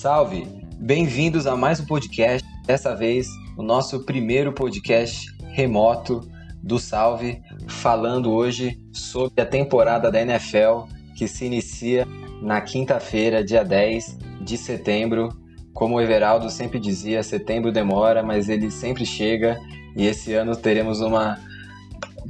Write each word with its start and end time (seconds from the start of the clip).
Salve! 0.00 0.46
Bem-vindos 0.78 1.46
a 1.46 1.54
mais 1.54 1.78
um 1.78 1.84
podcast. 1.84 2.42
Dessa 2.64 2.96
vez, 2.96 3.28
o 3.54 3.62
nosso 3.62 4.02
primeiro 4.06 4.50
podcast 4.50 5.30
remoto 5.50 6.22
do 6.62 6.78
Salve, 6.78 7.42
falando 7.68 8.32
hoje 8.32 8.80
sobre 8.94 9.42
a 9.42 9.44
temporada 9.44 10.10
da 10.10 10.22
NFL 10.22 10.88
que 11.14 11.28
se 11.28 11.44
inicia 11.44 12.08
na 12.40 12.62
quinta-feira, 12.62 13.44
dia 13.44 13.62
10 13.62 14.16
de 14.40 14.56
setembro. 14.56 15.28
Como 15.74 15.96
o 15.96 16.00
Everaldo 16.00 16.48
sempre 16.48 16.80
dizia, 16.80 17.22
setembro 17.22 17.70
demora, 17.70 18.22
mas 18.22 18.48
ele 18.48 18.70
sempre 18.70 19.04
chega 19.04 19.60
e 19.94 20.06
esse 20.06 20.32
ano 20.32 20.56
teremos 20.56 21.02
uma 21.02 21.38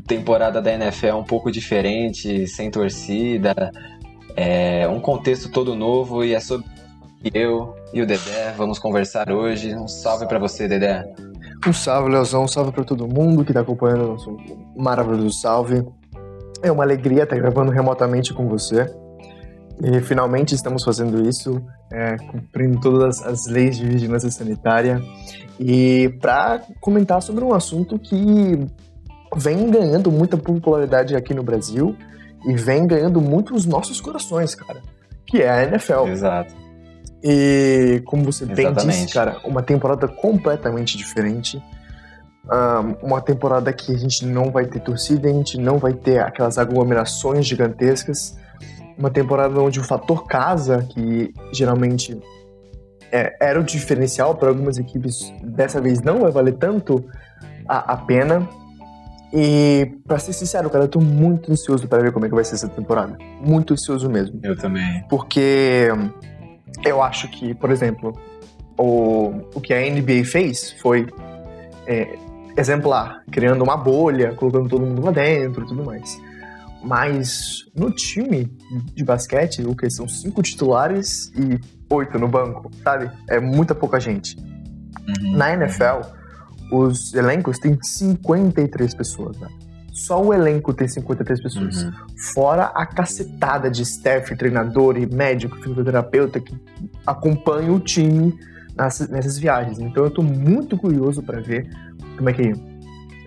temporada 0.09 0.61
da 0.61 0.73
NFL 0.73 1.15
um 1.15 1.25
pouco 1.25 1.53
diferente, 1.53 2.49
sem 2.49 2.69
torcida, 2.69 3.55
é 4.37 4.89
um 4.89 5.01
contexto 5.01 5.51
todo 5.51 5.75
novo 5.75 6.25
e 6.25 6.35
é 6.35 6.41
sobre 6.41 6.67
que 7.21 7.31
eu 7.37 7.75
e 7.93 8.01
o 8.01 8.07
Dedé 8.07 8.53
vamos 8.57 8.79
conversar 8.79 9.31
hoje. 9.31 9.75
Um 9.75 9.87
salve 9.87 10.27
para 10.27 10.39
você, 10.39 10.67
Dedé. 10.67 11.07
Um 11.67 11.73
salve, 11.73 12.11
Leozão. 12.11 12.45
Um 12.45 12.49
salve 12.49 12.73
para 12.73 12.85
todo 12.85 13.07
mundo 13.07 13.45
que 13.45 13.51
está 13.51 13.61
acompanhando 13.61 14.05
o 14.05 14.09
nosso 14.13 14.37
maravilhoso 14.75 15.33
salve. 15.33 15.87
É 16.63 16.73
uma 16.73 16.83
alegria 16.83 17.25
estar 17.25 17.37
gravando 17.37 17.71
remotamente 17.71 18.33
com 18.33 18.49
você. 18.49 18.87
E 19.83 20.01
finalmente 20.01 20.55
estamos 20.55 20.85
fazendo 20.85 21.27
isso, 21.27 21.63
é, 21.91 22.17
cumprindo 22.17 22.81
todas 22.81 23.23
as 23.23 23.47
leis 23.47 23.77
de 23.77 23.87
vigilância 23.87 24.31
sanitária. 24.31 25.01
E 25.59 26.11
para 26.21 26.63
comentar 26.81 27.23
sobre 27.23 27.45
um 27.45 27.53
assunto 27.53 27.99
que 27.99 28.67
vem 29.37 29.71
ganhando 29.71 30.11
muita 30.11 30.37
popularidade 30.37 31.15
aqui 31.15 31.33
no 31.33 31.43
Brasil 31.43 31.95
e 32.47 32.55
vem 32.55 32.87
ganhando 32.87 33.21
muito 33.21 33.55
os 33.55 33.65
nossos 33.65 34.01
corações, 34.01 34.55
cara, 34.55 34.83
que 35.27 35.43
é 35.43 35.51
a 35.51 35.63
NFL. 35.65 36.09
Exato. 36.09 36.70
E 37.23 38.03
como 38.07 38.25
você 38.25 38.47
bem 38.47 38.73
disse, 38.73 39.13
cara, 39.13 39.39
uma 39.45 39.63
temporada 39.63 40.09
completamente 40.09 40.97
diferente. 40.97 41.63
uma 43.03 43.21
temporada 43.21 43.73
que 43.73 43.95
a 43.95 43.99
gente 43.99 44.25
não 44.25 44.51
vai 44.51 44.67
ter 44.67 44.81
torcida, 44.81 45.29
a 45.29 45.33
gente 45.33 45.59
não 45.59 45.79
vai 45.79 45.93
ter 45.93 46.21
aquelas 46.21 46.59
aglomerações 46.59 47.47
gigantescas. 47.47 48.37
Uma 48.97 49.11
temporada 49.11 49.59
onde 49.61 49.81
o 49.81 49.85
fator 49.85 50.27
casa, 50.27 50.87
que 50.91 51.33
geralmente 51.53 52.21
é, 53.13 53.37
era 53.41 53.61
o 53.61 53.65
diferencial 53.65 54.35
para 54.35 54.49
algumas 54.49 54.79
equipes, 54.79 55.33
dessa 55.43 55.81
vez 55.81 56.01
não 56.03 56.21
vai 56.21 56.31
valer 56.31 56.55
tanto 56.55 57.05
a, 57.67 57.95
a 57.95 57.97
pena. 57.97 58.49
E, 59.33 59.93
pra 60.07 60.19
ser 60.19 60.33
sincero, 60.33 60.69
cara, 60.69 60.85
eu 60.85 60.89
tô 60.89 61.01
muito 61.01 61.53
ansioso 61.53 61.87
para 61.87 62.03
ver 62.03 62.13
como 62.13 62.27
é 62.27 62.29
que 62.29 62.35
vai 62.35 62.45
ser 62.45 62.57
essa 62.57 62.69
temporada. 62.69 63.17
Muito 63.41 63.73
ansioso 63.75 64.11
mesmo. 64.11 64.41
Eu 64.43 64.57
também. 64.57 65.05
Porque 65.09 65.89
eu 66.85 67.03
acho 67.03 67.29
que, 67.29 67.55
por 67.55 67.71
exemplo, 67.71 68.19
o, 68.79 69.43
o 69.55 69.61
que 69.61 69.75
a 69.75 69.81
NBA 69.81 70.25
fez 70.25 70.73
foi 70.81 71.07
é, 71.87 72.17
exemplar, 72.57 73.23
criando 73.31 73.63
uma 73.63 73.77
bolha, 73.77 74.35
colocando 74.35 74.69
todo 74.69 74.87
mundo 74.87 75.03
lá 75.03 75.11
dentro 75.11 75.65
e 75.65 75.67
tudo 75.67 75.85
mais. 75.85 76.21
Mas 76.83 77.67
no 77.77 77.91
time 77.91 78.51
de 78.95 79.05
basquete, 79.05 79.63
o 79.63 79.77
que 79.77 79.91
são 79.91 80.09
cinco 80.09 80.43
titulares 80.43 81.31
e 81.37 81.61
oito 81.91 82.19
no 82.19 82.27
banco, 82.27 82.71
sabe? 82.83 83.11
É 83.29 83.39
muita 83.39 83.75
pouca 83.75 84.01
gente. 84.01 84.37
Uhum. 84.39 85.37
Na 85.37 85.53
NFL, 85.53 86.01
os 86.73 87.13
elencos 87.15 87.59
têm 87.59 87.79
53 87.83 88.95
pessoas, 88.95 89.39
né? 89.39 89.49
Só 90.01 90.23
o 90.23 90.33
elenco 90.33 90.73
tem 90.73 90.89
53 90.89 91.43
pessoas. 91.43 91.83
Uhum. 91.83 91.93
Fora 92.33 92.73
a 92.75 92.87
cacetada 92.87 93.71
de 93.71 93.83
staff, 93.83 94.35
treinador 94.35 94.97
e 94.97 95.05
médico, 95.05 95.57
fisioterapeuta 95.57 96.41
que 96.41 96.59
acompanha 97.07 97.71
o 97.71 97.79
time 97.79 98.35
nessas, 98.75 99.11
nessas 99.11 99.37
viagens. 99.37 99.79
Então 99.79 100.03
eu 100.03 100.11
tô 100.11 100.23
muito 100.23 100.79
curioso 100.79 101.23
para 101.23 101.39
ver 101.41 101.69
como 102.17 102.31
é 102.31 102.33
que 102.33 102.51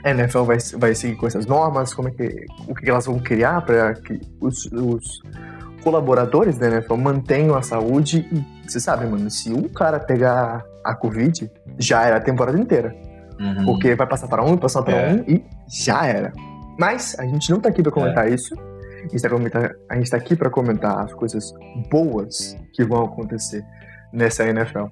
a 0.04 0.10
NFL 0.10 0.42
vai, 0.46 0.58
vai 0.80 0.96
seguir 0.96 1.16
com 1.16 1.28
essas 1.28 1.46
normas, 1.46 1.94
como 1.94 2.08
é 2.08 2.12
que, 2.12 2.46
o 2.68 2.74
que 2.74 2.90
elas 2.90 3.06
vão 3.06 3.20
criar 3.20 3.62
para 3.62 3.94
que 3.94 4.20
os, 4.42 4.66
os 4.72 5.22
colaboradores 5.84 6.58
da 6.58 6.68
NFL 6.68 6.96
mantenham 6.96 7.56
a 7.56 7.62
saúde. 7.62 8.28
E 8.32 8.68
você 8.68 8.80
sabe, 8.80 9.06
mano, 9.06 9.30
se 9.30 9.54
um 9.54 9.70
cara 9.70 10.00
pegar 10.00 10.66
a 10.84 10.96
Covid, 10.96 11.52
já 11.78 12.04
era 12.04 12.18
a 12.18 12.20
temporada 12.20 12.60
inteira. 12.60 12.96
Uhum. 13.40 13.66
Porque 13.66 13.94
vai 13.94 14.08
passar 14.08 14.28
para 14.28 14.44
um, 14.44 14.58
passar 14.58 14.82
para 14.82 14.96
é. 14.96 15.14
um 15.14 15.24
e 15.28 15.46
já 15.68 16.08
era. 16.08 16.34
Mas 16.78 17.16
a 17.20 17.26
gente 17.26 17.50
não 17.50 17.60
tá 17.60 17.70
aqui 17.70 17.82
para 17.82 17.92
comentar 17.92 18.28
é. 18.28 18.34
isso. 18.34 18.56
A 19.90 19.96
gente 19.96 20.04
está 20.04 20.18
aqui 20.18 20.36
para 20.36 20.50
comentar 20.50 21.00
as 21.00 21.14
coisas 21.14 21.54
boas 21.92 22.58
que 22.74 22.86
vão 22.86 23.04
acontecer 23.04 23.66
nessa 24.12 24.48
NFL. 24.48 24.86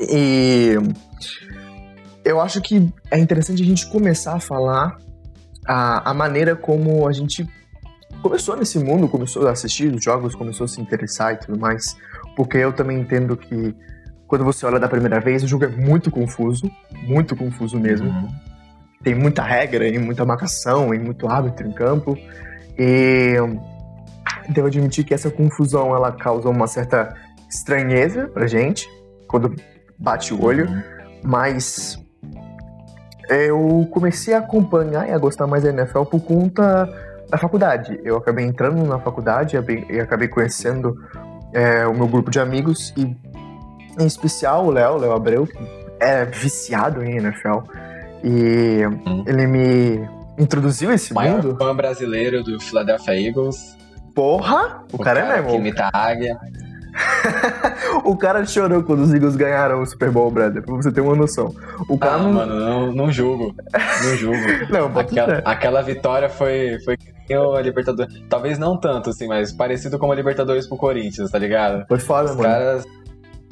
E 0.00 0.74
eu 2.24 2.40
acho 2.40 2.60
que 2.60 2.92
é 3.10 3.18
interessante 3.18 3.62
a 3.62 3.66
gente 3.66 3.90
começar 3.90 4.34
a 4.34 4.40
falar 4.40 4.96
a, 5.66 6.10
a 6.10 6.14
maneira 6.14 6.54
como 6.54 7.08
a 7.08 7.12
gente 7.12 7.48
começou 8.22 8.56
nesse 8.56 8.78
mundo, 8.78 9.08
começou 9.08 9.48
a 9.48 9.52
assistir 9.52 9.92
os 9.92 10.02
jogos, 10.02 10.34
começou 10.34 10.64
a 10.64 10.68
se 10.68 10.80
interessar 10.80 11.34
e 11.34 11.36
tudo 11.38 11.58
mais. 11.58 11.96
Porque 12.36 12.56
eu 12.56 12.72
também 12.72 13.00
entendo 13.00 13.36
que 13.36 13.74
quando 14.26 14.44
você 14.44 14.64
olha 14.66 14.78
da 14.78 14.88
primeira 14.88 15.20
vez, 15.20 15.42
o 15.42 15.48
jogo 15.48 15.64
é 15.64 15.68
muito 15.68 16.10
confuso, 16.10 16.70
muito 17.02 17.34
confuso 17.34 17.78
mesmo. 17.78 18.08
Uhum. 18.08 18.28
Tem 19.02 19.14
muita 19.14 19.42
regra 19.42 19.86
e 19.86 19.98
muita 19.98 20.24
marcação 20.24 20.92
e 20.92 20.98
muito 20.98 21.28
árbitro 21.28 21.66
em 21.66 21.72
campo. 21.72 22.16
E 22.76 23.36
devo 24.48 24.66
admitir 24.66 25.04
que 25.04 25.14
essa 25.14 25.30
confusão 25.30 25.94
ela 25.94 26.12
causa 26.12 26.48
uma 26.48 26.66
certa 26.66 27.14
estranheza 27.48 28.28
pra 28.28 28.46
gente 28.46 28.88
quando 29.26 29.54
bate 29.98 30.32
o 30.32 30.42
olho, 30.42 30.66
uhum. 30.66 30.82
mas 31.22 31.98
eu 33.28 33.86
comecei 33.90 34.32
a 34.32 34.38
acompanhar 34.38 35.08
e 35.08 35.12
a 35.12 35.18
gostar 35.18 35.46
mais 35.46 35.62
da 35.62 35.70
NFL 35.70 36.04
por 36.04 36.20
conta 36.20 36.88
da 37.28 37.36
faculdade. 37.36 38.00
Eu 38.02 38.16
acabei 38.16 38.46
entrando 38.46 38.82
na 38.86 38.98
faculdade 38.98 39.56
e 39.90 40.00
acabei 40.00 40.28
conhecendo 40.28 40.96
é, 41.52 41.86
o 41.86 41.94
meu 41.94 42.08
grupo 42.08 42.30
de 42.30 42.40
amigos 42.40 42.92
e 42.96 43.02
em 44.00 44.06
especial 44.06 44.66
o 44.66 44.70
Léo, 44.70 44.96
Léo 44.96 45.12
Abreu, 45.12 45.46
que 45.46 45.58
é 46.00 46.24
viciado 46.24 47.04
em 47.04 47.16
NFL. 47.16 47.58
E 48.22 48.86
hum. 48.86 49.24
ele 49.26 49.46
me 49.46 50.08
introduziu 50.38 50.92
esse 50.92 51.12
Maior 51.12 51.42
mundo. 51.42 51.56
fã 51.58 51.74
brasileiro 51.74 52.42
do 52.42 52.60
Philadelphia 52.60 53.20
Eagles. 53.20 53.76
Porra! 54.14 54.84
O, 54.92 54.96
o 54.96 54.98
cara, 54.98 55.22
cara, 55.22 55.34
é 55.34 55.42
mesmo. 55.42 55.50
Que 55.50 55.56
imita 55.56 55.90
a 55.92 56.06
águia. 56.08 56.38
o 58.04 58.16
cara 58.16 58.44
chorou 58.44 58.82
quando 58.82 59.00
os 59.00 59.12
Eagles 59.12 59.36
ganharam 59.36 59.82
o 59.82 59.86
Super 59.86 60.10
Bowl, 60.10 60.30
brother, 60.30 60.62
pra 60.62 60.74
você 60.74 60.90
ter 60.90 61.00
uma 61.00 61.14
noção. 61.14 61.54
O 61.88 61.98
cara 61.98 62.14
ah, 62.14 62.18
não... 62.18 62.32
mano, 62.32 62.54
não, 62.58 62.92
não 62.92 63.12
julgo. 63.12 63.54
Não 63.72 64.16
julgo. 64.16 64.38
não, 64.70 64.98
aquela, 64.98 65.38
aquela 65.44 65.82
vitória 65.82 66.28
foi, 66.28 66.78
foi 66.84 66.96
a 67.36 67.60
Libertadores. 67.60 68.22
Talvez 68.28 68.58
não 68.58 68.76
tanto, 68.76 69.10
assim, 69.10 69.26
mas 69.26 69.52
parecido 69.52 69.98
com 69.98 70.10
a 70.10 70.14
Libertadores 70.14 70.66
pro 70.66 70.76
Corinthians, 70.76 71.30
tá 71.30 71.38
ligado? 71.38 71.84
Foi 71.86 71.98
foda, 71.98 72.30
Os 72.30 72.36
mano. 72.36 72.48
Os 72.48 72.54
caras 72.54 72.86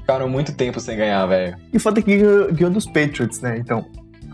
ficaram 0.00 0.28
muito 0.28 0.54
tempo 0.54 0.80
sem 0.80 0.96
ganhar, 0.96 1.26
velho. 1.26 1.56
E 1.72 1.78
foda 1.78 2.00
que 2.00 2.16
ganhou 2.16 2.70
dos 2.70 2.86
Patriots, 2.86 3.40
né? 3.40 3.58
Então. 3.58 3.84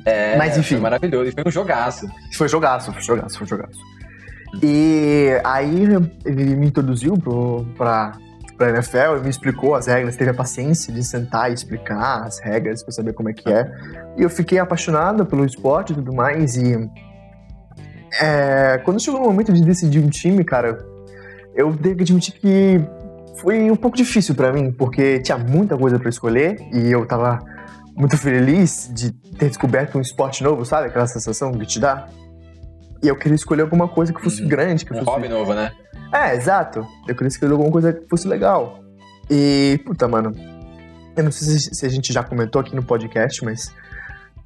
É, 0.04 0.36
mas 0.36 0.56
enfim. 0.56 0.74
Foi 0.74 0.80
maravilhoso. 0.80 1.30
E 1.30 1.32
foi 1.32 1.44
um 1.46 1.50
jogaço. 1.50 2.08
Foi 2.34 2.48
jogaço, 2.48 2.92
foi 2.92 3.02
jogaço, 3.02 3.38
foi 3.38 3.46
jogaço. 3.46 3.78
E 4.62 5.28
aí 5.44 5.82
ele 6.24 6.56
me 6.56 6.66
introduziu 6.66 7.16
pro, 7.16 7.64
pra, 7.76 8.12
pra 8.58 8.70
NFL, 8.70 9.14
ele 9.14 9.22
me 9.22 9.30
explicou 9.30 9.74
as 9.74 9.86
regras, 9.86 10.14
teve 10.14 10.30
a 10.30 10.34
paciência 10.34 10.92
de 10.92 11.02
sentar 11.02 11.50
e 11.50 11.54
explicar 11.54 12.24
as 12.24 12.38
regras 12.38 12.82
pra 12.82 12.92
saber 12.92 13.14
como 13.14 13.30
é 13.30 13.32
que 13.32 13.50
é. 13.50 13.70
E 14.18 14.22
eu 14.22 14.28
fiquei 14.28 14.58
apaixonado 14.58 15.24
pelo 15.24 15.44
esporte 15.44 15.92
e 15.92 15.96
tudo 15.96 16.12
mais. 16.12 16.56
E 16.56 16.76
é, 18.20 18.78
quando 18.84 19.00
chegou 19.00 19.20
o 19.20 19.24
momento 19.24 19.52
de 19.52 19.62
decidir 19.62 20.00
um 20.00 20.08
time, 20.08 20.44
cara, 20.44 20.78
eu 21.54 21.72
devo 21.72 22.02
admitir 22.02 22.34
que 22.34 22.80
foi 23.36 23.70
um 23.70 23.76
pouco 23.76 23.96
difícil 23.96 24.34
para 24.34 24.52
mim, 24.52 24.70
porque 24.70 25.20
tinha 25.20 25.38
muita 25.38 25.76
coisa 25.76 25.98
para 25.98 26.10
escolher 26.10 26.56
e 26.72 26.92
eu 26.92 27.06
tava 27.06 27.38
muito 27.94 28.16
feliz 28.16 28.90
de 28.92 29.12
ter 29.12 29.48
descoberto 29.48 29.98
um 29.98 30.00
esporte 30.00 30.42
novo, 30.42 30.64
sabe? 30.64 30.88
Aquela 30.88 31.06
sensação 31.06 31.52
que 31.52 31.66
te 31.66 31.78
dá. 31.78 32.08
E 33.02 33.08
eu 33.08 33.16
queria 33.16 33.34
escolher 33.34 33.62
alguma 33.62 33.88
coisa 33.88 34.12
que 34.12 34.22
fosse 34.22 34.42
uhum. 34.42 34.48
grande. 34.48 34.84
Que 34.84 34.92
um 34.92 34.98
fosse... 34.98 35.10
hobby 35.10 35.28
novo, 35.28 35.54
né? 35.54 35.72
É, 36.12 36.34
exato. 36.34 36.86
Eu 37.08 37.14
queria 37.14 37.28
escolher 37.28 37.52
alguma 37.52 37.70
coisa 37.70 37.92
que 37.92 38.08
fosse 38.08 38.28
legal. 38.28 38.80
E, 39.30 39.80
puta, 39.84 40.06
mano, 40.06 40.32
eu 41.16 41.24
não 41.24 41.32
sei 41.32 41.58
se 41.58 41.86
a 41.86 41.88
gente 41.88 42.12
já 42.12 42.22
comentou 42.22 42.60
aqui 42.60 42.74
no 42.76 42.82
podcast, 42.82 43.44
mas 43.44 43.72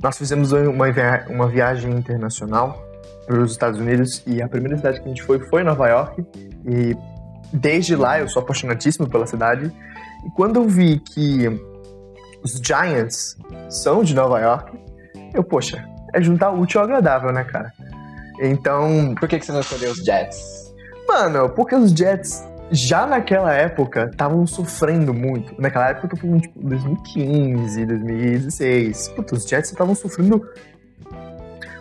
nós 0.00 0.16
fizemos 0.16 0.52
uma, 0.52 0.90
via 0.90 1.26
uma 1.28 1.48
viagem 1.48 1.92
internacional 1.92 2.84
para 3.26 3.40
os 3.40 3.52
Estados 3.52 3.80
Unidos 3.80 4.22
e 4.26 4.40
a 4.40 4.48
primeira 4.48 4.76
cidade 4.76 5.00
que 5.00 5.06
a 5.06 5.08
gente 5.08 5.22
foi 5.22 5.38
foi 5.38 5.62
Nova 5.62 5.88
York. 5.88 6.24
E 6.64 6.96
desde 7.52 7.96
lá 7.96 8.20
eu 8.20 8.28
sou 8.28 8.42
apaixonadíssimo 8.42 9.08
pela 9.08 9.26
cidade. 9.26 9.72
E 10.24 10.30
quando 10.30 10.56
eu 10.56 10.68
vi 10.68 11.00
que 11.00 11.46
os 12.46 12.60
Giants 12.64 13.36
são 13.68 14.04
de 14.04 14.14
Nova 14.14 14.38
York, 14.38 14.78
eu, 15.34 15.42
poxa, 15.42 15.84
é 16.14 16.22
juntar 16.22 16.50
útil 16.52 16.80
ao 16.80 16.86
agradável, 16.86 17.32
né, 17.32 17.42
cara? 17.42 17.72
Então. 18.40 19.14
Por 19.18 19.28
que, 19.28 19.38
que 19.38 19.44
você 19.46 19.52
não 19.52 19.60
escolheu 19.60 19.90
os 19.90 19.98
Jets? 19.98 20.72
Mano, 21.08 21.50
porque 21.50 21.74
os 21.74 21.90
Jets 21.90 22.44
já 22.70 23.04
naquela 23.06 23.52
época 23.52 24.08
estavam 24.10 24.46
sofrendo 24.46 25.12
muito. 25.12 25.60
Naquela 25.60 25.88
época 25.88 26.06
eu 26.06 26.10
tô 26.10 26.16
falando, 26.16 26.40
tipo, 26.40 26.60
2015, 26.60 27.86
2016. 27.86 29.08
Putz, 29.08 29.32
os 29.32 29.44
Jets 29.44 29.70
estavam 29.72 29.94
sofrendo. 29.94 30.46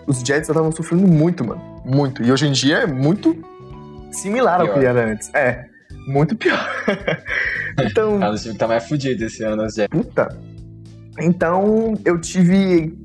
Os 0.07 0.19
Jets 0.19 0.49
estavam 0.49 0.71
sofrendo 0.71 1.07
muito, 1.07 1.45
mano. 1.45 1.61
Muito. 1.85 2.23
E 2.23 2.31
hoje 2.31 2.47
em 2.47 2.51
dia 2.51 2.79
é 2.79 2.87
muito 2.87 3.37
similar 4.11 4.61
pior. 4.61 4.73
ao 4.73 4.79
que 4.79 4.85
era 4.85 5.11
antes. 5.11 5.31
É, 5.33 5.65
muito 6.07 6.35
pior. 6.35 6.67
então. 7.79 8.21
Ah, 8.23 8.31
o 8.31 8.35
time 8.35 8.55
tá 8.55 8.67
mais 8.67 8.87
fudido 8.87 9.23
esse 9.25 9.43
ano, 9.43 9.63
os 9.63 9.75
Jets. 9.75 9.89
Puta. 9.89 10.54
Então, 11.19 11.93
eu 12.03 12.19
tive. 12.19 12.97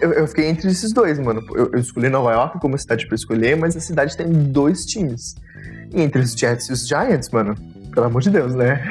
Eu, 0.00 0.12
eu 0.12 0.28
fiquei 0.28 0.46
entre 0.46 0.68
esses 0.68 0.92
dois, 0.92 1.18
mano. 1.18 1.44
Eu, 1.54 1.70
eu 1.72 1.78
escolhi 1.78 2.08
Nova 2.08 2.32
York 2.32 2.60
como 2.60 2.78
cidade 2.78 3.06
pra 3.06 3.14
escolher, 3.14 3.56
mas 3.56 3.76
a 3.76 3.80
cidade 3.80 4.16
tem 4.16 4.26
dois 4.30 4.84
times. 4.84 5.34
E 5.92 6.00
entre 6.00 6.20
os 6.20 6.32
Jets 6.32 6.68
e 6.68 6.72
os 6.72 6.86
Giants, 6.86 7.30
mano, 7.30 7.54
pelo 7.92 8.06
amor 8.06 8.22
de 8.22 8.30
Deus, 8.30 8.54
né? 8.54 8.90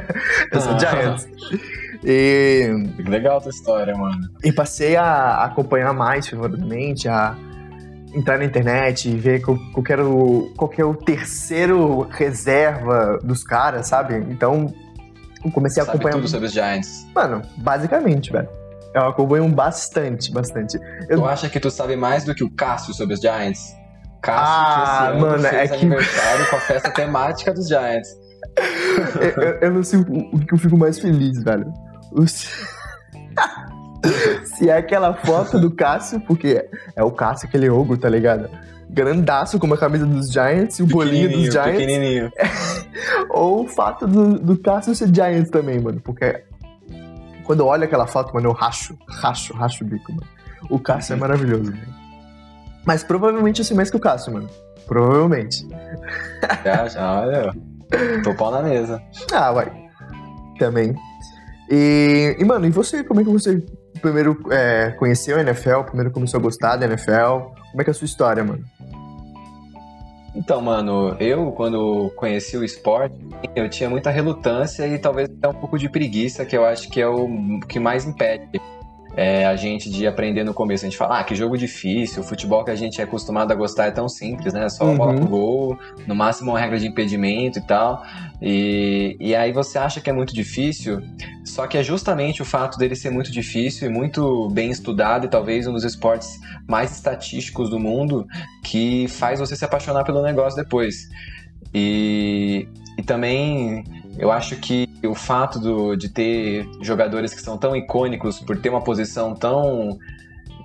eu 0.52 0.60
sou 0.60 0.72
ah. 0.72 0.78
Giants. 0.78 1.28
E... 2.04 2.86
Legal 3.06 3.40
tua 3.40 3.50
história, 3.50 3.94
mano. 3.96 4.28
E 4.42 4.52
passei 4.52 4.96
a 4.96 5.44
acompanhar 5.44 5.92
mais 5.92 6.26
fervorosamente, 6.26 7.08
a 7.08 7.36
entrar 8.14 8.38
na 8.38 8.44
internet 8.44 9.08
e 9.08 9.16
ver 9.16 9.40
qual, 9.40 9.58
qual, 9.72 9.84
era 9.88 10.06
o, 10.06 10.52
qual 10.56 10.72
é 10.76 10.84
o 10.84 10.94
terceiro 10.94 12.02
reserva 12.10 13.18
dos 13.22 13.44
caras, 13.44 13.86
sabe? 13.86 14.16
Então, 14.30 14.72
eu 15.44 15.50
comecei 15.50 15.82
a 15.82 15.86
Sabe 15.86 15.98
acompanhar. 15.98 16.16
tudo 16.16 16.28
sobre 16.28 16.46
os 16.46 16.52
Giants. 16.52 17.06
Mano, 17.14 17.42
basicamente, 17.56 18.32
velho. 18.32 18.48
Eu 18.94 19.06
acompanho 19.06 19.48
bastante, 19.48 20.32
bastante. 20.32 20.78
Eu... 21.08 21.18
Tu 21.18 21.24
acha 21.26 21.48
que 21.48 21.60
tu 21.60 21.70
sabe 21.70 21.96
mais 21.96 22.24
do 22.24 22.34
que 22.34 22.42
o 22.42 22.50
Cássio 22.50 22.94
sobre 22.94 23.14
os 23.14 23.20
Giants? 23.20 23.76
Cássio 24.22 24.44
ah, 24.44 25.12
que 25.12 25.20
mano, 25.20 25.42
fez 25.42 25.54
é 25.54 25.68
que... 25.68 25.74
aniversário 25.74 26.50
com 26.50 26.56
a 26.56 26.60
festa 26.60 26.90
temática 26.90 27.52
dos 27.52 27.68
Giants. 27.68 28.08
eu, 29.20 29.42
eu, 29.42 29.58
eu, 29.60 29.70
não 29.72 29.82
sei 29.82 30.00
o, 30.00 30.36
o, 30.36 30.38
que 30.40 30.54
eu 30.54 30.58
fico 30.58 30.76
mais 30.76 30.98
feliz, 30.98 31.42
velho. 31.42 31.72
Os... 32.12 32.46
Se 34.56 34.68
é 34.68 34.76
aquela 34.76 35.14
foto 35.14 35.58
do 35.58 35.70
Cássio, 35.70 36.20
porque 36.20 36.68
é 36.96 37.04
o 37.04 37.10
Cássio, 37.10 37.48
aquele 37.48 37.68
ogro, 37.68 37.96
tá 37.96 38.08
ligado? 38.08 38.48
Grandaço 38.90 39.58
com 39.58 39.66
uma 39.66 39.76
camisa 39.76 40.06
dos 40.06 40.32
Giants 40.32 40.78
e 40.78 40.82
o 40.82 40.86
bolinho 40.86 41.30
dos 41.30 41.52
Giants. 41.52 41.72
Pequenininho. 41.72 42.32
Ou 43.30 43.64
o 43.64 43.68
fato 43.68 44.06
do, 44.06 44.38
do 44.38 44.58
Cássio 44.58 44.94
ser 44.94 45.14
Giants 45.14 45.50
também, 45.50 45.80
mano. 45.80 46.00
Porque 46.00 46.44
quando 47.44 47.60
eu 47.60 47.66
olho 47.66 47.84
aquela 47.84 48.06
foto, 48.06 48.34
mano, 48.34 48.48
eu 48.48 48.52
racho, 48.52 48.96
racho, 49.08 49.54
racho 49.54 49.84
o 49.84 49.86
bico, 49.86 50.12
mano. 50.12 50.26
O 50.70 50.78
Cássio 50.78 51.12
é 51.12 51.14
uhum. 51.14 51.20
maravilhoso, 51.20 51.72
velho. 51.72 51.94
Mas 52.84 53.02
provavelmente 53.02 53.60
eu 53.60 53.64
sei 53.64 53.76
mais 53.76 53.90
que 53.90 53.96
o 53.96 54.00
Cássio, 54.00 54.32
mano. 54.32 54.48
Provavelmente. 54.86 55.66
Já, 56.64 56.88
já, 56.88 57.20
olha. 57.20 57.54
Tô 58.22 58.34
pau 58.34 58.50
na 58.50 58.62
mesa. 58.62 59.02
Ah, 59.32 59.52
vai. 59.52 59.70
Também. 60.58 60.94
E, 61.70 62.36
e, 62.38 62.44
mano, 62.44 62.66
e 62.66 62.70
você? 62.70 63.04
Como 63.04 63.20
é 63.20 63.24
que 63.24 63.30
você 63.30 63.62
primeiro 64.00 64.38
é, 64.50 64.90
conheceu 64.98 65.36
a 65.36 65.40
NFL? 65.40 65.82
Primeiro 65.82 66.10
começou 66.10 66.38
a 66.38 66.42
gostar 66.42 66.76
da 66.76 66.86
NFL? 66.86 67.52
Como 67.70 67.80
é 67.80 67.84
que 67.84 67.90
é 67.90 67.92
a 67.92 67.94
sua 67.94 68.06
história, 68.06 68.42
mano? 68.42 68.64
Então, 70.38 70.62
mano, 70.62 71.16
eu 71.18 71.50
quando 71.50 72.12
conheci 72.14 72.56
o 72.56 72.62
esporte, 72.62 73.16
eu 73.56 73.68
tinha 73.68 73.90
muita 73.90 74.08
relutância 74.08 74.86
e 74.86 74.96
talvez 74.96 75.28
até 75.28 75.48
um 75.48 75.54
pouco 75.54 75.76
de 75.76 75.88
preguiça, 75.88 76.46
que 76.46 76.56
eu 76.56 76.64
acho 76.64 76.88
que 76.88 77.00
é 77.00 77.08
o 77.08 77.58
que 77.68 77.80
mais 77.80 78.06
impede 78.06 78.48
é, 79.16 79.46
a 79.46 79.56
gente 79.56 79.90
de 79.90 80.06
aprender 80.06 80.44
no 80.44 80.54
começo. 80.54 80.84
A 80.84 80.88
gente 80.88 80.98
fala, 80.98 81.20
ah, 81.20 81.24
que 81.24 81.34
jogo 81.34 81.56
difícil, 81.56 82.22
o 82.22 82.24
futebol 82.24 82.64
que 82.64 82.70
a 82.70 82.74
gente 82.74 83.00
é 83.00 83.04
acostumado 83.04 83.52
a 83.52 83.54
gostar 83.54 83.86
é 83.86 83.90
tão 83.90 84.08
simples, 84.08 84.52
né? 84.52 84.68
Só 84.68 84.84
uhum. 84.84 84.96
bola 84.96 85.14
pro 85.14 85.26
gol, 85.26 85.78
no 86.06 86.14
máximo 86.14 86.50
uma 86.50 86.60
regra 86.60 86.78
de 86.78 86.86
impedimento 86.86 87.58
e 87.58 87.62
tal. 87.62 88.04
E, 88.40 89.16
e 89.18 89.34
aí 89.34 89.52
você 89.52 89.78
acha 89.78 90.00
que 90.00 90.08
é 90.08 90.12
muito 90.12 90.34
difícil, 90.34 91.02
só 91.44 91.66
que 91.66 91.76
é 91.76 91.82
justamente 91.82 92.42
o 92.42 92.44
fato 92.44 92.78
dele 92.78 92.94
ser 92.94 93.10
muito 93.10 93.32
difícil 93.32 93.90
e 93.90 93.92
muito 93.92 94.48
bem 94.50 94.70
estudado 94.70 95.26
e 95.26 95.28
talvez 95.28 95.66
um 95.66 95.72
dos 95.72 95.84
esportes 95.84 96.38
mais 96.68 96.92
estatísticos 96.92 97.70
do 97.70 97.78
mundo 97.78 98.26
que 98.64 99.08
faz 99.08 99.40
você 99.40 99.56
se 99.56 99.64
apaixonar 99.64 100.04
pelo 100.04 100.22
negócio 100.22 100.62
depois. 100.62 101.08
E, 101.74 102.68
e 102.96 103.02
também 103.02 103.84
eu 104.18 104.30
acho 104.30 104.56
que 104.56 104.87
o 105.04 105.14
fato 105.14 105.58
do, 105.58 105.96
de 105.96 106.08
ter 106.08 106.68
jogadores 106.80 107.32
que 107.32 107.40
são 107.40 107.56
tão 107.56 107.76
icônicos 107.76 108.40
por 108.40 108.58
ter 108.58 108.68
uma 108.68 108.82
posição 108.82 109.34
tão 109.34 109.98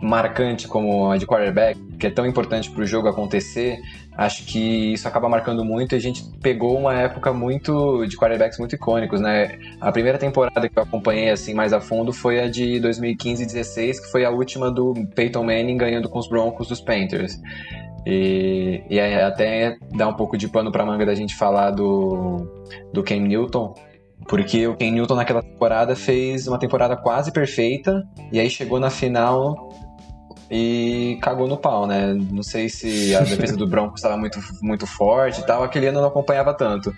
marcante 0.03 0.67
como 0.67 1.09
a 1.09 1.17
de 1.17 1.25
quarterback, 1.25 1.79
que 1.97 2.07
é 2.07 2.09
tão 2.09 2.25
importante 2.25 2.69
para 2.69 2.83
o 2.83 2.85
jogo 2.85 3.07
acontecer, 3.07 3.79
acho 4.17 4.45
que 4.45 4.93
isso 4.93 5.07
acaba 5.07 5.29
marcando 5.29 5.63
muito. 5.63 5.95
E 5.95 5.97
a 5.97 6.01
gente 6.01 6.23
pegou 6.41 6.77
uma 6.77 6.93
época 6.93 7.31
muito 7.33 8.05
de 8.05 8.17
quarterbacks 8.17 8.59
muito 8.59 8.75
icônicos, 8.75 9.21
né? 9.21 9.57
A 9.79 9.91
primeira 9.91 10.17
temporada 10.17 10.67
que 10.67 10.77
eu 10.77 10.83
acompanhei 10.83 11.29
assim 11.29 11.53
mais 11.53 11.71
a 11.73 11.79
fundo 11.79 12.11
foi 12.11 12.39
a 12.41 12.49
de 12.49 12.79
2015-16, 12.81 14.01
que 14.01 14.11
foi 14.11 14.25
a 14.25 14.29
última 14.29 14.69
do 14.69 14.93
Peyton 15.15 15.43
Manning 15.43 15.77
ganhando 15.77 16.09
com 16.09 16.19
os 16.19 16.27
Broncos 16.27 16.67
dos 16.67 16.81
Panthers. 16.81 17.39
E, 18.05 18.83
e 18.89 18.99
até 18.99 19.77
dá 19.95 20.07
um 20.09 20.13
pouco 20.13 20.37
de 20.37 20.49
pano 20.49 20.71
para 20.71 20.85
manga 20.85 21.05
da 21.05 21.15
gente 21.15 21.35
falar 21.35 21.71
do, 21.71 22.45
do 22.91 23.01
Ken 23.01 23.21
Newton, 23.21 23.73
porque 24.27 24.67
o 24.67 24.75
Ken 24.75 24.91
Newton 24.91 25.15
naquela 25.15 25.41
temporada 25.41 25.95
fez 25.95 26.47
uma 26.47 26.59
temporada 26.59 26.95
quase 26.95 27.31
perfeita, 27.31 28.03
e 28.31 28.39
aí 28.39 28.49
chegou 28.49 28.79
na 28.79 28.89
final 28.89 29.69
e 30.49 31.17
cagou 31.21 31.47
no 31.47 31.57
pau, 31.57 31.87
né? 31.87 32.13
Não 32.13 32.43
sei 32.43 32.69
se 32.69 33.15
a 33.15 33.21
defesa 33.25 33.57
do 33.57 33.67
Broncos 33.67 33.99
estava 33.99 34.17
muito, 34.17 34.39
muito 34.61 34.85
forte 34.85 35.41
e 35.41 35.45
tal, 35.45 35.63
aquele 35.63 35.87
ano 35.87 35.97
eu 35.97 36.01
não 36.01 36.09
acompanhava 36.09 36.53
tanto. 36.53 36.93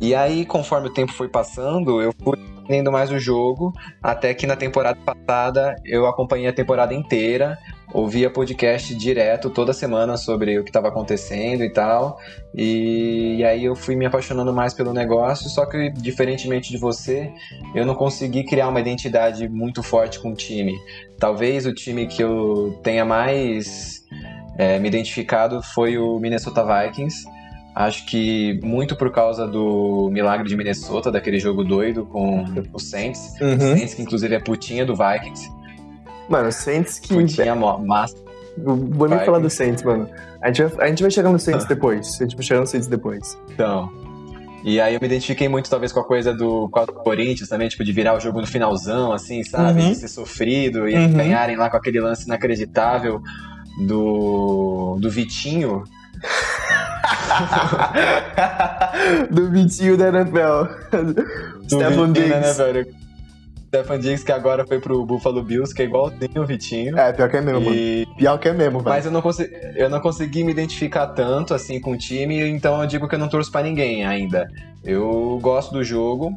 E 0.00 0.14
aí, 0.14 0.46
conforme 0.46 0.88
o 0.88 0.92
tempo 0.92 1.12
foi 1.12 1.28
passando, 1.28 2.00
eu 2.00 2.14
fui 2.22 2.38
entendendo 2.70 2.90
mais 2.90 3.10
o 3.10 3.18
jogo, 3.18 3.72
até 4.02 4.32
que 4.32 4.46
na 4.46 4.56
temporada 4.56 4.98
passada 5.04 5.76
eu 5.84 6.06
acompanhei 6.06 6.48
a 6.48 6.52
temporada 6.52 6.94
inteira, 6.94 7.58
ouvia 7.92 8.30
podcast 8.30 8.94
direto 8.94 9.50
toda 9.50 9.72
semana 9.72 10.16
sobre 10.16 10.58
o 10.58 10.64
que 10.64 10.70
estava 10.70 10.88
acontecendo 10.88 11.62
e 11.64 11.70
tal. 11.70 12.18
E, 12.54 13.36
e, 13.38 13.44
aí 13.44 13.64
eu 13.64 13.74
fui 13.74 13.96
me 13.96 14.06
apaixonando 14.06 14.52
mais 14.52 14.74
pelo 14.74 14.92
negócio, 14.92 15.48
só 15.48 15.66
que 15.66 15.90
diferentemente 15.90 16.70
de 16.70 16.78
você, 16.78 17.30
eu 17.74 17.84
não 17.84 17.94
consegui 17.94 18.44
criar 18.44 18.68
uma 18.68 18.80
identidade 18.80 19.48
muito 19.48 19.82
forte 19.82 20.18
com 20.18 20.32
o 20.32 20.34
time. 20.34 20.78
Talvez 21.18 21.66
o 21.66 21.74
time 21.74 22.06
que 22.06 22.22
eu 22.22 22.78
tenha 22.82 23.04
mais 23.04 24.04
é, 24.58 24.78
me 24.78 24.88
identificado 24.88 25.62
foi 25.62 25.98
o 25.98 26.18
Minnesota 26.18 26.64
Vikings. 26.64 27.24
Acho 27.74 28.04
que 28.06 28.58
muito 28.64 28.96
por 28.96 29.12
causa 29.12 29.46
do 29.46 30.10
milagre 30.12 30.48
de 30.48 30.56
Minnesota, 30.56 31.10
daquele 31.10 31.38
jogo 31.38 31.62
doido 31.62 32.04
com 32.04 32.44
o 32.72 32.78
Saints. 32.80 33.34
Uhum. 33.40 33.58
Saints, 33.58 33.94
que 33.94 34.02
inclusive 34.02 34.34
é 34.34 34.40
putinha 34.40 34.84
do 34.84 34.94
Vikings. 34.94 35.59
Mano, 36.30 36.52
Saints 36.52 37.00
que. 37.00 37.26
Tinha 37.26 37.54
massa. 37.54 38.16
Vou 38.56 39.08
nem 39.08 39.18
falar 39.20 39.40
do 39.40 39.50
Saints, 39.50 39.82
mano. 39.82 40.08
A 40.40 40.48
gente, 40.48 40.64
vai, 40.64 40.86
a 40.86 40.88
gente 40.88 41.02
vai 41.02 41.10
chegar 41.10 41.30
no 41.30 41.38
Saints 41.38 41.66
depois. 41.66 42.18
A 42.20 42.24
gente 42.24 42.36
vai 42.36 42.44
chegar 42.44 42.60
no 42.60 42.66
Saints 42.66 42.88
depois. 42.88 43.38
Então. 43.50 43.90
E 44.62 44.80
aí 44.80 44.94
eu 44.94 45.00
me 45.00 45.06
identifiquei 45.06 45.48
muito, 45.48 45.70
talvez, 45.70 45.90
com 45.90 46.00
a 46.00 46.04
coisa 46.04 46.34
do, 46.34 46.68
com 46.68 46.84
do 46.84 46.92
Corinthians 46.92 47.48
também, 47.48 47.68
tipo, 47.68 47.82
de 47.82 47.92
virar 47.92 48.14
o 48.14 48.20
jogo 48.20 48.40
no 48.40 48.46
finalzão, 48.46 49.12
assim, 49.12 49.42
sabe? 49.42 49.80
Uhum. 49.80 49.88
De 49.88 49.94
ser 49.96 50.08
sofrido 50.08 50.86
e 50.88 50.94
uhum. 50.94 51.14
ganharem 51.14 51.56
lá 51.56 51.70
com 51.70 51.78
aquele 51.78 51.98
lance 51.98 52.26
inacreditável 52.26 53.22
do, 53.86 54.98
do 55.00 55.10
Vitinho. 55.10 55.82
do 59.30 59.50
Vitinho 59.50 59.96
da 59.96 60.08
NFL. 60.08 60.64
Do 60.90 61.68
Stefan 61.68 62.12
Diggs. 62.12 62.58
Da 62.58 62.70
NFL. 62.70 62.99
Stefan 63.70 64.00
Diggs, 64.00 64.24
que 64.24 64.32
agora 64.32 64.66
foi 64.66 64.80
pro 64.80 65.06
Buffalo 65.06 65.44
Bills, 65.44 65.72
que 65.72 65.82
é 65.82 65.84
igualzinho 65.84 66.42
o 66.42 66.44
Vitinho. 66.44 66.98
É, 66.98 67.12
pior 67.12 67.30
que 67.30 67.36
é 67.36 67.40
mesmo, 67.40 67.72
e... 67.72 68.04
mano. 68.04 68.16
Pior 68.16 68.38
que 68.38 68.48
é 68.48 68.52
mesmo, 68.52 68.80
velho. 68.80 68.88
Mas 68.90 69.06
eu 69.06 69.12
não, 69.12 69.22
consegui, 69.22 69.54
eu 69.76 69.88
não 69.88 70.00
consegui 70.00 70.42
me 70.42 70.50
identificar 70.50 71.06
tanto, 71.06 71.54
assim, 71.54 71.80
com 71.80 71.92
o 71.92 71.96
time, 71.96 72.40
então 72.48 72.80
eu 72.82 72.86
digo 72.88 73.08
que 73.08 73.14
eu 73.14 73.18
não 73.18 73.28
torço 73.28 73.50
para 73.52 73.62
ninguém 73.62 74.04
ainda. 74.04 74.50
Eu 74.84 75.38
gosto 75.40 75.72
do 75.72 75.84
jogo, 75.84 76.36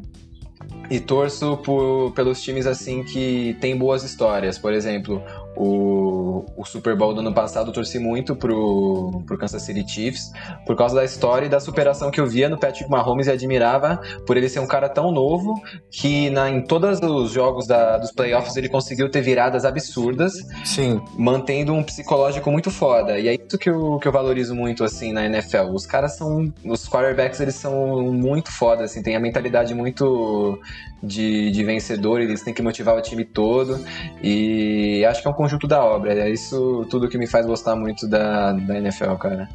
e 0.90 1.00
torço 1.00 1.56
por, 1.58 2.12
pelos 2.12 2.42
times 2.42 2.66
assim 2.66 3.02
que 3.02 3.56
tem 3.60 3.76
boas 3.76 4.02
histórias. 4.02 4.58
Por 4.58 4.72
exemplo, 4.72 5.22
o, 5.56 6.44
o 6.56 6.64
Super 6.64 6.96
Bowl 6.96 7.14
do 7.14 7.20
ano 7.20 7.32
passado 7.32 7.68
eu 7.70 7.72
torci 7.72 7.98
muito 7.98 8.34
pro, 8.34 9.22
pro 9.26 9.38
Kansas 9.38 9.62
City 9.62 9.86
Chiefs 9.88 10.32
por 10.66 10.76
causa 10.76 10.94
da 10.94 11.04
história 11.04 11.46
e 11.46 11.48
da 11.48 11.60
superação 11.60 12.10
que 12.10 12.20
eu 12.20 12.26
via 12.26 12.48
no 12.48 12.58
Patrick 12.58 12.90
Mahomes 12.90 13.26
e 13.26 13.30
admirava 13.30 14.00
por 14.26 14.36
ele 14.36 14.48
ser 14.48 14.60
um 14.60 14.66
cara 14.66 14.88
tão 14.88 15.12
novo 15.12 15.54
que 15.90 16.30
na, 16.30 16.50
em 16.50 16.62
todos 16.62 17.00
os 17.00 17.30
jogos 17.30 17.66
da, 17.66 17.98
dos 17.98 18.12
playoffs 18.12 18.56
ele 18.56 18.68
conseguiu 18.68 19.08
ter 19.08 19.20
viradas 19.20 19.64
absurdas, 19.64 20.32
Sim. 20.64 21.00
mantendo 21.16 21.72
um 21.72 21.82
psicológico 21.82 22.50
muito 22.50 22.70
foda. 22.70 23.18
E 23.18 23.28
é 23.28 23.34
isso 23.34 23.58
que 23.58 23.70
eu, 23.70 23.98
que 23.98 24.08
eu 24.08 24.12
valorizo 24.12 24.54
muito 24.54 24.84
assim 24.84 25.12
na 25.12 25.24
NFL. 25.26 25.72
Os 25.72 25.86
caras 25.86 26.16
são, 26.16 26.52
os 26.64 26.88
quarterbacks 26.88 27.40
eles 27.40 27.54
são 27.54 28.12
muito 28.12 28.50
foda, 28.50 28.84
assim, 28.84 29.02
tem 29.02 29.16
a 29.16 29.20
mentalidade 29.20 29.74
muito 29.74 30.58
de, 31.04 31.50
de 31.50 31.64
vencedor, 31.64 32.20
eles 32.20 32.42
têm 32.42 32.54
que 32.54 32.62
motivar 32.62 32.96
o 32.96 33.02
time 33.02 33.24
todo. 33.24 33.78
E 34.22 35.04
acho 35.04 35.22
que 35.22 35.28
é 35.28 35.30
um 35.30 35.34
conjunto 35.34 35.66
da 35.66 35.84
obra. 35.84 36.14
É 36.14 36.30
isso 36.30 36.86
tudo 36.90 37.08
que 37.08 37.18
me 37.18 37.26
faz 37.26 37.46
gostar 37.46 37.76
muito 37.76 38.08
da, 38.08 38.52
da 38.52 38.78
NFL, 38.78 39.14
cara. 39.14 39.48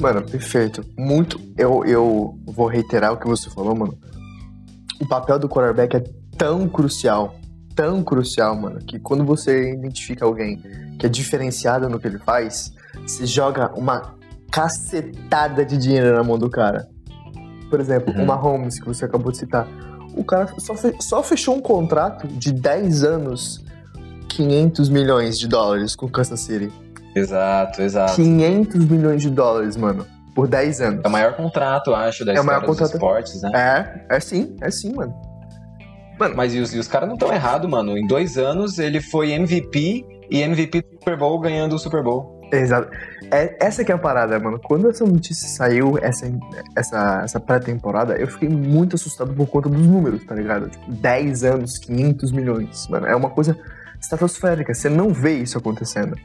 Mano, 0.00 0.22
perfeito. 0.22 0.84
Muito. 0.96 1.40
Eu, 1.56 1.84
eu 1.84 2.38
vou 2.46 2.68
reiterar 2.68 3.12
o 3.12 3.16
que 3.16 3.26
você 3.26 3.50
falou, 3.50 3.74
mano. 3.74 3.98
O 5.00 5.06
papel 5.06 5.38
do 5.38 5.48
quarterback 5.48 5.96
é 5.96 6.04
tão 6.36 6.68
crucial 6.68 7.37
tão 7.78 8.02
crucial, 8.02 8.56
mano, 8.56 8.80
que 8.80 8.98
quando 8.98 9.24
você 9.24 9.72
identifica 9.72 10.24
alguém 10.24 10.60
que 10.98 11.06
é 11.06 11.08
diferenciado 11.08 11.88
no 11.88 12.00
que 12.00 12.08
ele 12.08 12.18
faz, 12.18 12.72
você 13.06 13.24
joga 13.24 13.70
uma 13.78 14.16
cacetada 14.50 15.64
de 15.64 15.76
dinheiro 15.78 16.12
na 16.16 16.24
mão 16.24 16.36
do 16.36 16.50
cara. 16.50 16.88
Por 17.70 17.78
exemplo, 17.78 18.12
Uhum. 18.12 18.24
o 18.24 18.26
Mahomes, 18.26 18.80
que 18.80 18.86
você 18.86 19.04
acabou 19.04 19.30
de 19.30 19.38
citar. 19.38 19.68
O 20.16 20.24
cara 20.24 20.48
só, 20.58 20.74
fe- 20.74 20.96
só 21.00 21.22
fechou 21.22 21.54
um 21.54 21.60
contrato 21.60 22.26
de 22.26 22.50
10 22.52 23.04
anos, 23.04 23.64
500 24.28 24.88
milhões 24.88 25.38
de 25.38 25.46
dólares 25.46 25.94
com 25.94 26.06
o 26.06 26.10
Kansas 26.10 26.40
City. 26.40 26.72
Exato, 27.14 27.80
exato. 27.80 28.16
500 28.16 28.84
milhões 28.86 29.22
de 29.22 29.30
dólares, 29.30 29.76
mano, 29.76 30.04
por 30.34 30.48
10 30.48 30.80
anos. 30.80 31.02
É 31.04 31.08
o 31.08 31.10
maior 31.12 31.34
contrato, 31.36 31.94
acho, 31.94 32.24
da 32.24 32.32
É 32.32 32.40
o 32.40 32.44
maior 32.44 32.62
história 32.62 32.80
dos 32.82 32.90
contrato. 32.90 33.22
esportes, 33.28 33.42
né? 33.42 34.04
É, 34.08 34.16
é 34.16 34.20
sim, 34.20 34.56
é 34.60 34.68
sim, 34.70 34.92
mano. 34.94 35.14
Mas 36.34 36.54
e 36.54 36.60
os, 36.60 36.74
e 36.74 36.78
os 36.78 36.88
caras 36.88 37.08
não 37.08 37.14
estão 37.14 37.32
errados, 37.32 37.70
mano. 37.70 37.96
Em 37.96 38.06
dois 38.06 38.36
anos 38.36 38.78
ele 38.78 39.00
foi 39.00 39.32
MVP 39.32 40.04
e 40.30 40.42
MVP 40.42 40.82
do 40.82 40.98
Super 40.98 41.16
Bowl 41.16 41.38
ganhando 41.38 41.74
o 41.74 41.78
Super 41.78 42.02
Bowl. 42.02 42.38
Exato. 42.52 42.90
É, 43.30 43.56
essa 43.60 43.84
que 43.84 43.92
é 43.92 43.94
a 43.94 43.98
parada, 43.98 44.38
mano. 44.38 44.58
Quando 44.58 44.88
essa 44.88 45.04
notícia 45.04 45.48
saiu, 45.48 45.98
essa, 46.00 46.26
essa, 46.74 47.20
essa 47.22 47.40
pré-temporada, 47.40 48.16
eu 48.16 48.26
fiquei 48.26 48.48
muito 48.48 48.96
assustado 48.96 49.32
por 49.34 49.46
conta 49.46 49.68
dos 49.68 49.86
números, 49.86 50.24
tá 50.24 50.34
ligado? 50.34 50.68
Tipo, 50.68 50.90
10 50.90 51.44
anos, 51.44 51.78
500 51.78 52.32
milhões. 52.32 52.88
Mano, 52.88 53.06
é 53.06 53.14
uma 53.14 53.30
coisa 53.30 53.56
estratosférica. 54.00 54.72
Você 54.72 54.88
não 54.88 55.10
vê 55.10 55.34
isso 55.34 55.58
acontecendo. 55.58 56.16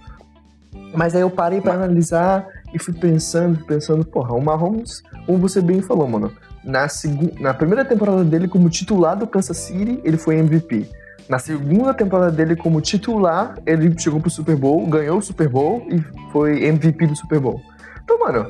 Mas 0.95 1.15
aí 1.15 1.21
eu 1.21 1.29
parei 1.29 1.59
pra 1.59 1.73
analisar 1.73 2.47
e 2.73 2.79
fui 2.79 2.93
pensando, 2.93 3.63
pensando, 3.65 4.05
porra, 4.05 4.33
o 4.33 4.41
Mahomes, 4.41 5.01
como 5.25 5.39
você 5.39 5.61
bem 5.61 5.81
falou, 5.81 6.07
mano, 6.07 6.31
na, 6.63 6.87
na 7.39 7.53
primeira 7.53 7.83
temporada 7.85 8.23
dele 8.23 8.47
como 8.47 8.69
titular 8.69 9.17
do 9.17 9.27
Kansas 9.27 9.57
City, 9.57 9.99
ele 10.03 10.17
foi 10.17 10.37
MVP. 10.37 10.87
Na 11.29 11.39
segunda 11.39 11.93
temporada 11.93 12.31
dele 12.31 12.55
como 12.55 12.81
titular, 12.81 13.55
ele 13.65 13.93
chegou 13.97 14.19
pro 14.19 14.29
Super 14.29 14.55
Bowl, 14.55 14.85
ganhou 14.87 15.17
o 15.17 15.21
Super 15.21 15.47
Bowl 15.47 15.85
e 15.89 16.01
foi 16.31 16.65
MVP 16.65 17.07
do 17.07 17.15
Super 17.15 17.39
Bowl. 17.39 17.61
Então, 18.03 18.19
mano, 18.19 18.45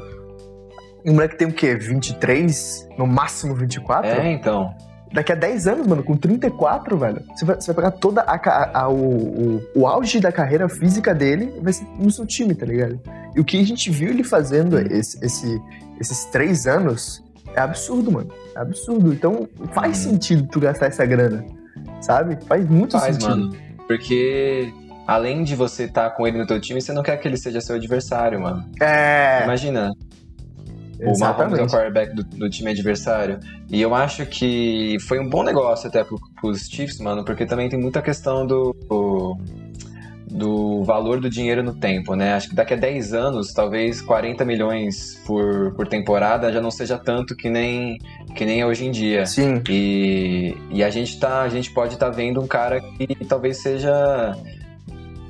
o 1.05 1.11
moleque 1.11 1.37
tem 1.37 1.47
o 1.47 1.53
quê? 1.53 1.75
23? 1.75 2.87
No 2.97 3.05
máximo 3.05 3.53
24? 3.55 4.09
É, 4.09 4.31
então. 4.31 4.73
Daqui 5.13 5.31
a 5.31 5.35
10 5.35 5.67
anos, 5.67 5.85
mano, 5.85 6.01
com 6.01 6.17
34, 6.17 6.97
velho, 6.97 7.21
você 7.35 7.45
vai, 7.45 7.55
você 7.57 7.67
vai 7.71 7.75
pegar 7.75 7.91
toda 7.91 8.21
a, 8.21 8.39
ca- 8.39 8.71
a- 8.73 8.89
o, 8.89 8.95
o, 8.95 9.61
o 9.75 9.87
auge 9.87 10.19
da 10.19 10.31
carreira 10.31 10.67
física 10.67 11.13
dele 11.13 11.53
vai 11.61 11.71
ser 11.71 11.85
no 11.99 12.09
seu 12.09 12.25
time, 12.25 12.55
tá 12.55 12.65
ligado? 12.65 12.99
E 13.35 13.39
o 13.39 13.43
que 13.45 13.59
a 13.61 13.63
gente 13.63 13.91
viu 13.91 14.09
ele 14.09 14.23
fazendo 14.23 14.79
esse, 14.79 15.23
esse- 15.23 15.61
esses 16.01 16.25
três 16.25 16.65
anos 16.65 17.22
é 17.55 17.59
absurdo, 17.59 18.11
mano. 18.11 18.29
É 18.55 18.59
absurdo. 18.59 19.13
Então 19.13 19.47
faz 19.73 20.05
Uhum. 20.05 20.11
sentido 20.13 20.47
tu 20.51 20.59
gastar 20.59 20.87
essa 20.87 21.05
grana, 21.05 21.45
sabe? 22.01 22.37
Faz 22.45 22.67
muito 22.69 22.97
Faz, 22.99 23.15
sentido. 23.15 23.29
mano. 23.29 23.55
Porque 23.87 24.71
além 25.07 25.43
de 25.43 25.55
você 25.55 25.83
estar 25.83 26.09
com 26.11 26.25
ele 26.27 26.37
no 26.37 26.47
teu 26.47 26.59
time, 26.59 26.81
você 26.81 26.93
não 26.93 27.03
quer 27.03 27.17
que 27.17 27.27
ele 27.27 27.37
seja 27.37 27.59
seu 27.61 27.75
adversário, 27.75 28.39
mano. 28.41 28.63
É, 28.81 29.43
Imagina, 29.43 29.91
o 31.01 31.19
Mahomes 31.19 31.59
é 31.59 31.63
o 31.63 31.67
quarterback 31.67 32.15
do, 32.15 32.23
do 32.23 32.49
time 32.49 32.71
adversário. 32.71 33.39
E 33.69 33.81
eu 33.81 33.93
acho 33.93 34.25
que 34.25 34.97
foi 35.07 35.19
um 35.19 35.29
bom 35.29 35.43
negócio 35.43 35.89
até 35.89 36.03
pro, 36.03 36.17
pros 36.39 36.61
Chiefs, 36.69 36.99
mano, 36.99 37.25
porque 37.25 37.45
também 37.45 37.67
tem 37.67 37.77
muita 37.79 38.01
questão 38.01 38.47
do, 38.47 38.73
do, 38.89 39.37
do 40.33 40.83
valor 40.83 41.19
do 41.19 41.29
dinheiro 41.29 41.61
no 41.63 41.73
tempo, 41.73 42.15
né? 42.15 42.33
Acho 42.33 42.49
que 42.49 42.55
daqui 42.55 42.73
a 42.73 42.77
10 42.77 43.13
anos, 43.13 43.53
talvez 43.53 44.01
40 44.01 44.43
milhões 44.43 45.21
por, 45.25 45.73
por 45.75 45.87
temporada 45.87 46.51
já 46.51 46.59
não 46.59 46.71
seja 46.71 46.97
tanto 46.97 47.35
que 47.35 47.49
nem, 47.49 47.99
que 48.35 48.43
nem 48.43 48.61
é 48.61 48.65
hoje 48.65 48.85
em 48.85 48.91
dia. 48.91 49.25
Sim, 49.25 49.61
E, 49.69 50.57
e 50.71 50.83
a 50.83 50.89
gente 50.89 51.19
tá, 51.19 51.41
a 51.41 51.49
gente 51.49 51.71
pode 51.71 51.93
estar 51.93 52.09
vendo 52.09 52.41
um 52.41 52.47
cara 52.47 52.81
que 52.81 53.07
talvez 53.25 53.57
seja 53.57 54.35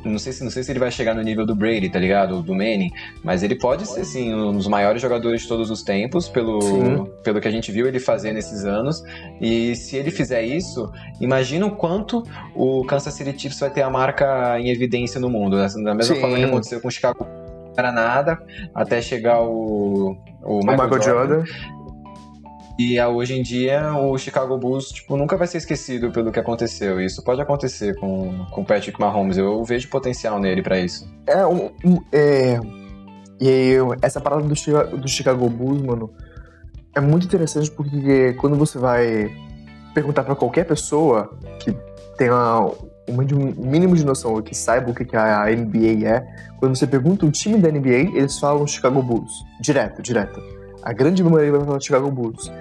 não 0.05 0.19
sei 0.19 0.33
se 0.33 0.43
não 0.43 0.51
sei 0.51 0.63
se 0.63 0.71
ele 0.71 0.79
vai 0.79 0.91
chegar 0.91 1.13
no 1.13 1.21
nível 1.21 1.45
do 1.45 1.55
Brady, 1.55 1.89
tá 1.89 1.99
ligado? 1.99 2.41
Do 2.41 2.53
Manning, 2.53 2.91
mas 3.23 3.43
ele 3.43 3.55
pode 3.55 3.87
ser 3.87 4.03
sim 4.05 4.33
um 4.33 4.53
dos 4.53 4.67
maiores 4.67 5.01
jogadores 5.01 5.41
de 5.41 5.47
todos 5.47 5.69
os 5.69 5.83
tempos 5.83 6.27
pelo 6.29 6.61
Sim. 6.61 7.07
pelo 7.23 7.39
que 7.39 7.47
a 7.47 7.51
gente 7.51 7.71
viu 7.71 7.87
ele 7.87 7.99
fazer 7.99 8.33
nesses 8.33 8.65
anos. 8.65 9.03
E 9.41 9.75
se 9.75 9.95
ele 9.95 10.11
fizer 10.11 10.43
isso, 10.43 10.91
imagina 11.19 11.65
o 11.65 11.75
quanto 11.75 12.23
o 12.55 12.83
Kansas 12.85 13.13
City 13.13 13.37
Chiefs 13.37 13.59
vai 13.59 13.69
ter 13.69 13.81
a 13.81 13.89
marca 13.89 14.59
em 14.59 14.69
evidência 14.69 15.19
no 15.19 15.29
mundo, 15.29 15.57
né? 15.57 15.67
da 15.83 15.95
mesma 15.95 16.15
Sim. 16.15 16.21
forma 16.21 16.37
que 16.37 16.43
aconteceu 16.43 16.81
com 16.81 16.87
o 16.87 16.91
Chicago 16.91 17.25
era 17.75 17.91
nada 17.91 18.39
até 18.73 19.01
chegar 19.01 19.41
o 19.41 20.15
o 20.43 20.59
o 20.59 20.59
Michael 20.59 21.01
Jordan. 21.01 21.43
E 22.77 22.97
ah, 22.97 23.07
hoje 23.07 23.37
em 23.37 23.43
dia 23.43 23.95
o 23.95 24.17
Chicago 24.17 24.57
Bulls 24.57 24.89
tipo, 24.89 25.15
nunca 25.15 25.37
vai 25.37 25.47
ser 25.47 25.57
esquecido 25.59 26.11
pelo 26.11 26.31
que 26.31 26.39
aconteceu. 26.39 26.99
Isso 26.99 27.23
pode 27.23 27.41
acontecer 27.41 27.95
com 27.99 28.45
o 28.55 28.65
Patrick 28.65 28.99
Mahomes. 28.99 29.37
Eu 29.37 29.63
vejo 29.63 29.89
potencial 29.89 30.39
nele 30.39 30.61
pra 30.61 30.79
isso. 30.79 31.07
É, 31.27 31.45
um, 31.45 31.69
é, 32.11 32.59
e 33.39 33.75
essa 34.01 34.19
parada 34.19 34.41
do, 34.41 34.97
do 34.97 35.07
Chicago 35.07 35.49
Bulls, 35.49 35.81
mano, 35.81 36.11
é 36.95 36.99
muito 36.99 37.25
interessante 37.25 37.69
porque 37.69 38.33
quando 38.33 38.55
você 38.55 38.77
vai 38.77 39.31
perguntar 39.93 40.23
pra 40.23 40.35
qualquer 40.35 40.65
pessoa 40.65 41.37
que 41.59 41.75
tenha 42.17 42.71
um 43.07 43.15
mínimo 43.57 43.95
de 43.95 44.05
noção, 44.05 44.33
ou 44.33 44.41
que 44.41 44.55
saiba 44.55 44.89
o 44.89 44.95
que 44.95 45.15
a 45.15 45.45
NBA 45.45 46.07
é, 46.07 46.25
quando 46.57 46.75
você 46.75 46.87
pergunta 46.87 47.25
o 47.25 47.31
time 47.31 47.57
da 47.57 47.69
NBA, 47.69 48.17
eles 48.17 48.39
falam 48.39 48.65
Chicago 48.65 49.01
Bulls. 49.01 49.31
Direto, 49.61 50.01
direto. 50.01 50.41
A 50.83 50.93
grande 50.93 51.23
maioria 51.23 51.51
vai 51.51 51.65
falar 51.65 51.79
Chicago 51.79 52.11
Bulls. 52.11 52.51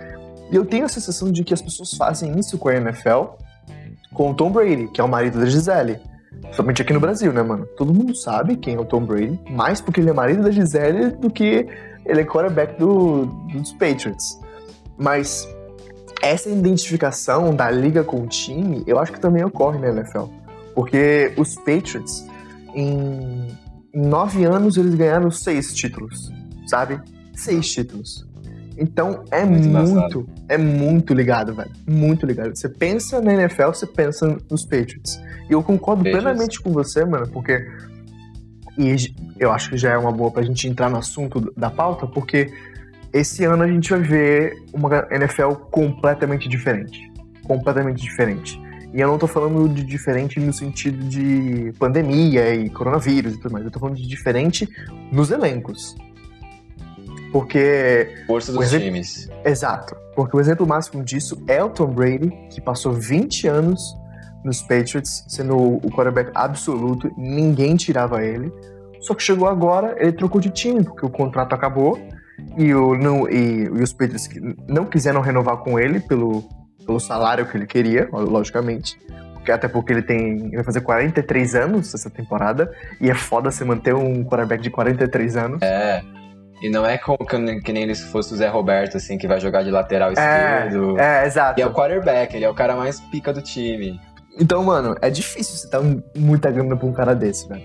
E 0.50 0.56
eu 0.56 0.64
tenho 0.64 0.84
a 0.84 0.88
sensação 0.88 1.30
de 1.32 1.42
que 1.44 1.52
as 1.52 1.62
pessoas 1.62 1.94
fazem 1.94 2.38
isso 2.38 2.58
com 2.58 2.68
a 2.68 2.76
NFL 2.76 3.24
com 4.12 4.30
o 4.30 4.34
Tom 4.34 4.50
Brady, 4.50 4.88
que 4.88 5.00
é 5.00 5.04
o 5.04 5.08
marido 5.08 5.38
da 5.40 5.46
Gisele. 5.46 5.98
Somente 6.52 6.82
aqui 6.82 6.92
no 6.92 7.00
Brasil, 7.00 7.32
né, 7.32 7.42
mano? 7.42 7.66
Todo 7.76 7.94
mundo 7.94 8.14
sabe 8.14 8.56
quem 8.56 8.74
é 8.74 8.78
o 8.78 8.84
Tom 8.84 9.04
Brady, 9.04 9.40
mais 9.50 9.80
porque 9.80 10.00
ele 10.00 10.10
é 10.10 10.12
marido 10.12 10.42
da 10.42 10.50
Gisele 10.50 11.10
do 11.10 11.30
que 11.30 11.66
ele 12.04 12.20
é 12.20 12.24
quarterback 12.24 12.78
do, 12.78 13.26
dos 13.52 13.72
Patriots. 13.72 14.38
Mas 14.98 15.48
essa 16.20 16.48
identificação 16.48 17.54
da 17.54 17.70
liga 17.70 18.04
com 18.04 18.22
o 18.22 18.26
time, 18.26 18.84
eu 18.86 18.98
acho 18.98 19.12
que 19.12 19.20
também 19.20 19.44
ocorre 19.44 19.78
na 19.78 19.88
NFL. 19.88 20.24
Porque 20.74 21.32
os 21.36 21.54
Patriots, 21.56 22.26
em 22.74 23.48
nove 23.94 24.44
anos, 24.44 24.76
eles 24.76 24.94
ganharam 24.94 25.30
seis 25.30 25.74
títulos, 25.74 26.30
sabe? 26.66 27.00
Seis 27.34 27.70
títulos. 27.70 28.26
Então 28.76 29.24
é 29.30 29.44
Muito 29.44 29.68
muito, 29.68 30.28
é 30.48 30.58
muito 30.58 31.14
ligado, 31.14 31.54
velho. 31.54 31.70
Muito 31.86 32.26
ligado. 32.26 32.56
Você 32.56 32.68
pensa 32.68 33.20
na 33.20 33.34
NFL, 33.34 33.68
você 33.68 33.86
pensa 33.86 34.36
nos 34.50 34.64
Patriots. 34.64 35.20
E 35.48 35.52
eu 35.52 35.62
concordo 35.62 36.02
Patriots. 36.02 36.22
plenamente 36.22 36.60
com 36.60 36.72
você, 36.72 37.04
mano, 37.04 37.28
porque. 37.28 37.64
E 38.78 38.96
eu 39.38 39.52
acho 39.52 39.70
que 39.70 39.76
já 39.76 39.90
é 39.90 39.98
uma 39.98 40.10
boa 40.10 40.30
pra 40.30 40.42
gente 40.42 40.66
entrar 40.66 40.88
no 40.88 40.96
assunto 40.96 41.52
da 41.56 41.70
pauta, 41.70 42.06
porque 42.06 42.50
esse 43.12 43.44
ano 43.44 43.62
a 43.62 43.68
gente 43.68 43.90
vai 43.90 44.00
ver 44.00 44.62
uma 44.72 45.06
NFL 45.10 45.50
completamente 45.70 46.48
diferente. 46.48 47.12
Completamente 47.44 48.02
diferente. 48.02 48.58
E 48.94 49.00
eu 49.00 49.08
não 49.08 49.18
tô 49.18 49.26
falando 49.26 49.68
de 49.68 49.84
diferente 49.84 50.40
no 50.40 50.52
sentido 50.52 51.04
de 51.04 51.72
pandemia 51.78 52.54
e 52.54 52.70
coronavírus 52.70 53.34
e 53.34 53.38
tudo 53.38 53.52
mais. 53.52 53.64
Eu 53.64 53.70
tô 53.70 53.78
falando 53.78 53.96
de 53.96 54.06
diferente 54.06 54.68
nos 55.10 55.30
elencos. 55.30 55.94
Porque 57.32 58.12
Força 58.26 58.52
dos 58.52 58.62
exemplo- 58.62 58.84
times. 58.86 59.28
Exato. 59.44 59.96
Porque 60.14 60.36
o 60.36 60.40
exemplo 60.40 60.66
máximo 60.66 61.02
disso 61.02 61.42
é 61.48 61.64
o 61.64 61.70
Tom 61.70 61.86
Brady, 61.86 62.30
que 62.50 62.60
passou 62.60 62.92
20 62.92 63.48
anos 63.48 63.96
nos 64.44 64.60
Patriots, 64.60 65.24
sendo 65.28 65.56
o 65.56 65.90
quarterback 65.90 66.30
absoluto, 66.34 67.10
ninguém 67.16 67.76
tirava 67.76 68.22
ele. 68.22 68.52
Só 69.00 69.14
que 69.14 69.22
chegou 69.22 69.48
agora, 69.48 69.96
ele 69.98 70.12
trocou 70.12 70.40
de 70.40 70.50
time, 70.50 70.84
porque 70.84 71.06
o 71.06 71.10
contrato 71.10 71.54
acabou 71.54 71.98
e, 72.56 72.74
o, 72.74 72.96
não, 72.96 73.28
e, 73.28 73.64
e 73.64 73.82
os 73.82 73.92
Patriots 73.92 74.28
não 74.68 74.84
quiseram 74.84 75.20
renovar 75.20 75.58
com 75.58 75.78
ele 75.78 76.00
pelo, 76.00 76.44
pelo 76.84 77.00
salário 77.00 77.46
que 77.46 77.56
ele 77.56 77.66
queria, 77.66 78.08
logicamente. 78.12 78.98
Porque, 79.34 79.50
até 79.50 79.66
porque 79.66 79.92
ele 79.92 80.02
tem. 80.02 80.36
Ele 80.46 80.54
vai 80.54 80.64
fazer 80.64 80.82
43 80.82 81.56
anos 81.56 81.92
essa 81.92 82.08
temporada. 82.08 82.70
E 83.00 83.10
é 83.10 83.14
foda 83.14 83.50
você 83.50 83.64
manter 83.64 83.92
um 83.92 84.22
quarterback 84.24 84.62
de 84.62 84.70
43 84.70 85.36
anos. 85.36 85.60
É. 85.62 86.00
E 86.62 86.70
não 86.70 86.86
é 86.86 86.96
como 86.96 87.18
que, 87.18 87.60
que 87.60 87.72
nem 87.72 87.92
se 87.92 88.04
fosse 88.04 88.32
o 88.32 88.36
Zé 88.36 88.48
Roberto, 88.48 88.96
assim, 88.96 89.18
que 89.18 89.26
vai 89.26 89.40
jogar 89.40 89.64
de 89.64 89.70
lateral 89.70 90.10
É, 90.10 90.12
esquerdo. 90.12 90.98
É, 90.98 91.26
exato. 91.26 91.58
E 91.58 91.62
é 91.62 91.66
o 91.66 91.72
quarterback, 91.72 92.36
ele 92.36 92.44
é 92.44 92.48
o 92.50 92.54
cara 92.54 92.76
mais 92.76 93.00
pica 93.00 93.32
do 93.32 93.42
time. 93.42 94.00
Então, 94.40 94.62
mano, 94.62 94.94
é 95.02 95.10
difícil 95.10 95.56
você 95.56 95.68
dar 95.68 95.82
muita 96.16 96.50
grana 96.50 96.76
pra 96.76 96.86
um 96.86 96.92
cara 96.92 97.14
desse, 97.14 97.48
velho. 97.48 97.62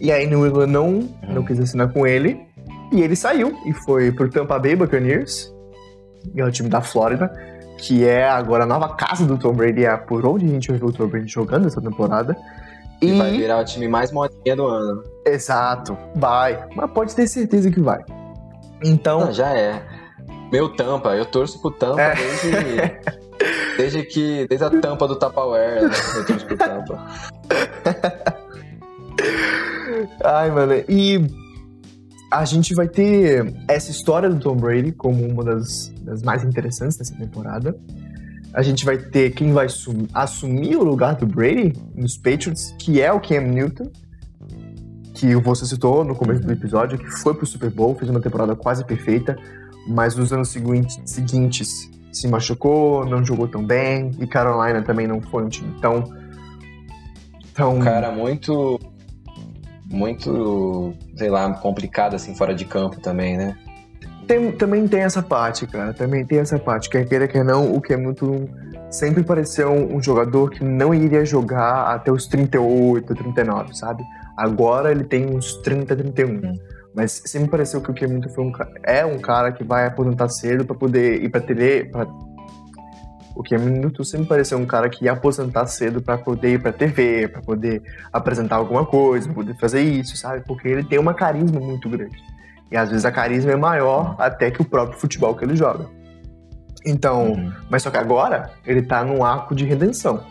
E 0.00 0.10
aí, 0.10 0.26
New 0.26 0.46
England 0.46 0.66
não, 0.66 1.08
não 1.28 1.44
quis 1.44 1.58
assinar 1.60 1.92
com 1.92 2.06
ele. 2.06 2.40
E 2.92 3.02
ele 3.02 3.14
saiu 3.14 3.56
e 3.66 3.72
foi 3.72 4.10
pro 4.10 4.28
Tampa 4.28 4.58
Bay 4.58 4.74
Buccaneers, 4.74 5.52
que 6.32 6.40
é 6.40 6.44
o 6.44 6.50
time 6.50 6.68
da 6.68 6.80
Flórida, 6.80 7.30
que 7.78 8.06
é 8.06 8.28
agora 8.28 8.64
a 8.64 8.66
nova 8.66 8.94
casa 8.96 9.24
do 9.24 9.38
Tom 9.38 9.52
Brady. 9.52 9.84
É 9.84 9.96
por 9.96 10.26
onde 10.26 10.46
a 10.46 10.48
gente 10.48 10.68
vai 10.70 10.78
ver 10.78 10.86
o 10.86 10.92
Tom 10.92 11.06
Brady 11.06 11.28
jogando 11.28 11.66
essa 11.66 11.80
temporada. 11.80 12.36
E 13.00 13.10
E, 13.10 13.18
vai 13.18 13.30
virar 13.32 13.60
o 13.60 13.64
time 13.64 13.88
mais 13.88 14.10
modinha 14.10 14.56
do 14.56 14.66
ano. 14.66 15.02
exato, 15.26 15.96
vai. 16.16 16.66
Mas 16.74 16.90
pode 16.90 17.14
ter 17.14 17.26
certeza 17.26 17.70
que 17.70 17.80
vai. 17.80 18.04
Então. 18.84 19.26
Não, 19.26 19.32
já 19.32 19.56
é. 19.56 19.82
Meu 20.52 20.68
tampa, 20.74 21.14
eu 21.14 21.26
torço 21.26 21.60
pro 21.60 21.70
tampa 21.70 22.00
é. 22.00 22.14
desde. 22.14 22.48
desde 23.76 24.02
que. 24.04 24.46
Desde 24.48 24.64
a 24.64 24.70
tampa 24.70 25.06
do 25.06 25.16
Tupperware, 25.16 25.82
né? 25.82 25.90
eu 26.16 26.26
torço 26.26 26.46
pro 26.46 26.56
tampa. 26.56 27.06
Ai, 30.24 30.50
mano, 30.50 30.74
e 30.88 31.26
a 32.30 32.44
gente 32.44 32.74
vai 32.74 32.88
ter 32.88 33.54
essa 33.66 33.90
história 33.90 34.28
do 34.28 34.38
Tom 34.38 34.56
Brady 34.56 34.92
como 34.92 35.26
uma 35.26 35.42
das, 35.42 35.92
das 36.02 36.22
mais 36.22 36.44
interessantes 36.44 36.96
dessa 36.96 37.16
temporada. 37.16 37.76
A 38.58 38.62
gente 38.62 38.84
vai 38.84 38.98
ter 38.98 39.30
quem 39.30 39.52
vai 39.52 39.68
assumir 40.12 40.74
o 40.74 40.82
lugar 40.82 41.14
do 41.14 41.24
Brady 41.24 41.74
nos 41.94 42.16
Patriots, 42.16 42.74
que 42.76 43.00
é 43.00 43.12
o 43.12 43.20
Cam 43.20 43.42
Newton, 43.42 43.88
que 45.14 45.32
você 45.36 45.64
citou 45.64 46.02
no 46.02 46.12
começo 46.12 46.42
do 46.42 46.52
episódio, 46.52 46.98
que 46.98 47.08
foi 47.08 47.34
pro 47.34 47.46
Super 47.46 47.70
Bowl, 47.70 47.94
fez 47.94 48.10
uma 48.10 48.20
temporada 48.20 48.56
quase 48.56 48.84
perfeita, 48.84 49.38
mas 49.86 50.16
nos 50.16 50.32
anos 50.32 50.48
seguintes, 50.48 51.88
se 52.10 52.26
machucou, 52.26 53.06
não 53.06 53.24
jogou 53.24 53.46
tão 53.46 53.64
bem, 53.64 54.10
e 54.18 54.26
Carolina 54.26 54.82
também 54.82 55.06
não 55.06 55.20
foi 55.22 55.44
um 55.44 55.48
time 55.48 55.80
tão. 55.80 56.02
tão... 57.54 57.78
Cara 57.78 58.10
muito 58.10 58.80
muito, 59.88 60.94
sei 61.14 61.30
lá, 61.30 61.54
complicado 61.54 62.14
assim 62.14 62.34
fora 62.34 62.56
de 62.56 62.64
campo 62.64 63.00
também, 63.00 63.36
né? 63.36 63.56
Tem, 64.28 64.52
também 64.52 64.86
tem 64.86 65.00
essa 65.00 65.22
parte, 65.22 65.66
cara. 65.66 65.94
Também 65.94 66.24
tem 66.24 66.38
essa 66.38 66.58
parte. 66.58 66.90
Quer 66.90 67.08
queira, 67.08 67.26
quer 67.26 67.42
não, 67.42 67.74
o 67.74 67.80
que 67.80 67.94
é 67.94 67.96
muito. 67.96 68.46
Sempre 68.90 69.22
pareceu 69.22 69.70
um, 69.70 69.96
um, 69.96 70.02
jogador 70.02 70.50
que 70.50 70.62
não 70.62 70.94
iria 70.94 71.24
jogar 71.24 71.94
até 71.94 72.12
os 72.12 72.26
38, 72.26 73.14
39, 73.14 73.74
sabe? 73.74 74.04
Agora 74.36 74.90
ele 74.90 75.04
tem 75.04 75.26
uns 75.34 75.54
30, 75.62 75.96
31. 75.96 76.28
Hum. 76.28 76.54
Mas 76.94 77.22
sempre 77.24 77.50
pareceu 77.50 77.80
que 77.80 77.90
o 77.90 77.94
que 77.94 78.04
é 78.04 78.08
foi 78.34 78.44
um, 78.44 78.52
é 78.82 79.04
um 79.04 79.18
cara 79.18 79.50
que 79.50 79.64
vai 79.64 79.86
aposentar 79.86 80.28
cedo 80.28 80.64
para 80.64 80.76
poder 80.76 81.22
ir 81.22 81.30
para 81.30 81.40
TV, 81.40 81.84
pra 81.84 82.06
o 83.38 83.42
Cam 83.42 83.58
Newton 83.58 84.02
sempre 84.02 84.26
pareceu 84.26 84.58
um 84.58 84.66
cara 84.66 84.90
que 84.90 85.04
ia 85.04 85.12
aposentar 85.12 85.64
cedo 85.66 86.02
para 86.02 86.18
poder 86.18 86.54
ir 86.54 86.60
pra 86.60 86.72
TV, 86.72 87.28
para 87.28 87.40
poder 87.40 87.80
apresentar 88.12 88.56
alguma 88.56 88.84
coisa, 88.84 89.26
pra 89.26 89.34
poder 89.36 89.54
fazer 89.54 89.80
isso, 89.80 90.16
sabe? 90.16 90.42
Porque 90.44 90.66
ele 90.66 90.82
tem 90.82 90.98
uma 90.98 91.14
carisma 91.14 91.60
muito 91.60 91.88
grande. 91.88 92.16
E 92.70 92.76
às 92.76 92.90
vezes 92.90 93.04
a 93.04 93.12
carisma 93.12 93.52
é 93.52 93.56
maior 93.56 94.14
até 94.18 94.50
que 94.50 94.60
o 94.60 94.64
próprio 94.64 94.98
futebol 94.98 95.34
que 95.34 95.44
ele 95.44 95.56
joga. 95.56 95.86
Então, 96.84 97.32
uhum. 97.32 97.52
mas 97.70 97.82
só 97.82 97.90
que 97.90 97.96
agora 97.96 98.50
ele 98.66 98.82
tá 98.82 99.04
num 99.04 99.24
arco 99.24 99.54
de 99.54 99.64
redenção. 99.64 100.22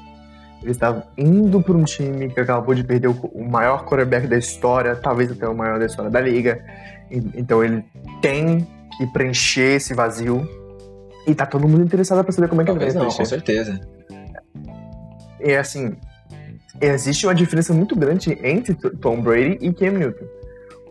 Ele 0.62 0.72
está 0.72 1.04
indo 1.18 1.62
para 1.62 1.74
um 1.74 1.84
time 1.84 2.30
que 2.30 2.40
acabou 2.40 2.74
de 2.74 2.84
perder 2.84 3.08
o 3.08 3.44
maior 3.44 3.86
quarterback 3.86 4.28
da 4.28 4.38
história, 4.38 4.96
talvez 4.96 5.32
até 5.32 5.48
o 5.48 5.56
maior 5.56 5.80
da 5.80 5.86
história 5.86 6.10
da 6.10 6.20
liga. 6.20 6.64
Então 7.12 7.64
ele 7.64 7.86
tem 8.22 8.68
que 8.98 9.06
preencher 9.08 9.76
esse 9.76 9.94
vazio 9.94 10.48
e 11.28 11.36
tá 11.36 11.46
todo 11.46 11.68
mundo 11.68 11.84
interessado 11.84 12.24
pra 12.24 12.32
saber 12.32 12.48
como 12.48 12.62
é 12.62 12.64
que 12.64 12.72
Talvez 12.72 12.96
ele 12.96 13.04
vai 13.04 13.10
não, 13.10 13.16
com 13.16 13.26
certeza. 13.26 13.80
E 15.40 15.56
assim, 15.56 15.96
existe 16.82 17.28
uma 17.28 17.36
diferença 17.36 17.74
muito 17.74 17.96
grande 17.96 18.38
entre 18.42 18.74
Tom 18.74 19.22
Brady 19.22 19.58
e 19.62 19.72
Cam 19.72 19.92
Newton. 19.92 20.26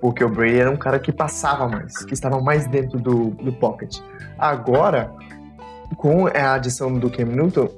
Porque 0.01 0.23
o 0.23 0.29
Brady 0.29 0.59
era 0.59 0.71
um 0.71 0.77
cara 0.77 0.99
que 0.99 1.13
passava 1.13 1.69
mais, 1.69 2.05
que 2.05 2.13
estava 2.13 2.41
mais 2.41 2.67
dentro 2.67 2.99
do, 2.99 3.31
do 3.31 3.53
pocket. 3.53 3.99
Agora, 4.39 5.13
com 5.97 6.27
a 6.27 6.55
adição 6.55 6.93
do 6.93 7.11
Cam 7.11 7.27
Newton, 7.27 7.69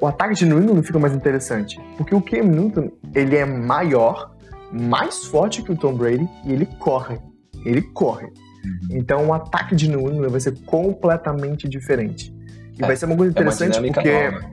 o 0.00 0.06
ataque 0.06 0.34
de 0.34 0.46
New 0.46 0.62
England 0.62 0.82
fica 0.82 0.98
mais 0.98 1.14
interessante. 1.14 1.80
Porque 1.96 2.14
o 2.14 2.20
Cam 2.20 2.44
Newton, 2.44 2.90
ele 3.14 3.36
é 3.36 3.44
maior, 3.44 4.34
mais 4.72 5.24
forte 5.24 5.62
que 5.62 5.72
o 5.72 5.76
Tom 5.76 5.94
Brady 5.94 6.28
e 6.44 6.52
ele 6.52 6.66
corre. 6.78 7.18
Ele 7.64 7.82
corre. 7.82 8.26
Uhum. 8.26 8.88
Então 8.90 9.26
o 9.26 9.32
ataque 9.32 9.74
de 9.74 9.88
New 9.88 10.00
England 10.00 10.28
vai 10.28 10.40
ser 10.40 10.58
completamente 10.64 11.68
diferente. 11.68 12.34
E 12.78 12.82
é, 12.82 12.86
vai 12.86 12.96
ser 12.96 13.06
uma 13.06 13.16
coisa 13.16 13.30
interessante 13.30 13.78
é 13.78 13.80
uma 13.80 13.92
porque 13.92 14.30
nova. 14.30 14.50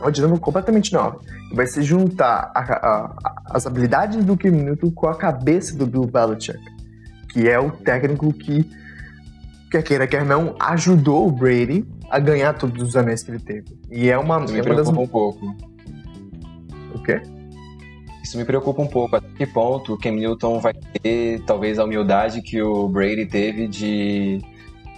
É 0.00 0.04
uma 0.04 0.12
dinâmica 0.12 0.40
completamente 0.40 0.92
nova. 0.92 1.18
Vai 1.52 1.66
se 1.66 1.82
juntar 1.82 2.50
a, 2.54 2.60
a, 2.60 2.96
a, 3.24 3.42
as 3.50 3.66
habilidades 3.66 4.24
do 4.24 4.36
Kim 4.36 4.50
Newton 4.50 4.90
com 4.90 5.08
a 5.08 5.14
cabeça 5.14 5.76
do 5.76 5.86
Bill 5.86 6.06
Belichick, 6.06 6.60
que 7.30 7.48
é 7.48 7.58
o 7.58 7.70
técnico 7.70 8.32
que, 8.32 8.68
quer 9.70 9.82
queira, 9.82 10.06
quer 10.06 10.24
não, 10.24 10.54
ajudou 10.60 11.26
o 11.26 11.32
Brady 11.32 11.84
a 12.10 12.18
ganhar 12.18 12.54
todos 12.54 12.82
os 12.82 12.96
anéis 12.96 13.22
que 13.22 13.30
ele 13.30 13.40
teve. 13.40 13.78
E 13.90 14.08
é 14.08 14.16
uma, 14.16 14.44
Isso 14.44 14.56
é 14.56 14.62
uma 14.62 14.74
das... 14.74 14.88
um 14.88 15.06
pouco. 15.06 15.54
O 16.94 17.02
quê? 17.02 17.20
Isso 18.22 18.36
me 18.36 18.44
preocupa 18.44 18.82
um 18.82 18.86
pouco. 18.86 19.16
Até 19.16 19.26
que 19.36 19.46
ponto 19.46 19.94
o 19.94 19.98
Cam 19.98 20.12
Newton 20.12 20.60
vai 20.60 20.74
ter, 20.74 21.42
talvez, 21.44 21.78
a 21.78 21.84
humildade 21.84 22.42
que 22.42 22.60
o 22.62 22.88
Brady 22.88 23.26
teve 23.26 23.66
de, 23.66 24.40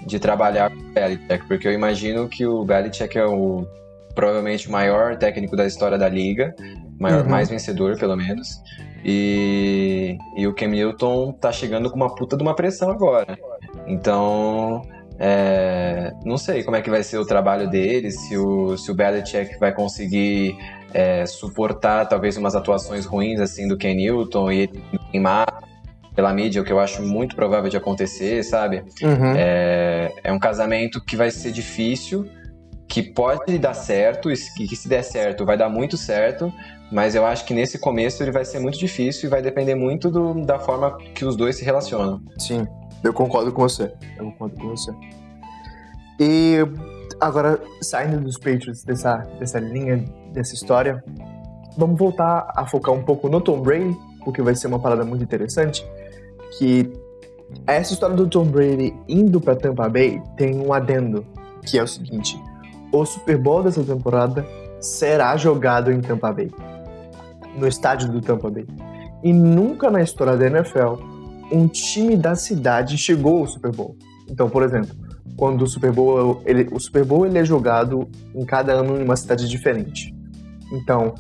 de 0.05 0.19
trabalhar 0.19 0.71
com 0.71 0.81
o 0.81 0.93
Belichick? 0.93 1.47
Porque 1.47 1.69
eu 1.69 1.73
imagino 1.73 2.29
que 2.29 2.45
o 2.45 2.65
Belichick 2.65 3.17
é 3.17 3.25
o 3.25 3.67
provavelmente 4.15 4.69
o 4.69 4.73
maior 4.73 5.17
técnico 5.17 5.57
da 5.57 5.67
história 5.67 5.99
da 5.99 6.09
liga, 6.09 6.55
maior, 6.99 7.23
uhum. 7.25 7.31
mais 7.31 7.49
vencedor, 7.49 7.99
pelo 7.99 8.17
menos. 8.17 8.61
E, 9.05 10.19
e 10.37 10.47
o 10.47 10.55
Cam 10.55 10.69
Newton 10.69 11.33
tá 11.33 11.51
chegando 11.51 11.91
com 11.91 11.97
uma 11.97 12.15
puta 12.15 12.37
de 12.37 12.43
uma 12.43 12.55
pressão 12.55 12.91
agora. 12.91 13.39
Então, 13.87 14.83
é, 15.19 16.13
não 16.25 16.37
sei 16.37 16.63
como 16.63 16.77
é 16.77 16.83
que 16.83 16.91
vai 16.91 17.03
ser 17.03 17.19
o 17.19 17.27
trabalho 17.27 17.69
dele, 17.69 18.11
se 18.11 18.37
o, 18.37 18.77
se 18.77 18.91
o 18.91 18.95
Belichick 18.95 19.59
vai 19.59 19.73
conseguir 19.73 20.57
é, 20.93 21.25
suportar 21.27 22.07
talvez 22.07 22.37
umas 22.37 22.55
atuações 22.55 23.07
ruins 23.07 23.41
assim 23.41 23.69
do 23.69 23.77
Ken 23.77 23.95
Newton 23.95 24.51
e 24.51 24.61
ele 24.61 24.83
queimar 25.11 25.47
pela 26.15 26.33
mídia, 26.33 26.61
o 26.61 26.65
que 26.65 26.73
eu 26.73 26.81
acho 26.81 27.03
muito 27.03 27.37
provável 27.37 27.71
de 27.71 27.77
acontecer, 27.77 28.43
sabe? 28.43 28.83
Uhum. 29.03 29.35
É, 29.37 30.13
é 30.25 30.33
um 30.33 30.39
casamento 30.39 31.03
que 31.03 31.17
vai 31.17 31.31
ser 31.31 31.53
difícil, 31.53 32.29
que 32.91 33.05
pode 33.05 33.57
dar 33.57 33.73
certo, 33.73 34.29
que 34.29 34.75
se 34.75 34.89
der 34.89 35.05
certo 35.05 35.47
vai 35.47 35.57
dar 35.57 35.69
muito 35.69 35.97
certo, 35.97 36.53
mas 36.91 37.15
eu 37.15 37.25
acho 37.25 37.45
que 37.45 37.55
nesse 37.55 37.79
começo 37.79 38.21
ele 38.21 38.33
vai 38.33 38.45
ser 38.45 38.59
muito 38.59 38.77
difícil 38.77 39.29
e 39.29 39.31
vai 39.31 39.41
depender 39.41 39.77
muito 39.77 40.11
do, 40.11 40.45
da 40.45 40.59
forma 40.59 40.99
que 41.15 41.25
os 41.25 41.37
dois 41.37 41.57
se 41.57 41.65
relacionam. 41.65 42.21
Sim, 42.37 42.67
eu 43.05 43.13
concordo 43.13 43.53
com 43.53 43.63
você. 43.63 43.93
Eu 44.19 44.25
concordo 44.25 44.57
com 44.57 44.69
você. 44.71 44.93
E 46.19 46.57
agora, 47.21 47.63
saindo 47.81 48.21
dos 48.21 48.37
Patriots 48.37 48.83
dessa, 48.83 49.19
dessa 49.39 49.61
linha 49.61 50.05
dessa 50.33 50.53
história, 50.53 51.03
vamos 51.79 51.97
voltar 51.97 52.53
a 52.57 52.67
focar 52.67 52.93
um 52.93 53.05
pouco 53.05 53.29
no 53.29 53.41
Tom 53.41 53.61
Brady, 53.61 53.97
porque 54.25 54.43
vai 54.43 54.57
ser 54.57 54.67
uma 54.67 54.81
parada 54.81 55.05
muito 55.05 55.23
interessante, 55.23 55.87
que 56.59 56.93
essa 57.69 57.93
história 57.93 58.17
do 58.17 58.27
Tom 58.27 58.47
Brady 58.47 58.93
indo 59.09 59.41
para 59.41 59.55
Tampa 59.55 59.89
Bay 59.89 60.21
tem 60.37 60.57
um 60.57 60.73
adendo, 60.73 61.25
que 61.65 61.79
é 61.79 61.83
o 61.85 61.87
seguinte: 61.87 62.37
o 62.93 63.05
Super 63.05 63.39
Bowl 63.39 63.63
dessa 63.63 63.83
temporada 63.83 64.47
será 64.81 65.37
jogado 65.37 65.93
em 65.93 66.01
Tampa 66.01 66.33
Bay, 66.33 66.51
no 67.57 67.67
estádio 67.67 68.11
do 68.11 68.21
Tampa 68.21 68.51
Bay. 68.51 68.67
E 69.23 69.33
nunca 69.33 69.91
na 69.91 70.03
história 70.03 70.37
da 70.37 70.47
NFL 70.47 71.03
um 71.53 71.67
time 71.67 72.17
da 72.17 72.35
cidade 72.35 72.97
chegou 72.97 73.41
ao 73.41 73.47
Super 73.47 73.73
Bowl. 73.73 73.97
Então, 74.29 74.49
por 74.49 74.63
exemplo, 74.63 74.95
quando 75.37 75.63
o 75.63 75.67
Super 75.67 75.93
Bowl 75.93 76.43
ele, 76.45 76.69
o 76.73 76.79
Super 76.79 77.05
Bowl 77.05 77.27
ele 77.27 77.39
é 77.39 77.45
jogado 77.45 78.09
em 78.35 78.45
cada 78.45 78.73
ano 78.73 79.01
em 79.01 79.05
uma 79.05 79.17
cidade 79.17 79.49
diferente. 79.49 80.15
Então, 80.73 81.15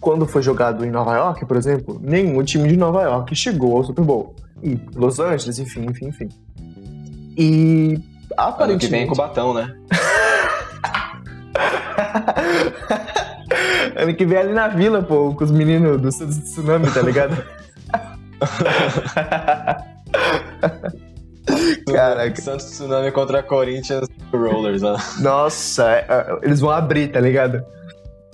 quando 0.00 0.26
foi 0.26 0.42
jogado 0.42 0.84
em 0.84 0.90
Nova 0.90 1.14
York, 1.16 1.44
por 1.44 1.56
exemplo, 1.56 2.00
nenhum 2.02 2.42
time 2.42 2.68
de 2.68 2.76
Nova 2.76 3.02
York 3.02 3.34
chegou 3.34 3.76
ao 3.76 3.84
Super 3.84 4.04
Bowl. 4.04 4.34
E 4.62 4.78
Los 4.94 5.20
Angeles, 5.20 5.58
enfim, 5.58 5.84
enfim, 5.84 6.06
enfim. 6.06 6.28
E 7.36 8.00
aparentemente... 8.36 8.72
Ano 8.72 8.78
que 8.78 8.86
vem 8.86 9.06
com 9.06 9.14
o 9.14 9.16
Batão, 9.16 9.52
né? 9.52 9.76
ano 13.96 14.14
que 14.14 14.26
vem 14.26 14.38
ali 14.38 14.52
na 14.52 14.68
vila, 14.68 15.02
pô, 15.02 15.34
com 15.34 15.44
os 15.44 15.50
meninos 15.50 16.00
do 16.00 16.08
Tsunami, 16.08 16.90
tá 16.90 17.02
ligado? 17.02 17.36
Caraca. 21.86 22.40
Santos 22.40 22.66
Tsunami 22.66 23.10
contra 23.12 23.42
Corinthians 23.42 24.08
Rollers, 24.32 24.82
né? 24.82 24.96
Nossa, 25.20 25.90
é, 25.90 26.06
é, 26.08 26.38
eles 26.42 26.60
vão 26.60 26.70
abrir, 26.70 27.08
tá 27.08 27.20
ligado? 27.20 27.64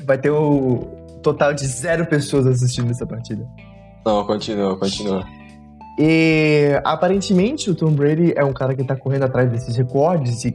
vai 0.04 0.18
ter 0.18 0.30
o 0.30 0.78
total 1.22 1.54
de 1.54 1.66
zero 1.66 2.06
pessoas 2.06 2.46
assistindo 2.46 2.90
essa 2.90 3.06
partida. 3.06 3.46
Não, 4.04 4.24
continua, 4.24 4.76
continua. 4.76 5.24
E 5.98 6.80
aparentemente 6.84 7.70
o 7.70 7.74
Tom 7.74 7.92
Brady 7.92 8.32
é 8.34 8.44
um 8.44 8.52
cara 8.52 8.74
que 8.74 8.82
tá 8.82 8.96
correndo 8.96 9.24
atrás 9.24 9.50
desses 9.50 9.76
recordes 9.76 10.44
e 10.44 10.52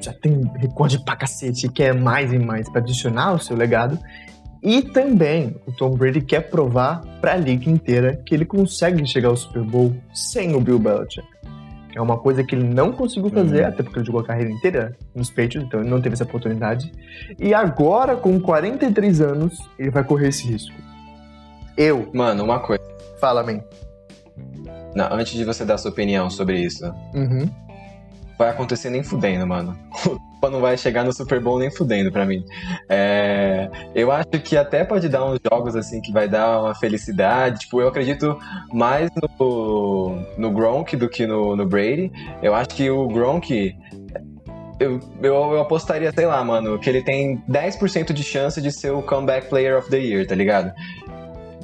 já 0.00 0.12
tem 0.12 0.42
recorde 0.56 1.02
pra 1.04 1.16
cacete 1.16 1.66
e 1.66 1.68
quer 1.68 1.94
mais 1.94 2.32
e 2.32 2.38
mais 2.38 2.68
para 2.68 2.80
adicionar 2.80 3.32
o 3.34 3.38
seu 3.38 3.56
legado. 3.56 3.98
E 4.62 4.82
também 4.82 5.56
o 5.66 5.72
Tom 5.72 5.90
Brady 5.94 6.20
quer 6.20 6.50
provar 6.50 7.00
para 7.20 7.32
a 7.32 7.36
liga 7.36 7.70
inteira 7.70 8.20
que 8.26 8.34
ele 8.34 8.44
consegue 8.44 9.06
chegar 9.06 9.28
ao 9.28 9.36
Super 9.36 9.62
Bowl 9.62 9.94
sem 10.12 10.54
o 10.54 10.60
Bill 10.60 10.78
Belichick. 10.78 11.26
É 11.94 12.00
uma 12.00 12.18
coisa 12.18 12.44
que 12.44 12.54
ele 12.54 12.68
não 12.68 12.92
conseguiu 12.92 13.30
fazer, 13.30 13.62
uhum. 13.62 13.68
até 13.68 13.82
porque 13.82 13.98
ele 13.98 14.06
jogou 14.06 14.20
a 14.20 14.24
carreira 14.24 14.50
inteira 14.50 14.96
nos 15.14 15.28
Patriots, 15.28 15.64
então 15.66 15.80
ele 15.80 15.90
não 15.90 16.00
teve 16.00 16.14
essa 16.14 16.24
oportunidade. 16.24 16.92
E 17.38 17.52
agora, 17.52 18.16
com 18.16 18.38
43 18.38 19.20
anos, 19.20 19.58
ele 19.78 19.90
vai 19.90 20.04
correr 20.04 20.28
esse 20.28 20.46
risco. 20.46 20.74
Eu. 21.76 22.08
Mano, 22.14 22.44
uma 22.44 22.60
coisa. 22.60 22.82
Fala, 23.18 23.42
man. 23.42 23.60
Não, 24.94 25.12
antes 25.12 25.32
de 25.32 25.44
você 25.44 25.64
dar 25.64 25.78
sua 25.78 25.90
opinião 25.90 26.30
sobre 26.30 26.60
isso. 26.60 26.84
Uhum. 27.14 27.48
Vai 28.40 28.48
acontecer 28.48 28.88
nem 28.88 29.02
fudendo, 29.02 29.46
mano. 29.46 29.76
Não 30.42 30.62
vai 30.62 30.78
chegar 30.78 31.04
no 31.04 31.12
Super 31.12 31.38
Bowl 31.38 31.58
nem 31.58 31.70
fudendo 31.70 32.10
pra 32.10 32.24
mim. 32.24 32.42
É, 32.88 33.68
eu 33.94 34.10
acho 34.10 34.30
que 34.42 34.56
até 34.56 34.82
pode 34.82 35.06
dar 35.06 35.26
uns 35.26 35.38
jogos 35.52 35.76
assim 35.76 36.00
que 36.00 36.10
vai 36.10 36.26
dar 36.26 36.62
uma 36.62 36.74
felicidade. 36.74 37.60
Tipo, 37.60 37.82
eu 37.82 37.88
acredito 37.88 38.38
mais 38.72 39.10
no, 39.38 40.16
no 40.38 40.50
Gronk 40.50 40.96
do 40.96 41.10
que 41.10 41.26
no, 41.26 41.54
no 41.54 41.66
Brady. 41.66 42.10
Eu 42.42 42.54
acho 42.54 42.70
que 42.70 42.88
o 42.88 43.06
Gronk 43.08 43.76
eu, 44.80 44.98
eu, 45.22 45.34
eu, 45.34 45.60
apostaria, 45.60 46.10
sei 46.10 46.24
lá, 46.24 46.42
mano, 46.42 46.78
que 46.78 46.88
ele 46.88 47.02
tem 47.02 47.36
10% 47.46 48.14
de 48.14 48.22
chance 48.22 48.62
de 48.62 48.72
ser 48.72 48.92
o 48.92 49.02
Comeback 49.02 49.50
Player 49.50 49.76
of 49.76 49.90
the 49.90 49.98
Year, 49.98 50.26
tá 50.26 50.34
ligado? 50.34 50.72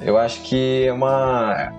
Eu 0.03 0.19
acho 0.19 0.43
que 0.43 0.85
é 0.85 0.93
uma. 0.93 1.73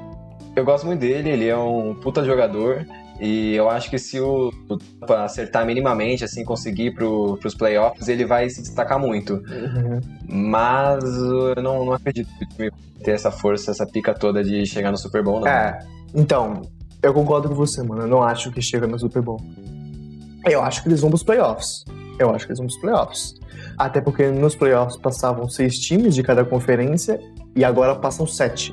Eu 0.56 0.64
gosto 0.64 0.84
muito 0.84 0.98
dele, 0.98 1.30
ele 1.30 1.46
é 1.46 1.56
um 1.56 1.94
puta 1.94 2.24
jogador. 2.24 2.84
E 3.20 3.54
eu 3.54 3.68
acho 3.68 3.90
que 3.90 3.98
se 3.98 4.20
o 4.20 4.52
Tampa 4.68 5.24
acertar 5.24 5.66
minimamente, 5.66 6.22
assim, 6.22 6.44
conseguir 6.44 6.94
pro, 6.94 7.36
pros 7.38 7.54
playoffs, 7.54 8.08
ele 8.08 8.24
vai 8.24 8.48
se 8.48 8.62
destacar 8.62 8.98
muito. 8.98 9.34
Uhum. 9.34 10.00
Mas 10.28 11.02
eu 11.04 11.62
não, 11.62 11.84
não 11.84 11.92
acredito 11.92 12.28
que 12.38 12.44
o 12.44 12.48
time 12.48 12.70
ter 13.02 13.12
essa 13.12 13.30
força, 13.30 13.70
essa 13.70 13.86
pica 13.86 14.14
toda 14.14 14.42
de 14.42 14.64
chegar 14.66 14.90
no 14.90 14.96
Super 14.96 15.22
Bowl, 15.22 15.40
não. 15.40 15.48
É, 15.48 15.78
então, 16.14 16.62
eu 17.02 17.12
concordo 17.12 17.48
com 17.48 17.54
você, 17.54 17.82
mano. 17.82 18.02
Eu 18.02 18.08
não 18.08 18.22
acho 18.22 18.52
que 18.52 18.62
chega 18.62 18.86
no 18.86 18.98
Super 18.98 19.22
Bowl. 19.22 19.40
Eu 20.44 20.62
acho 20.62 20.82
que 20.82 20.88
eles 20.88 21.00
vão 21.00 21.10
pros 21.10 21.22
playoffs. 21.22 21.84
Eu 22.18 22.34
acho 22.34 22.46
que 22.46 22.52
eles 22.52 22.58
vão 22.58 22.66
pros 22.66 22.80
playoffs. 22.80 23.34
Até 23.76 24.00
porque 24.00 24.28
nos 24.28 24.54
playoffs 24.54 24.96
passavam 24.96 25.48
seis 25.48 25.78
times 25.78 26.14
de 26.14 26.22
cada 26.22 26.44
conferência 26.44 27.20
e 27.54 27.64
agora 27.64 27.94
passam 27.94 28.26
sete. 28.26 28.72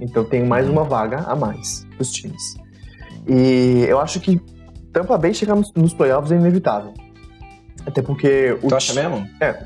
Então 0.00 0.24
tem 0.24 0.44
mais 0.44 0.68
uma 0.68 0.84
vaga 0.84 1.20
a 1.20 1.34
mais 1.34 1.86
pros 1.96 2.10
times. 2.10 2.56
E 3.28 3.84
eu 3.88 4.00
acho 4.00 4.20
que 4.20 4.40
Tampa 4.92 5.18
Bay 5.18 5.34
chegar 5.34 5.54
nos 5.54 5.94
playoffs 5.94 6.32
é 6.32 6.36
inevitável. 6.36 6.94
Até 7.84 8.02
porque 8.02 8.58
o 8.62 8.68
Tu 8.68 8.74
acha 8.74 8.94
mesmo? 8.94 9.28
É. 9.40 9.64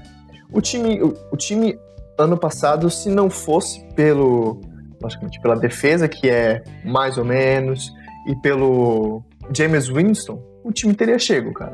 O 0.52 0.60
time, 0.60 1.02
o, 1.02 1.14
o, 1.32 1.36
time 1.36 1.78
ano 2.18 2.36
passado, 2.36 2.90
se 2.90 3.08
não 3.08 3.30
fosse 3.30 3.82
pelo 3.94 4.60
logicamente 5.00 5.40
pela 5.40 5.56
defesa 5.56 6.06
que 6.06 6.28
é 6.28 6.62
mais 6.84 7.16
ou 7.16 7.24
menos 7.24 7.90
e 8.26 8.36
pelo 8.36 9.22
James 9.56 9.88
Winston, 9.88 10.42
o 10.62 10.70
time 10.70 10.92
teria 10.92 11.18
chego, 11.18 11.54
cara. 11.54 11.72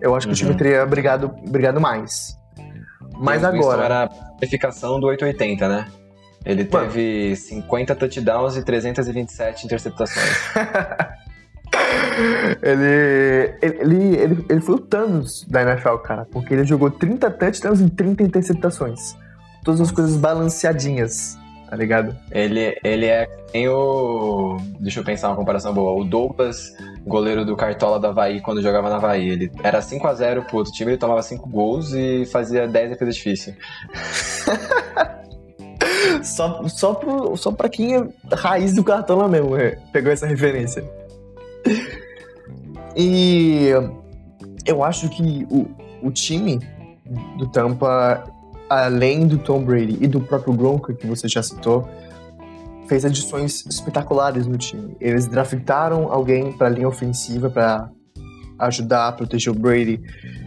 Eu 0.00 0.14
acho 0.16 0.26
que 0.26 0.32
uhum. 0.32 0.34
o 0.34 0.36
time 0.36 0.50
uhum. 0.50 0.56
teria 0.56 0.84
brigado, 0.86 1.28
brigado 1.48 1.80
mais. 1.80 2.36
Mas 3.20 3.42
James 3.42 3.60
agora. 3.60 3.82
Winston 3.82 3.84
era 3.84 4.04
a 4.04 4.08
qualificação 4.08 4.98
do 4.98 5.06
880, 5.06 5.68
né? 5.68 5.86
Ele 6.44 6.68
Mano. 6.70 6.86
teve 6.86 7.36
50 7.36 7.94
touchdowns 7.94 8.56
e 8.56 8.64
327 8.64 9.66
interceptações. 9.66 10.54
ele, 12.62 13.54
ele, 13.60 14.16
ele, 14.16 14.46
ele 14.48 14.60
foi 14.60 14.76
o 14.76 14.78
Thanos 14.78 15.44
da 15.48 15.62
NFL, 15.62 15.96
cara, 15.96 16.26
porque 16.30 16.54
ele 16.54 16.64
jogou 16.64 16.90
30 16.90 17.30
touchdowns 17.30 17.80
e 17.80 17.90
30 17.90 18.22
interceptações. 18.22 19.16
Todas 19.62 19.80
as 19.80 19.90
coisas 19.90 20.16
balanceadinhas, 20.16 21.38
tá 21.68 21.76
ligado? 21.76 22.16
Ele, 22.30 22.78
ele 22.82 23.06
é 23.06 23.26
tem 23.52 23.68
o. 23.68 24.56
Deixa 24.78 25.00
eu 25.00 25.04
pensar 25.04 25.28
uma 25.28 25.36
comparação 25.36 25.74
boa. 25.74 26.00
O 26.00 26.04
Douglas, 26.04 26.72
goleiro 27.04 27.44
do 27.44 27.56
Cartola 27.56 27.98
da 27.98 28.08
Havaí, 28.08 28.40
quando 28.40 28.62
jogava 28.62 28.88
na 28.88 28.96
Havaí. 28.96 29.28
Ele 29.28 29.52
era 29.62 29.80
5x0 29.80 30.46
pro 30.46 30.58
outro 30.58 30.72
time, 30.72 30.92
ele 30.92 30.98
tomava 30.98 31.22
5 31.22 31.48
gols 31.48 31.92
e 31.92 32.24
fazia 32.26 32.66
10 32.66 32.90
defesas 32.90 33.16
difíceis. 33.16 33.56
só, 36.22 36.66
só, 36.68 36.94
pro, 36.94 37.36
só 37.36 37.52
pra 37.52 37.68
quem 37.68 37.96
é 37.96 38.08
raiz 38.32 38.74
do 38.74 38.84
cartão 38.84 39.18
lá 39.18 39.28
mesmo, 39.28 39.56
é, 39.56 39.78
pegou 39.92 40.12
essa 40.12 40.26
referência. 40.26 40.84
E 42.96 43.68
eu 44.66 44.82
acho 44.82 45.08
que 45.08 45.46
o, 45.50 45.66
o 46.02 46.10
time 46.10 46.60
do 47.38 47.46
Tampa, 47.46 48.24
além 48.68 49.26
do 49.26 49.38
Tom 49.38 49.64
Brady 49.64 49.98
e 50.00 50.06
do 50.06 50.20
próprio 50.20 50.52
Gronk, 50.52 50.94
que 50.94 51.06
você 51.06 51.28
já 51.28 51.42
citou, 51.42 51.88
fez 52.86 53.04
adições 53.04 53.64
espetaculares 53.66 54.46
no 54.46 54.58
time. 54.58 54.96
Eles 55.00 55.26
draftaram 55.26 56.12
alguém 56.12 56.52
para 56.52 56.68
linha 56.68 56.88
ofensiva 56.88 57.48
para 57.48 57.88
ajudar 58.66 59.08
a 59.08 59.12
proteger 59.12 59.52
o 59.52 59.58
Brady. 59.58 60.00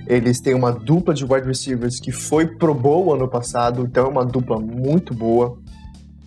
Eles 0.07 0.39
têm 0.39 0.53
uma 0.53 0.71
dupla 0.71 1.13
de 1.13 1.23
wide 1.23 1.47
receivers 1.47 1.99
que 1.99 2.11
foi 2.11 2.45
pro 2.45 2.73
Bowl 2.73 3.13
ano 3.13 3.27
passado, 3.27 3.83
então 3.83 4.05
é 4.05 4.09
uma 4.09 4.25
dupla 4.25 4.59
muito 4.59 5.13
boa. 5.13 5.57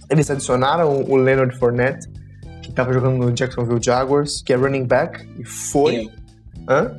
Eles 0.09 0.31
adicionaram 0.31 1.03
o 1.03 1.17
Leonard 1.17 1.59
Fournette, 1.59 2.09
que 2.63 2.71
estava 2.71 2.93
jogando 2.93 3.19
no 3.19 3.33
Jacksonville 3.33 3.81
Jaguars, 3.83 4.43
que 4.43 4.53
é 4.53 4.57
running 4.57 4.85
back, 4.85 5.29
e 5.39 5.45
foi. 5.45 5.93
Forninho. 5.95 6.11
Hã? 6.69 6.95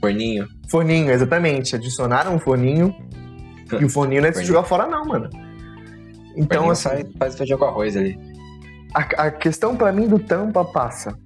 Forninho. 0.00 0.48
Forninho, 0.68 1.10
exatamente. 1.10 1.76
Adicionaram 1.76 2.36
o 2.36 2.38
Forninho. 2.38 2.94
e 3.80 3.84
o 3.84 3.88
Forninho 3.88 4.22
não 4.22 4.28
é 4.28 4.32
de 4.32 4.38
se 4.38 4.44
jogar 4.44 4.64
fora, 4.64 4.86
não, 4.86 5.04
mano. 5.04 5.30
Então, 6.36 6.70
assim. 6.70 6.88
Faz, 6.88 7.06
faz 7.18 7.34
feijão 7.36 7.58
com 7.58 7.64
arroz 7.64 7.96
ali. 7.96 8.18
A, 8.92 9.00
a 9.26 9.30
questão 9.30 9.76
para 9.76 9.92
mim 9.92 10.06
do 10.06 10.18
Tampa 10.18 10.64
passa. 10.64 11.16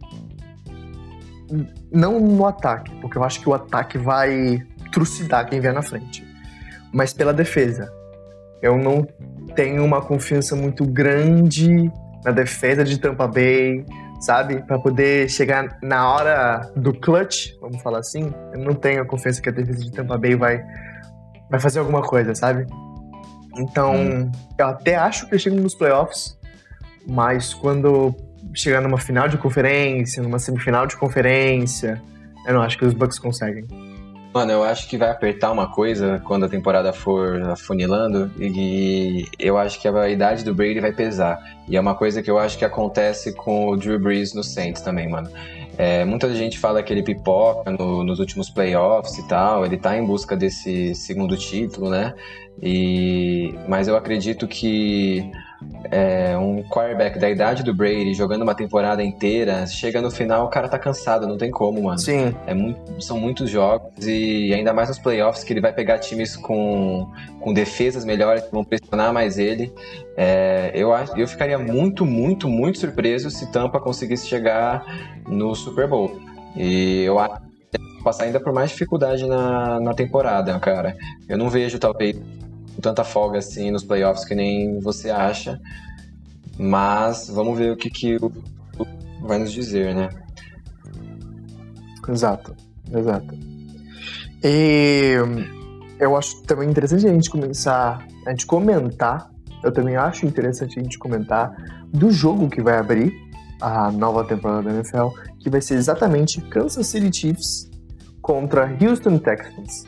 Não 1.93 2.21
no 2.21 2.47
ataque, 2.47 2.95
porque 3.01 3.17
eu 3.17 3.25
acho 3.25 3.41
que 3.41 3.49
o 3.49 3.55
ataque 3.55 3.99
vai 3.99 4.61
trucidar 4.93 5.49
quem 5.49 5.61
vier 5.61 5.73
na 5.73 5.83
frente. 5.83 6.27
Mas 6.93 7.13
pela 7.13 7.33
defesa. 7.33 7.93
Eu 8.61 8.77
não 8.77 9.07
tenho 9.55 9.85
uma 9.85 10.01
confiança 10.01 10.57
muito 10.57 10.85
grande 10.85 11.91
na 12.25 12.33
defesa 12.33 12.83
de 12.83 12.99
Tampa 12.99 13.27
Bay, 13.27 13.85
sabe? 14.21 14.63
Para 14.67 14.79
poder 14.79 15.29
chegar 15.31 15.79
na 15.83 16.13
hora 16.13 16.73
do 16.77 16.93
clutch, 16.93 17.53
vamos 17.61 17.81
falar 17.83 18.01
assim. 18.01 18.33
Eu 18.53 18.61
não 18.61 18.75
tenho 18.75 19.03
a 19.03 19.05
confiança 19.05 19.41
que 19.41 19.49
a 19.49 19.53
defesa 19.53 19.85
de 19.85 19.93
Tampa 19.93 20.19
Bay 20.19 20.35
vai, 20.35 20.63
vai 21.51 21.61
fazer 21.61 21.79
alguma 21.79 22.03
coisa, 22.03 22.35
sabe? 22.35 22.67
Então, 23.57 23.95
hum. 23.95 24.31
eu 24.59 24.67
até 24.67 24.97
acho 24.97 25.27
que 25.27 25.35
eles 25.35 25.43
chegam 25.43 25.61
nos 25.61 25.75
playoffs, 25.75 26.39
mas 27.07 27.55
quando 27.55 28.15
chegar 28.55 28.81
numa 28.81 28.99
final 28.99 29.29
de 29.29 29.37
conferência, 29.37 30.23
numa 30.23 30.39
semifinal 30.39 30.87
de 30.87 30.97
conferência, 30.97 32.01
eu 32.47 32.55
não 32.55 32.63
acho 32.63 32.79
que 32.79 32.85
os 32.85 32.95
Bucks 32.95 33.19
conseguem. 33.19 33.67
Mano, 34.33 34.53
eu 34.53 34.63
acho 34.63 34.89
que 34.89 34.97
vai 34.97 35.11
apertar 35.11 35.51
uma 35.51 35.73
coisa 35.73 36.21
quando 36.25 36.45
a 36.45 36.49
temporada 36.49 36.93
for 36.93 37.43
afunilando 37.51 38.31
e 38.39 39.27
eu 39.39 39.57
acho 39.57 39.81
que 39.81 39.89
a 39.89 40.09
idade 40.09 40.45
do 40.45 40.55
Brady 40.55 40.81
vai 40.81 40.93
pesar. 40.93 41.39
E 41.67 41.77
é 41.77 41.81
uma 41.81 41.95
coisa 41.95 42.23
que 42.23 42.31
eu 42.31 42.39
acho 42.39 42.59
que 42.59 42.65
acontece 42.65 43.33
com 43.33 43.69
o 43.69 43.77
Drew 43.77 43.99
Brees 43.99 44.35
no 44.35 44.45
Saints 44.45 44.83
também, 44.83 45.09
mano. 45.09 45.31
É, 45.79 46.05
muita 46.05 46.33
gente 46.35 46.59
fala 46.59 46.83
que 46.83 46.93
ele 46.93 47.03
pipoca 47.03 47.71
no, 47.71 48.05
nos 48.05 48.19
últimos 48.19 48.51
playoffs 48.51 49.17
e 49.17 49.27
tal, 49.29 49.65
ele 49.65 49.77
tá 49.77 49.97
em 49.97 50.05
busca 50.05 50.37
desse 50.37 50.95
segundo 50.95 51.37
título, 51.37 51.89
né? 51.89 52.15
E, 52.63 53.55
mas 53.69 53.89
eu 53.89 53.97
acredito 53.97 54.47
que 54.47 55.31
é, 55.91 56.37
um 56.37 56.63
quarterback 56.63 57.19
da 57.19 57.29
idade 57.29 57.63
do 57.63 57.75
Brady 57.75 58.15
jogando 58.15 58.43
uma 58.43 58.55
temporada 58.55 59.03
inteira, 59.03 59.67
chega 59.67 60.01
no 60.01 60.11
final 60.11 60.47
o 60.47 60.49
cara 60.49 60.69
tá 60.69 60.79
cansado, 60.79 61.27
não 61.27 61.37
tem 61.37 61.51
como, 61.51 61.83
mano. 61.83 61.99
Sim. 61.99 62.35
É 62.47 62.55
muito, 62.55 63.01
são 63.03 63.19
muitos 63.19 63.51
jogos 63.51 64.07
e 64.07 64.53
ainda 64.53 64.73
mais 64.73 64.89
nos 64.89 64.99
playoffs 64.99 65.43
que 65.43 65.53
ele 65.53 65.61
vai 65.61 65.73
pegar 65.73 65.99
times 65.99 66.37
com, 66.37 67.11
com 67.41 67.53
defesas 67.53 68.05
melhores 68.05 68.45
que 68.45 68.53
vão 68.53 68.65
pressionar 68.65 69.13
mais 69.13 69.39
ele. 69.39 69.73
É, 70.17 70.71
eu, 70.75 70.91
eu 71.17 71.27
ficaria 71.27 71.59
muito, 71.59 72.05
muito, 72.05 72.49
muito 72.49 72.79
surpreso 72.79 73.31
se 73.31 73.51
Tampa 73.51 73.81
conseguisse 73.81 74.27
chegar 74.27 74.85
no 75.27 75.55
Super 75.55 75.89
Bowl. 75.89 76.21
E 76.57 77.03
eu 77.03 77.19
acho 77.19 77.41
que 77.73 78.03
passar 78.05 78.25
ainda 78.25 78.41
por 78.41 78.53
mais 78.53 78.71
dificuldade 78.71 79.27
na, 79.27 79.81
na 79.81 79.95
temporada, 79.95 80.59
cara. 80.59 80.97
Eu 81.29 81.37
não 81.37 81.49
vejo 81.49 81.79
talvez 81.79 82.17
com 82.79 82.81
tanta 82.81 83.03
folga 83.03 83.39
assim 83.39 83.73
nos 83.73 83.83
playoffs 83.83 84.25
que 84.25 84.37
nem 84.37 84.79
você 84.79 85.11
acha. 85.11 85.61
Mas 86.57 87.29
vamos 87.29 87.59
ver 87.59 87.73
o 87.73 87.77
que, 87.77 87.91
que 87.91 88.17
o 88.17 88.33
vai 89.23 89.39
nos 89.39 89.53
dizer, 89.53 89.95
né? 89.95 90.09
Exato, 92.09 92.55
exato. 92.93 93.35
E 94.43 95.17
eu 95.99 96.17
acho 96.17 96.41
também 96.43 96.71
interessante 96.71 97.07
a 97.07 97.13
gente 97.13 97.29
começar 97.29 98.07
a 98.25 98.31
gente 98.31 98.47
comentar. 98.47 99.29
Eu 99.63 99.73
também 99.73 99.97
acho 99.97 100.25
interessante 100.25 100.79
a 100.79 100.83
gente 100.83 100.99
comentar 100.99 101.53
do 101.89 102.13
jogo 102.13 102.49
que 102.49 102.63
vai 102.63 102.79
abrir 102.79 103.13
a 103.61 103.91
nova 103.91 104.25
temporada 104.25 104.63
da 104.63 104.75
NFL, 104.77 105.09
que 105.41 105.51
vai 105.51 105.61
ser 105.61 105.75
exatamente 105.75 106.41
Kansas 106.43 106.87
City 106.87 107.13
Chiefs 107.13 107.69
contra 108.23 108.71
Houston 108.81 109.19
Texans. 109.19 109.85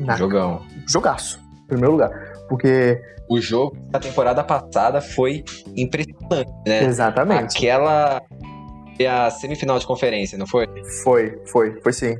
Na... 0.00 0.16
Jogão. 0.16 0.62
Jogaço 0.88 1.42
primeiro 1.72 1.92
lugar. 1.92 2.10
Porque. 2.48 3.00
O 3.28 3.40
jogo 3.40 3.76
da 3.88 3.98
temporada 3.98 4.44
passada 4.44 5.00
foi 5.00 5.42
impressionante, 5.74 6.52
né? 6.66 6.84
Exatamente. 6.84 7.56
Aquela. 7.56 8.20
A 9.08 9.30
semifinal 9.30 9.78
de 9.78 9.86
conferência, 9.86 10.36
não 10.36 10.46
foi? 10.46 10.68
Foi, 11.02 11.40
foi, 11.46 11.80
foi 11.80 11.92
sim. 11.92 12.14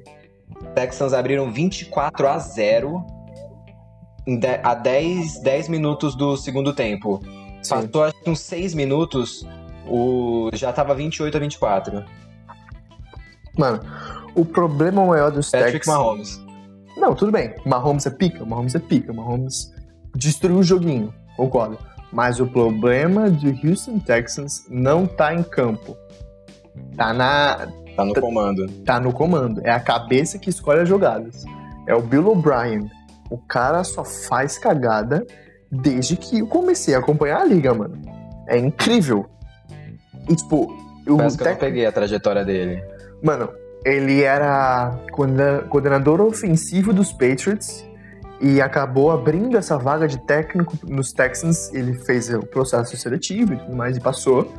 Texans 0.75 1.13
abriram 1.13 1.53
24 1.53 2.27
a 2.27 2.39
0 2.39 3.05
a 4.63 4.75
10, 4.75 5.43
10 5.43 5.69
minutos 5.69 6.17
do 6.17 6.37
segundo 6.37 6.73
tempo. 6.73 7.21
Sim. 7.63 7.71
Passou 7.71 8.05
acho 8.05 8.15
que 8.23 8.31
uns 8.31 8.41
6 8.41 8.75
minutos, 8.75 9.47
o 9.87 10.51
já 10.55 10.73
tava 10.73 10.95
28 10.95 11.37
a 11.37 11.41
24. 11.41 12.05
Mano, 13.57 13.81
o 14.35 14.45
problema 14.45 15.05
maior 15.05 15.31
dos 15.31 15.51
Patrick 15.51 15.73
Texans... 15.79 15.97
Mahomes. 15.97 16.52
Não, 16.97 17.15
tudo 17.15 17.33
bem. 17.33 17.55
Mahomes 17.65 18.07
é 18.07 18.11
pica, 18.11 18.45
Mahomes 18.45 18.75
é 18.75 18.79
pica. 18.79 19.13
Mahomes 19.13 19.73
destruiu 20.15 20.59
o 20.59 20.63
joguinho, 20.63 21.13
concordo. 21.37 21.79
Mas 22.13 22.41
o 22.41 22.47
problema 22.47 23.31
do 23.31 23.49
Houston 23.67 23.99
Texans 23.99 24.67
não 24.69 25.07
tá 25.07 25.35
em 25.35 25.43
campo. 25.43 25.97
Tá 26.97 27.13
na. 27.13 27.69
Tá 27.97 28.05
no 28.05 28.15
comando. 28.15 28.69
Tá 28.85 29.01
no 29.01 29.13
comando. 29.13 29.61
É 29.65 29.71
a 29.71 29.81
cabeça 29.81 30.39
que 30.39 30.51
escolhe 30.51 30.81
as 30.81 30.89
jogadas. 30.89 31.45
É 31.87 31.95
o 31.95 32.03
Bill 32.03 32.29
O'Brien. 32.29 32.91
O 33.31 33.39
cara 33.39 33.83
só 33.83 34.05
faz 34.05 34.59
cagada 34.59 35.27
desde 35.71 36.17
que 36.17 36.41
eu 36.41 36.47
comecei 36.47 36.95
a 36.95 36.99
acompanhar 36.99 37.41
a 37.41 37.45
liga, 37.45 37.73
mano. 37.73 37.99
É 38.47 38.59
incrível. 38.59 39.27
E, 40.29 40.37
tipo, 40.37 40.71
o 41.09 41.17
Parece 41.17 41.39
que 41.39 41.45
eu 41.45 41.51
não 41.51 41.57
peguei 41.57 41.87
a 41.87 41.93
trajetória 41.93 42.45
dele. 42.45 42.83
Mano, 43.23 43.49
ele 43.85 44.23
era 44.23 44.97
coordena- 45.11 45.63
coordenador 45.69 46.21
ofensivo 46.21 46.93
dos 46.93 47.13
Patriots 47.13 47.85
e 48.41 48.61
acabou 48.61 49.11
abrindo 49.11 49.57
essa 49.57 49.77
vaga 49.79 50.07
de 50.09 50.19
técnico 50.27 50.77
nos 50.89 51.13
Texans. 51.13 51.73
Ele 51.73 51.95
fez 51.95 52.29
o 52.33 52.41
processo 52.41 52.97
seletivo 52.97 53.55
e 53.55 53.57
tudo 53.57 53.75
mais 53.77 53.97
e 53.97 54.01
passou. 54.01 54.53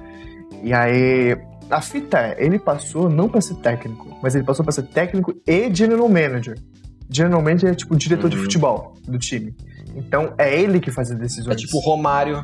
E 0.62 0.74
aí, 0.74 1.38
a 1.70 1.82
fita 1.82 2.18
é, 2.20 2.36
ele 2.38 2.58
passou 2.60 3.10
não 3.10 3.28
pra 3.28 3.42
ser 3.42 3.56
técnico, 3.56 4.18
mas 4.22 4.36
ele 4.36 4.44
passou 4.46 4.64
pra 4.64 4.72
ser 4.72 4.84
técnico 4.84 5.34
e 5.48 5.74
general 5.74 6.08
manager. 6.08 6.58
General 7.10 7.42
manager 7.42 7.72
é 7.72 7.76
tipo 7.76 7.94
o 7.94 7.98
diretor 7.98 8.30
de 8.30 8.38
Uhum. 8.38 8.44
futebol 8.44 8.94
do 9.08 9.20
time. 9.20 9.54
Então 9.96 10.34
é 10.38 10.60
ele 10.60 10.80
que 10.80 10.90
faz 10.92 11.12
as 11.12 11.18
É 11.18 11.20
decisões. 11.20 11.60
tipo 11.62 11.78
o 11.78 11.82
Romário. 11.82 12.42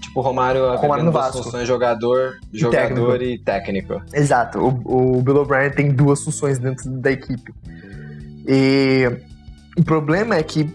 Tipo 0.00 0.20
o 0.20 0.22
Romário, 0.22 0.76
Romário 0.76 1.04
no 1.04 1.10
duas 1.12 1.24
Vasco. 1.26 1.42
funções, 1.42 1.66
jogador, 1.66 2.36
jogador 2.52 3.20
e 3.22 3.38
técnico. 3.38 4.00
Exato, 4.12 4.58
o, 4.58 5.16
o 5.18 5.22
Bill 5.22 5.36
O'Brien 5.38 5.70
tem 5.70 5.90
duas 5.90 6.22
funções 6.22 6.58
dentro 6.58 6.88
da 6.90 7.10
equipe. 7.10 7.52
E 8.46 9.10
o 9.76 9.82
problema 9.84 10.36
é 10.36 10.42
que 10.42 10.68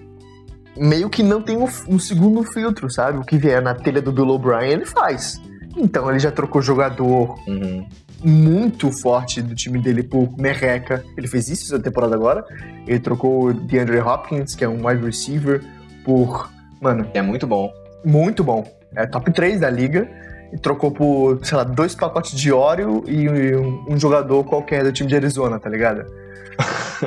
meio 0.77 1.09
que 1.09 1.23
não 1.23 1.41
tem 1.41 1.57
um, 1.57 1.67
um 1.87 1.99
segundo 1.99 2.43
filtro, 2.43 2.89
sabe? 2.91 3.17
O 3.17 3.21
que 3.23 3.37
vier 3.37 3.61
na 3.61 3.73
telha 3.73 4.01
do 4.01 4.11
Bill 4.11 4.29
O'Brien, 4.29 4.71
ele 4.71 4.85
faz. 4.85 5.41
Então 5.75 6.09
ele 6.09 6.19
já 6.19 6.31
trocou 6.31 6.61
jogador 6.61 7.39
Uhum. 7.47 7.87
muito 8.23 8.91
forte 8.91 9.41
do 9.41 9.55
time 9.55 9.79
dele 9.79 10.03
por 10.03 10.37
merreca. 10.37 11.03
Ele 11.17 11.27
fez 11.27 11.49
isso 11.49 11.65
essa 11.73 11.81
temporada 11.81 12.15
agora. 12.15 12.45
Ele 12.87 12.99
trocou 12.99 13.45
o 13.45 13.53
DeAndre 13.53 13.99
Hopkins, 13.99 14.55
que 14.55 14.63
é 14.63 14.69
um 14.69 14.85
wide 14.85 15.03
receiver, 15.03 15.63
por. 16.05 16.49
Mano, 16.81 17.07
É 17.13 17.21
muito 17.21 17.47
bom. 17.47 17.71
muito 18.05 18.43
bom. 18.43 18.63
É 18.95 19.05
top 19.05 19.31
3 19.31 19.59
da 19.59 19.69
liga. 19.69 20.09
E 20.51 20.57
trocou 20.57 20.91
por, 20.91 21.43
sei 21.43 21.57
lá, 21.57 21.63
dois 21.63 21.95
pacotes 21.95 22.39
de 22.39 22.51
Oreo 22.51 23.03
e 23.07 23.55
um, 23.55 23.85
um 23.89 23.99
jogador 23.99 24.43
qualquer 24.43 24.83
do 24.83 24.91
time 24.91 25.09
de 25.09 25.15
Arizona, 25.15 25.59
tá 25.59 25.67
ligado? 25.67 26.05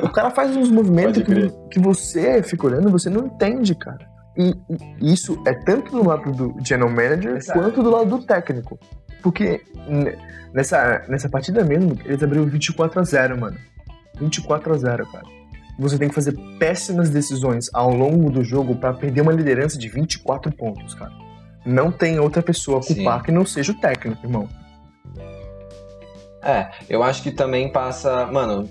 o 0.02 0.08
cara 0.08 0.30
faz 0.30 0.56
uns 0.56 0.68
movimentos 0.68 1.22
que, 1.22 1.48
que 1.70 1.78
você 1.78 2.42
fica 2.42 2.66
olhando 2.66 2.88
e 2.88 2.92
você 2.92 3.08
não 3.08 3.26
entende, 3.26 3.74
cara. 3.76 4.04
E, 4.36 4.54
e 5.00 5.12
isso 5.12 5.40
é 5.46 5.54
tanto 5.54 5.92
do 5.92 6.06
lado 6.06 6.30
do 6.32 6.56
general 6.64 6.90
manager 6.90 7.36
Exato. 7.36 7.58
quanto 7.58 7.82
do 7.82 7.90
lado 7.90 8.18
do 8.18 8.26
técnico. 8.26 8.78
Porque 9.22 9.62
ne- 9.88 10.16
nessa, 10.52 11.02
nessa 11.08 11.28
partida 11.28 11.64
mesmo, 11.64 11.96
eles 12.04 12.22
abriram 12.22 12.44
24 12.46 13.00
a 13.00 13.02
0 13.04 13.40
mano. 13.40 13.56
24 14.20 14.74
a 14.74 14.76
0 14.76 15.06
cara. 15.06 15.24
Você 15.78 15.98
tem 15.98 16.08
que 16.08 16.14
fazer 16.14 16.34
péssimas 16.58 17.10
decisões 17.10 17.68
ao 17.72 17.92
longo 17.92 18.30
do 18.30 18.42
jogo 18.42 18.74
pra 18.76 18.92
perder 18.92 19.20
uma 19.20 19.32
liderança 19.32 19.78
de 19.78 19.88
24 19.88 20.50
pontos, 20.52 20.94
cara. 20.94 21.12
Não 21.66 21.90
tem 21.90 22.20
outra 22.20 22.42
pessoa 22.42 22.78
a 22.78 22.86
culpar 22.86 23.18
Sim. 23.18 23.24
que 23.24 23.32
não 23.32 23.44
seja 23.44 23.72
o 23.72 23.74
técnico, 23.74 24.24
irmão. 24.24 24.48
É, 26.42 26.70
eu 26.88 27.02
acho 27.02 27.24
que 27.24 27.32
também 27.32 27.68
passa. 27.72 28.26
Mano, 28.26 28.68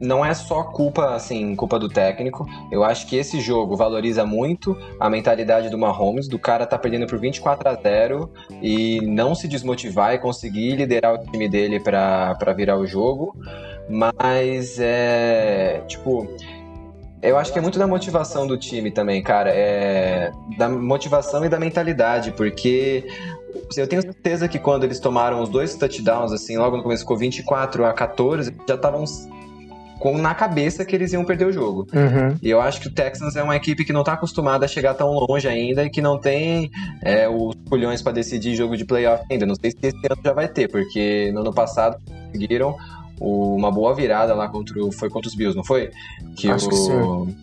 não 0.00 0.24
é 0.24 0.34
só 0.34 0.64
culpa, 0.64 1.14
assim, 1.14 1.54
culpa 1.54 1.78
do 1.78 1.88
técnico. 1.88 2.44
Eu 2.72 2.82
acho 2.82 3.06
que 3.06 3.16
esse 3.16 3.40
jogo 3.40 3.76
valoriza 3.76 4.26
muito 4.26 4.76
a 4.98 5.08
mentalidade 5.08 5.70
do 5.70 5.78
Mahomes, 5.78 6.26
do 6.26 6.38
cara 6.38 6.66
tá 6.66 6.76
perdendo 6.76 7.06
por 7.06 7.18
24 7.18 7.68
a 7.68 7.74
0 7.74 8.30
e 8.60 9.00
não 9.02 9.34
se 9.34 9.46
desmotivar 9.46 10.14
e 10.14 10.18
conseguir 10.18 10.74
liderar 10.74 11.14
o 11.14 11.18
time 11.30 11.48
dele 11.48 11.78
pra 11.78 12.36
virar 12.56 12.76
o 12.76 12.86
jogo. 12.86 13.36
Mas 13.88 14.78
é. 14.80 15.82
Tipo. 15.86 16.28
Eu 17.24 17.38
acho 17.38 17.52
que 17.52 17.58
é 17.58 17.62
muito 17.62 17.78
da 17.78 17.86
motivação 17.86 18.46
do 18.46 18.56
time 18.58 18.90
também, 18.90 19.22
cara. 19.22 19.50
É 19.50 20.30
da 20.58 20.68
motivação 20.68 21.44
e 21.44 21.48
da 21.48 21.58
mentalidade, 21.58 22.32
porque 22.32 23.06
eu 23.76 23.86
tenho 23.86 24.02
certeza 24.02 24.46
que 24.46 24.58
quando 24.58 24.84
eles 24.84 25.00
tomaram 25.00 25.40
os 25.40 25.48
dois 25.48 25.74
touchdowns, 25.74 26.32
assim, 26.32 26.58
logo 26.58 26.76
no 26.76 26.82
começo 26.82 27.02
ficou 27.02 27.16
24 27.16 27.86
a 27.86 27.92
14, 27.94 28.54
já 28.68 28.74
estavam 28.74 29.04
com 29.98 30.18
na 30.18 30.34
cabeça 30.34 30.84
que 30.84 30.94
eles 30.94 31.14
iam 31.14 31.24
perder 31.24 31.46
o 31.46 31.52
jogo. 31.52 31.86
Uhum. 31.94 32.36
E 32.42 32.50
eu 32.50 32.60
acho 32.60 32.78
que 32.78 32.88
o 32.88 32.92
Texans 32.92 33.36
é 33.36 33.42
uma 33.42 33.56
equipe 33.56 33.86
que 33.86 33.92
não 33.92 34.04
tá 34.04 34.12
acostumada 34.12 34.66
a 34.66 34.68
chegar 34.68 34.92
tão 34.92 35.10
longe 35.10 35.48
ainda 35.48 35.82
e 35.82 35.88
que 35.88 36.02
não 36.02 36.18
tem 36.18 36.70
é, 37.02 37.26
os 37.26 37.54
pulhões 37.54 38.02
para 38.02 38.12
decidir 38.12 38.54
jogo 38.54 38.76
de 38.76 38.84
playoff 38.84 39.24
ainda. 39.30 39.46
Não 39.46 39.54
sei 39.54 39.70
se 39.70 39.78
esse 39.82 40.06
ano 40.10 40.20
já 40.22 40.34
vai 40.34 40.46
ter, 40.46 40.68
porque 40.68 41.30
no 41.32 41.40
ano 41.40 41.54
passado 41.54 41.96
conseguiram 42.30 42.76
uma 43.20 43.70
boa 43.70 43.94
virada 43.94 44.34
lá 44.34 44.48
contra 44.48 44.82
o, 44.82 44.92
foi 44.92 45.08
contra 45.08 45.28
os 45.28 45.34
Bills, 45.34 45.56
não 45.56 45.64
foi? 45.64 45.90
Que 46.36 46.50
Acho 46.50 46.66
o, 46.66 46.68
que 46.70 46.76
sim. 46.76 47.36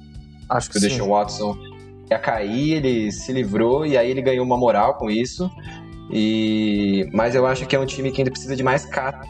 Acho 0.50 0.70
que 0.70 0.80
que 0.80 0.86
o. 0.86 0.90
Deshaun 0.90 1.10
Watson 1.10 1.58
ia 2.10 2.20
cair, 2.20 2.74
ele 2.74 3.12
se 3.12 3.32
livrou 3.32 3.86
e 3.86 3.98
aí 3.98 4.10
ele 4.10 4.22
ganhou 4.22 4.46
uma 4.46 4.58
moral 4.58 4.96
com 4.96 5.10
isso. 5.10 5.50
E 6.12 7.10
mas 7.14 7.36
eu 7.36 7.46
acho 7.46 7.66
que 7.66 7.76
é 7.76 7.80
um 7.80 7.86
time 7.86 8.12
que 8.12 8.22
ainda 8.22 8.32
precisa 8.32 8.56
de 8.56 8.64
mais 8.64 8.86
cara. 8.86 9.22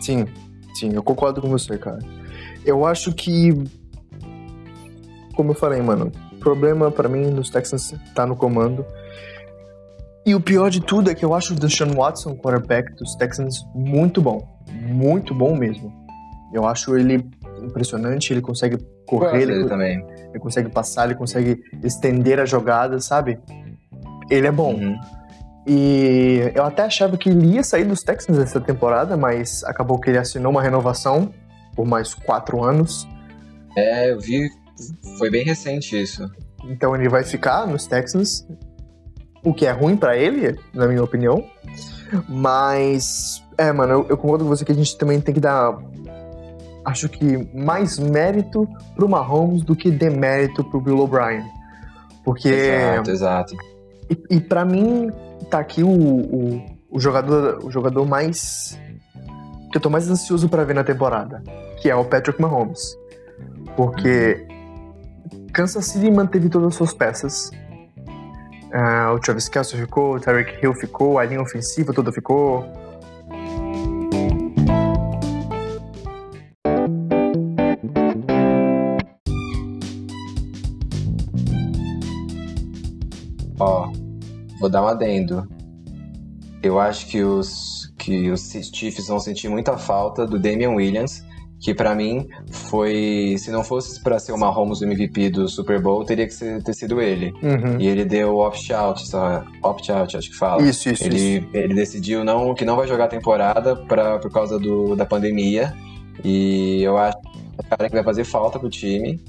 Sim, 0.00 0.26
sim, 0.74 0.92
eu 0.92 1.02
concordo 1.02 1.40
com 1.40 1.48
você, 1.48 1.78
cara. 1.78 1.98
Eu 2.64 2.84
acho 2.84 3.12
que. 3.12 3.54
Como 5.34 5.50
eu 5.50 5.54
falei, 5.54 5.80
mano, 5.80 6.10
o 6.32 6.36
problema 6.36 6.90
pra 6.90 7.08
mim 7.08 7.26
nos 7.26 7.50
Texans 7.50 7.94
tá 8.14 8.26
no 8.26 8.34
comando. 8.34 8.84
E 10.26 10.34
o 10.34 10.40
pior 10.40 10.70
de 10.70 10.80
tudo 10.80 11.08
é 11.08 11.14
que 11.14 11.24
eu 11.24 11.32
acho 11.32 11.54
o 11.54 11.56
Deshaun 11.56 11.92
Watson, 11.94 12.34
quarterback 12.34 12.92
dos 12.96 13.14
Texans, 13.14 13.64
muito 13.72 14.20
bom. 14.20 14.44
Muito 14.88 15.32
bom 15.32 15.56
mesmo. 15.56 15.94
Eu 16.52 16.66
acho 16.66 16.96
ele 16.96 17.24
impressionante, 17.62 18.32
ele 18.32 18.40
consegue 18.40 18.76
correr, 19.06 19.42
ele, 19.42 19.52
ele 19.52 19.68
também. 19.68 20.04
ele 20.30 20.38
consegue 20.40 20.68
passar, 20.68 21.04
ele 21.04 21.14
consegue 21.14 21.62
estender 21.82 22.40
a 22.40 22.44
jogada, 22.44 22.98
sabe? 22.98 23.38
Ele 24.28 24.48
é 24.48 24.50
bom. 24.50 24.74
Uhum. 24.74 24.98
E 25.64 26.50
eu 26.54 26.64
até 26.64 26.82
achava 26.82 27.16
que 27.16 27.28
ele 27.28 27.54
ia 27.54 27.62
sair 27.62 27.84
dos 27.84 28.02
Texans 28.02 28.38
essa 28.38 28.60
temporada, 28.60 29.16
mas 29.16 29.62
acabou 29.62 29.98
que 30.00 30.10
ele 30.10 30.18
assinou 30.18 30.50
uma 30.50 30.62
renovação 30.62 31.32
por 31.76 31.86
mais 31.86 32.14
quatro 32.14 32.64
anos. 32.64 33.06
É, 33.76 34.10
eu 34.10 34.18
vi, 34.18 34.48
foi 35.18 35.30
bem 35.30 35.44
recente 35.44 36.00
isso. 36.00 36.28
Então 36.64 36.96
ele 36.96 37.08
vai 37.08 37.22
ficar 37.22 37.64
nos 37.66 37.86
Texans, 37.86 38.44
o 39.46 39.54
que 39.54 39.64
é 39.64 39.70
ruim 39.70 39.96
pra 39.96 40.16
ele, 40.16 40.58
na 40.74 40.88
minha 40.88 41.02
opinião. 41.04 41.44
Mas, 42.28 43.42
é, 43.56 43.72
mano, 43.72 43.92
eu, 43.92 44.06
eu 44.10 44.16
concordo 44.16 44.44
com 44.44 44.50
você 44.50 44.64
que 44.64 44.72
a 44.72 44.74
gente 44.74 44.98
também 44.98 45.20
tem 45.20 45.32
que 45.32 45.40
dar, 45.40 45.78
acho 46.84 47.08
que, 47.08 47.48
mais 47.54 47.96
mérito 47.96 48.68
pro 48.96 49.08
Mahomes 49.08 49.62
do 49.62 49.76
que 49.76 49.88
demérito 49.88 50.64
pro 50.64 50.80
Bill 50.80 50.98
O'Brien. 50.98 51.44
Porque. 52.24 52.48
Exato, 52.48 53.10
exato. 53.10 53.56
E, 54.10 54.36
e 54.36 54.40
para 54.40 54.64
mim, 54.64 55.12
tá 55.48 55.60
aqui 55.60 55.84
o, 55.84 55.90
o, 55.90 56.66
o 56.90 57.00
jogador, 57.00 57.64
o 57.64 57.70
jogador 57.70 58.04
mais. 58.04 58.76
que 59.70 59.78
eu 59.78 59.80
tô 59.80 59.88
mais 59.88 60.10
ansioso 60.10 60.48
pra 60.48 60.64
ver 60.64 60.74
na 60.74 60.82
temporada, 60.82 61.40
que 61.80 61.88
é 61.88 61.94
o 61.94 62.04
Patrick 62.04 62.40
Mahomes. 62.40 62.96
Porque 63.76 64.44
Kansas 65.52 65.84
City 65.84 66.10
manteve 66.10 66.48
todas 66.48 66.68
as 66.68 66.74
suas 66.74 66.92
peças. 66.92 67.52
Ah, 68.78 69.10
o 69.10 69.18
Travis 69.18 69.48
Kelce 69.48 69.74
ficou, 69.74 70.16
o 70.16 70.20
Tyreek 70.20 70.62
Hill 70.62 70.74
ficou, 70.74 71.18
a 71.18 71.24
linha 71.24 71.40
ofensiva 71.40 71.94
toda 71.94 72.12
ficou. 72.12 72.62
Ó, 83.58 83.90
vou 84.60 84.68
dar 84.68 84.82
um 84.82 84.88
adendo. 84.88 85.48
Eu 86.62 86.78
acho 86.78 87.06
que 87.06 87.22
os, 87.22 87.90
que 87.96 88.30
os 88.30 88.42
Chiefs 88.74 89.08
vão 89.08 89.18
sentir 89.18 89.48
muita 89.48 89.78
falta 89.78 90.26
do 90.26 90.38
Damian 90.38 90.72
Williams, 90.72 91.24
que 91.60 91.74
pra 91.74 91.94
mim 91.94 92.28
foi. 92.50 93.36
Se 93.38 93.50
não 93.50 93.64
fosse 93.64 94.02
pra 94.02 94.18
ser 94.18 94.32
o 94.32 94.38
Mahomes 94.38 94.82
MVP 94.82 95.30
do 95.30 95.48
Super 95.48 95.80
Bowl, 95.80 96.04
teria 96.04 96.26
que 96.26 96.34
ser- 96.34 96.62
ter 96.62 96.74
sido 96.74 97.00
ele. 97.00 97.32
Uhum. 97.42 97.80
E 97.80 97.86
ele 97.86 98.04
deu 98.04 98.36
opt-out, 98.38 99.06
só- 99.08 99.44
opt-out, 99.62 100.16
acho 100.16 100.30
que 100.30 100.36
fala. 100.36 100.62
Isso, 100.62 100.88
isso, 100.90 101.04
isso. 101.08 101.16
Ele, 101.16 101.48
ele 101.54 101.74
decidiu 101.74 102.24
não, 102.24 102.54
que 102.54 102.64
não 102.64 102.76
vai 102.76 102.86
jogar 102.86 103.04
a 103.04 103.08
temporada 103.08 103.74
pra, 103.76 104.18
por 104.18 104.30
causa 104.30 104.58
do, 104.58 104.94
da 104.94 105.06
pandemia. 105.06 105.74
E 106.24 106.82
eu 106.82 106.96
acho 106.96 107.16
que 107.20 107.28
é 107.58 107.62
cara 107.76 107.88
que 107.88 107.94
vai 107.94 108.04
fazer 108.04 108.24
falta 108.24 108.58
pro 108.58 108.68
time. 108.70 109.20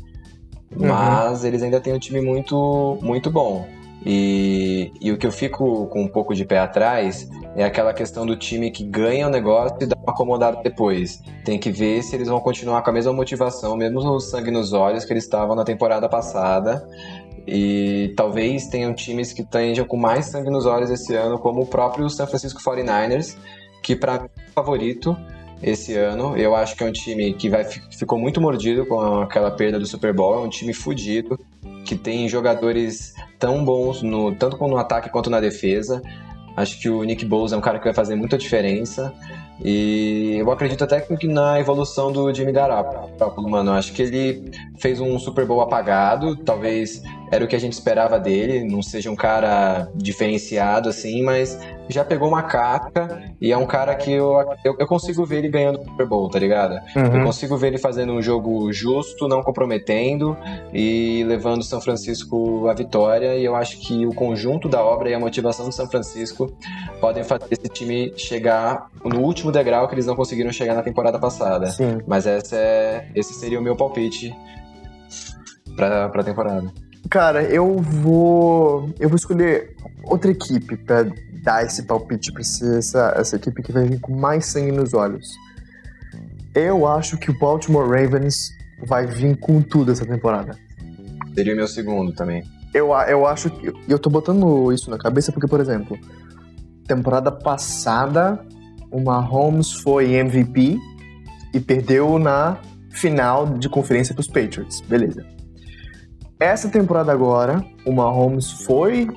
Uhum. 0.76 0.88
Mas 0.88 1.44
eles 1.46 1.64
ainda 1.64 1.80
têm 1.80 1.94
um 1.94 2.00
time 2.00 2.20
muito, 2.22 2.98
muito 3.02 3.32
bom. 3.32 3.66
E, 4.06 4.92
e 5.02 5.12
o 5.12 5.18
que 5.18 5.26
eu 5.26 5.32
fico 5.32 5.88
com 5.88 6.04
um 6.04 6.08
pouco 6.08 6.34
de 6.34 6.46
pé 6.46 6.60
atrás 6.60 7.30
é 7.56 7.64
aquela 7.64 7.94
questão 7.94 8.26
do 8.26 8.38
time 8.38 8.70
que 8.70 8.84
ganha 8.84 9.28
o 9.28 9.30
negócio 9.30 9.78
e 9.82 9.86
dá 9.86 9.96
uma 9.98 10.14
acomodada 10.14 10.62
depois. 10.64 11.22
Tem 11.44 11.58
que 11.58 11.72
ver 11.72 12.04
se 12.04 12.16
eles 12.16 12.28
vão 12.28 12.40
continuar 12.40 12.82
com 12.84 12.90
a 12.90 12.94
mesma 12.94 13.12
motivação, 13.12 13.76
mesmo 13.76 14.00
o 14.00 14.20
sangue 14.20 14.52
nos 14.52 14.74
olhos 14.74 15.04
que 15.04 15.12
eles 15.12 15.24
estavam 15.24 15.56
na 15.56 15.64
temporada 15.64 16.08
passada. 16.08 16.88
E 17.48 18.14
talvez 18.16 18.68
tenham 18.68 18.94
times 18.94 19.32
que 19.32 19.42
estejam 19.42 19.86
com 19.86 19.98
mais 19.98 20.26
sangue 20.26 20.50
nos 20.50 20.66
olhos 20.66 20.90
esse 20.90 21.16
ano, 21.16 21.40
como 21.40 21.62
o 21.62 21.66
próprio 21.66 22.10
San 22.10 22.28
Francisco 22.28 22.62
49ers, 22.62 23.38
que 23.82 23.96
para 23.96 24.20
mim 24.20 24.30
é 24.38 24.52
favorito 24.52 25.18
esse 25.64 25.96
ano. 25.96 26.36
Eu 26.38 26.56
acho 26.56 26.76
que 26.76 26.84
é 26.84 26.88
um 26.88 26.92
time 26.92 27.34
que 27.34 27.50
vai, 27.50 27.64
ficou 27.64 28.20
muito 28.20 28.42
mordido 28.42 28.86
com 28.86 29.22
aquela 29.22 29.50
perda 29.50 29.80
do 29.80 29.86
Super 29.86 30.14
Bowl, 30.14 30.36
é 30.36 30.40
um 30.40 30.50
time 30.50 30.74
fudido, 30.74 31.40
que 31.86 31.96
tem 31.96 32.28
jogadores 32.28 33.14
tão 33.40 33.64
bons 33.64 34.02
no, 34.02 34.36
tanto 34.36 34.58
no 34.68 34.78
ataque 34.78 35.10
quanto 35.10 35.30
na 35.30 35.40
defesa. 35.40 36.02
Acho 36.56 36.80
que 36.82 36.90
o 36.90 37.04
Nick 37.04 37.24
Bowles 37.24 37.52
é 37.52 37.58
um 37.58 37.62
cara 37.62 37.78
que 37.78 37.86
vai 37.86 37.94
fazer 37.94 38.16
muita 38.16 38.38
diferença. 38.38 39.14
E 39.64 40.38
eu 40.40 40.52
acredito 40.52 40.84
até 40.84 41.00
que 41.00 41.28
na 41.28 41.60
evolução 41.60 42.12
do 42.12 42.34
Jimmy 42.34 42.52
Garoppolo, 42.52 43.50
mano. 43.50 43.72
Acho 43.74 43.94
que 43.94 44.02
ele 44.02 44.52
fez 44.80 45.00
um 45.00 45.20
Super 45.20 45.46
Bowl 45.46 45.62
apagado, 45.62 46.36
talvez 46.38 47.04
era 47.32 47.44
o 47.44 47.48
que 47.48 47.56
a 47.56 47.60
gente 47.60 47.74
esperava 47.74 48.20
dele, 48.20 48.64
não 48.64 48.82
seja 48.82 49.12
um 49.12 49.16
cara 49.16 49.90
diferenciado 49.96 50.90
assim, 50.90 51.22
mas 51.24 51.60
já 51.90 52.04
pegou 52.04 52.28
uma 52.28 52.44
casca 52.44 53.24
e 53.40 53.52
é 53.52 53.58
um 53.58 53.66
cara 53.66 53.96
que 53.96 54.12
eu, 54.12 54.34
eu, 54.64 54.76
eu 54.78 54.88
consigo 54.88 55.26
ver 55.26 55.38
ele 55.38 55.50
ganhando 55.50 55.80
o 55.80 55.84
Super 55.84 56.06
Bowl, 56.06 56.30
tá 56.30 56.40
ligado? 56.40 56.74
Uhum. 56.96 57.18
Eu 57.18 57.24
consigo 57.24 57.58
ver 57.58 57.68
ele 57.68 57.78
fazendo 57.78 58.14
um 58.14 58.22
jogo 58.22 58.72
justo, 58.72 59.28
não 59.28 59.42
comprometendo 59.42 60.38
e 60.74 61.24
levando 61.26 61.64
São 61.64 61.80
Francisco 61.80 62.68
à 62.68 62.74
vitória. 62.74 63.36
E 63.36 63.46
eu 63.46 63.56
acho 63.56 63.80
que 63.80 64.06
o 64.06 64.14
conjunto 64.14 64.68
da 64.68 64.84
obra 64.84 65.10
e 65.10 65.14
a 65.14 65.20
motivação 65.20 65.68
do 65.68 65.74
São 65.74 65.88
Francisco 65.88 66.52
podem 67.00 67.24
fazer 67.24 67.48
esse 67.52 67.70
time 67.70 68.14
chegar 68.18 68.88
no 69.04 69.22
último 69.22 69.52
degrau 69.52 69.88
que 69.88 69.96
eles 69.96 70.06
não 70.06 70.16
conseguiram 70.16 70.52
chegar 70.52 70.74
na 70.74 70.84
temporada 70.84 71.20
passada. 71.20 71.68
Sim. 71.68 72.00
Mas 72.06 72.28
essa 72.28 72.56
é, 72.56 73.08
esse 73.16 73.34
seria 73.34 73.60
o 73.60 73.64
meu 73.64 73.76
palpite 73.76 74.36
para 75.76 76.06
a 76.06 76.24
temporada. 76.24 76.87
Cara, 77.10 77.44
eu 77.44 77.78
vou. 77.78 78.90
Eu 79.00 79.10
vou 79.10 79.16
escolher 79.16 79.76
outra 80.04 80.32
equipe 80.32 80.76
para 80.78 81.08
dar 81.44 81.66
esse 81.66 81.84
palpite 81.84 82.32
pra 82.32 82.42
essa, 82.42 83.14
essa 83.16 83.36
equipe 83.36 83.62
que 83.64 83.72
vai 83.72 83.86
vir 83.86 84.00
com 84.00 84.16
mais 84.16 84.46
sangue 84.48 84.72
nos 84.72 84.94
olhos. 84.94 85.28
Eu 86.54 86.88
acho 86.88 87.18
que 87.18 87.30
o 87.30 87.38
Baltimore 87.38 87.88
Ravens 87.88 88.50
vai 88.86 89.06
vir 89.06 89.38
com 89.38 89.62
tudo 89.62 89.92
essa 89.92 90.06
temporada. 90.06 90.58
Seria 91.36 91.54
o 91.54 91.56
meu 91.56 91.68
segundo 91.68 92.14
também. 92.14 92.44
Eu, 92.74 92.90
eu 93.08 93.26
acho 93.26 93.50
que. 93.50 93.72
Eu 93.88 94.00
tô 94.00 94.10
botando 94.10 94.74
isso 94.74 94.90
na 94.90 94.98
cabeça 94.98 95.32
porque, 95.32 95.48
por 95.48 95.60
exemplo, 95.60 95.98
temporada 96.88 97.32
passada, 97.32 98.44
o 98.92 99.00
Mahomes 99.00 99.72
foi 99.72 100.14
MVP 100.14 100.78
e 101.54 101.60
perdeu 101.60 102.20
na 102.20 102.60
final 102.90 103.46
de 103.58 103.70
conferência 103.70 104.14
pros 104.14 104.28
Patriots. 104.28 104.82
Beleza. 104.82 105.37
Essa 106.40 106.70
temporada 106.70 107.12
agora, 107.12 107.66
o 107.84 107.92
Mahomes 107.92 108.52
foi, 108.64 109.08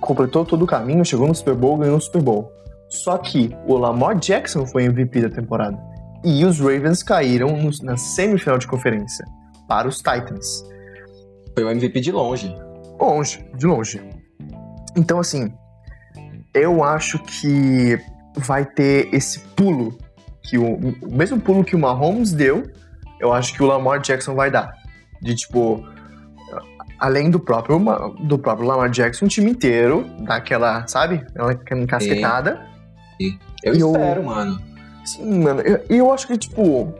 completou 0.00 0.44
todo 0.44 0.62
o 0.62 0.66
caminho, 0.66 1.04
chegou 1.04 1.26
no 1.26 1.34
Super 1.34 1.54
Bowl, 1.54 1.78
ganhou 1.78 1.96
o 1.96 2.00
Super 2.00 2.22
Bowl. 2.22 2.52
Só 2.90 3.16
que 3.16 3.56
o 3.66 3.76
Lamar 3.76 4.18
Jackson 4.18 4.66
foi 4.66 4.84
MVP 4.84 5.22
da 5.22 5.30
temporada. 5.30 5.78
E 6.22 6.44
os 6.44 6.60
Ravens 6.60 7.02
caíram 7.02 7.56
no, 7.56 7.70
na 7.82 7.96
semifinal 7.96 8.58
de 8.58 8.66
conferência 8.66 9.24
para 9.66 9.88
os 9.88 9.96
Titans. 9.96 10.64
Foi 11.54 11.64
o 11.64 11.70
MVP 11.70 12.00
de 12.00 12.12
longe. 12.12 12.54
Longe, 13.00 13.44
de 13.56 13.66
longe. 13.66 14.02
Então, 14.94 15.18
assim, 15.18 15.52
eu 16.52 16.84
acho 16.84 17.18
que 17.20 17.98
vai 18.36 18.66
ter 18.66 19.08
esse 19.14 19.40
pulo, 19.40 19.96
que 20.42 20.58
o, 20.58 20.76
o 20.76 21.14
mesmo 21.14 21.40
pulo 21.40 21.64
que 21.64 21.74
o 21.74 21.78
Mahomes 21.78 22.32
deu, 22.32 22.64
eu 23.18 23.32
acho 23.32 23.54
que 23.54 23.62
o 23.62 23.66
Lamar 23.66 24.00
Jackson 24.00 24.34
vai 24.34 24.50
dar. 24.50 24.72
De 25.22 25.34
tipo, 25.34 25.82
além 26.98 27.30
do 27.30 27.38
próprio, 27.38 27.78
do 28.20 28.38
próprio 28.38 28.66
Lamar 28.66 28.90
Jackson, 28.90 29.26
o 29.26 29.28
time 29.28 29.50
inteiro 29.50 30.06
dá 30.20 30.36
aquela, 30.36 30.86
sabe? 30.86 31.24
Aquela 31.36 31.82
encasquetada. 31.82 32.66
Sim. 33.20 33.38
Eu 33.62 33.74
e 33.74 33.78
espero, 33.78 34.20
eu, 34.20 34.24
mano. 34.24 34.60
Sim, 35.04 35.42
mano. 35.42 35.62
E 35.62 35.70
eu, 35.70 35.80
eu 35.88 36.12
acho 36.12 36.26
que, 36.26 36.36
tipo, 36.36 36.92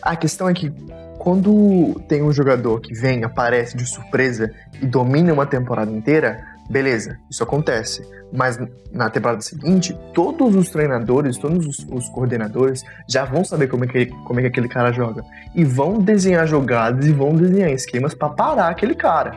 a 0.00 0.16
questão 0.16 0.48
é 0.48 0.54
que 0.54 0.72
quando 1.18 2.00
tem 2.08 2.22
um 2.22 2.32
jogador 2.32 2.80
que 2.80 2.92
vem, 2.92 3.22
aparece 3.22 3.76
de 3.76 3.86
surpresa 3.86 4.52
e 4.80 4.86
domina 4.86 5.32
uma 5.32 5.46
temporada 5.46 5.90
inteira, 5.90 6.44
beleza, 6.72 7.18
isso 7.30 7.42
acontece. 7.42 8.02
Mas 8.32 8.58
na 8.90 9.10
temporada 9.10 9.42
seguinte, 9.42 9.96
todos 10.14 10.56
os 10.56 10.70
treinadores, 10.70 11.36
todos 11.36 11.66
os, 11.66 11.86
os, 11.90 12.08
coordenadores 12.08 12.82
já 13.06 13.26
vão 13.26 13.44
saber 13.44 13.68
como 13.68 13.84
é, 13.84 13.88
que, 13.88 14.06
como 14.06 14.40
é 14.40 14.42
que 14.42 14.48
aquele 14.48 14.68
cara 14.68 14.90
joga. 14.90 15.22
E 15.54 15.64
vão 15.64 15.98
desenhar 15.98 16.46
jogadas 16.46 17.06
e 17.06 17.12
vão 17.12 17.34
desenhar 17.36 17.70
esquemas 17.70 18.14
para 18.14 18.30
parar 18.30 18.68
aquele 18.68 18.94
cara. 18.94 19.36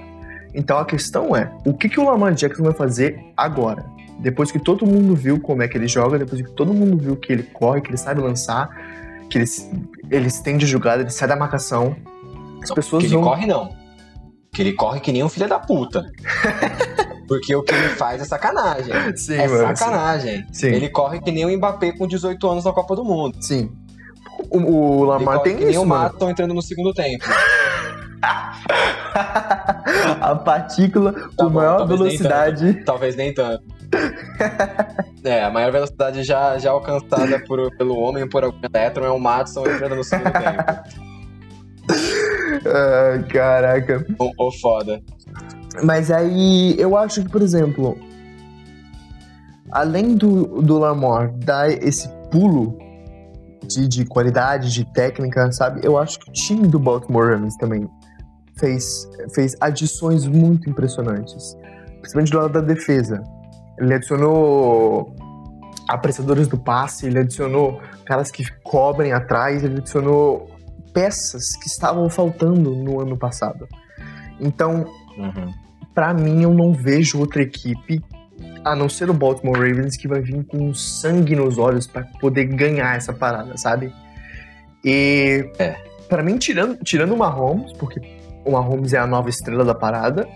Então 0.53 0.77
a 0.77 0.85
questão 0.85 1.35
é, 1.35 1.51
o 1.65 1.73
que, 1.73 1.89
que 1.89 1.99
o 1.99 2.05
Lamar 2.05 2.33
Jackson 2.33 2.63
vai 2.63 2.73
fazer 2.73 3.19
agora? 3.35 3.85
Depois 4.19 4.49
que 4.49 4.59
todo 4.59 4.85
mundo 4.85 5.13
viu 5.13 5.41
como 5.41 5.61
é 5.61 5.67
que 5.67 5.77
ele 5.77 5.89
joga, 5.89 6.17
depois 6.17 6.41
que 6.41 6.51
todo 6.51 6.73
mundo 6.73 6.97
viu 6.97 7.17
que 7.17 7.33
ele 7.33 7.43
corre, 7.43 7.81
que 7.81 7.89
ele 7.89 7.97
sabe 7.97 8.21
lançar, 8.21 8.69
que 9.29 9.37
ele, 9.37 9.45
ele 10.09 10.27
estende 10.27 10.65
jogada, 10.65 11.01
ele 11.01 11.09
sai 11.09 11.27
da 11.27 11.35
marcação. 11.35 11.97
As 12.63 12.71
pessoas 12.71 13.03
que 13.03 13.07
ele 13.07 13.15
vão... 13.15 13.25
corre 13.25 13.45
não. 13.45 13.75
Que 14.53 14.61
ele 14.61 14.71
corre 14.71 15.01
que 15.01 15.11
nem 15.11 15.21
um 15.21 15.27
filho 15.27 15.49
da 15.49 15.59
puta. 15.59 16.09
Porque 17.27 17.55
o 17.55 17.63
que 17.63 17.73
ele 17.73 17.89
faz 17.89 18.21
é 18.21 18.25
sacanagem. 18.25 18.93
Sim, 19.17 19.35
é 19.35 19.47
mano, 19.47 19.75
sacanagem. 19.75 20.45
Sim. 20.51 20.67
Ele 20.67 20.89
corre 20.89 21.19
que 21.19 21.31
nem 21.31 21.45
o 21.45 21.57
Mbappé 21.57 21.91
com 21.93 22.07
18 22.07 22.47
anos 22.47 22.65
na 22.65 22.71
Copa 22.71 22.95
do 22.95 23.03
Mundo. 23.03 23.37
Sim. 23.41 23.71
O, 24.49 24.59
o 24.59 25.03
Lamar 25.03 25.39
tem 25.39 25.55
que 25.57 25.65
nem 25.65 25.77
o 25.77 25.85
Mato 25.85 26.29
entrando 26.29 26.53
no 26.53 26.61
segundo 26.61 26.93
tempo. 26.93 27.23
a 30.21 30.35
partícula 30.35 31.13
tá 31.13 31.29
com 31.37 31.45
bom, 31.45 31.49
maior 31.51 31.77
talvez 31.77 31.99
velocidade. 31.99 32.65
Nem 32.65 32.83
talvez 32.83 33.15
nem 33.15 33.33
tanto. 33.33 33.63
é, 35.23 35.43
a 35.43 35.49
maior 35.49 35.71
velocidade 35.71 36.23
já, 36.23 36.57
já 36.57 36.71
alcançada 36.71 37.39
por, 37.45 37.75
pelo 37.77 37.97
homem 37.97 38.27
por 38.27 38.43
algum 38.43 38.59
elétron 38.61 39.05
é 39.05 39.11
o 39.11 39.19
Matson 39.19 39.65
entrando 39.67 39.95
no 39.95 40.03
segundo 40.03 40.31
tempo. 40.31 40.63
Ah, 42.65 43.23
caraca. 43.31 44.05
Ô, 44.19 44.31
oh, 44.37 44.51
foda. 44.51 45.01
Mas 45.83 46.11
aí 46.11 46.75
eu 46.77 46.97
acho 46.97 47.23
que, 47.23 47.29
por 47.29 47.41
exemplo, 47.41 47.97
além 49.71 50.15
do, 50.15 50.61
do 50.61 50.77
Lamar 50.77 51.31
dar 51.33 51.69
esse 51.69 52.07
pulo 52.31 52.77
de, 53.67 53.87
de 53.87 54.05
qualidade, 54.05 54.71
de 54.71 54.85
técnica, 54.93 55.51
sabe? 55.51 55.81
Eu 55.83 55.97
acho 55.97 56.19
que 56.19 56.29
o 56.29 56.33
time 56.33 56.67
do 56.67 56.79
Baltimore 56.79 57.31
Ravens 57.31 57.57
também 57.57 57.89
fez, 58.57 59.07
fez 59.33 59.55
adições 59.59 60.25
muito 60.27 60.69
impressionantes. 60.69 61.57
Principalmente 61.99 62.31
do 62.31 62.37
lado 62.37 62.53
da 62.53 62.61
defesa. 62.61 63.21
Ele 63.79 63.93
adicionou 63.93 65.13
apressadores 65.89 66.47
do 66.47 66.57
passe, 66.57 67.07
ele 67.07 67.19
adicionou 67.19 67.81
caras 68.05 68.31
que 68.31 68.45
cobrem 68.63 69.11
atrás, 69.11 69.63
ele 69.63 69.79
adicionou 69.79 70.47
peças 70.93 71.55
que 71.57 71.67
estavam 71.67 72.09
faltando 72.09 72.71
no 72.71 73.01
ano 73.01 73.17
passado. 73.17 73.67
Então, 74.39 74.85
uhum 75.17 75.64
para 75.95 76.13
mim, 76.13 76.43
eu 76.43 76.53
não 76.53 76.73
vejo 76.73 77.17
outra 77.17 77.41
equipe, 77.41 78.03
a 78.63 78.75
não 78.75 78.89
ser 78.89 79.09
o 79.09 79.13
Baltimore 79.13 79.57
Ravens, 79.57 79.95
que 79.95 80.07
vai 80.07 80.19
vir 80.19 80.43
com 80.43 80.73
sangue 80.73 81.35
nos 81.35 81.57
olhos 81.57 81.87
para 81.87 82.03
poder 82.19 82.45
ganhar 82.45 82.95
essa 82.97 83.13
parada, 83.13 83.57
sabe? 83.57 83.91
E, 84.83 85.49
é. 85.57 85.75
para 86.09 86.21
mim, 86.21 86.37
tirando, 86.37 86.77
tirando 86.83 87.13
o 87.13 87.17
Mahomes, 87.17 87.71
porque 87.73 88.01
o 88.43 88.51
Mahomes 88.51 88.93
é 88.93 88.97
a 88.97 89.07
nova 89.07 89.29
estrela 89.29 89.63
da 89.63 89.73
parada, 89.73 90.27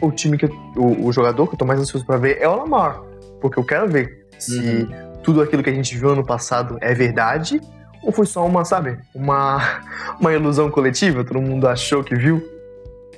o 0.00 0.10
time 0.10 0.36
que 0.36 0.46
o, 0.76 1.06
o 1.06 1.12
jogador 1.12 1.46
que 1.46 1.54
eu 1.54 1.58
tô 1.58 1.64
mais 1.64 1.78
ansioso 1.78 2.04
para 2.04 2.16
ver 2.16 2.38
é 2.40 2.48
o 2.48 2.56
Lamar, 2.56 3.00
porque 3.40 3.58
eu 3.58 3.64
quero 3.64 3.88
ver 3.88 4.26
se 4.38 4.58
uhum. 4.58 5.12
tudo 5.22 5.40
aquilo 5.40 5.62
que 5.62 5.70
a 5.70 5.74
gente 5.74 5.96
viu 5.96 6.10
ano 6.10 6.26
passado 6.26 6.76
é 6.80 6.92
verdade 6.92 7.60
ou 8.02 8.10
foi 8.10 8.26
só 8.26 8.44
uma, 8.44 8.64
sabe, 8.64 8.98
uma 9.14 9.80
uma 10.20 10.32
ilusão 10.32 10.70
coletiva, 10.70 11.24
todo 11.24 11.40
mundo 11.40 11.68
achou 11.68 12.02
que 12.02 12.16
viu. 12.16 12.42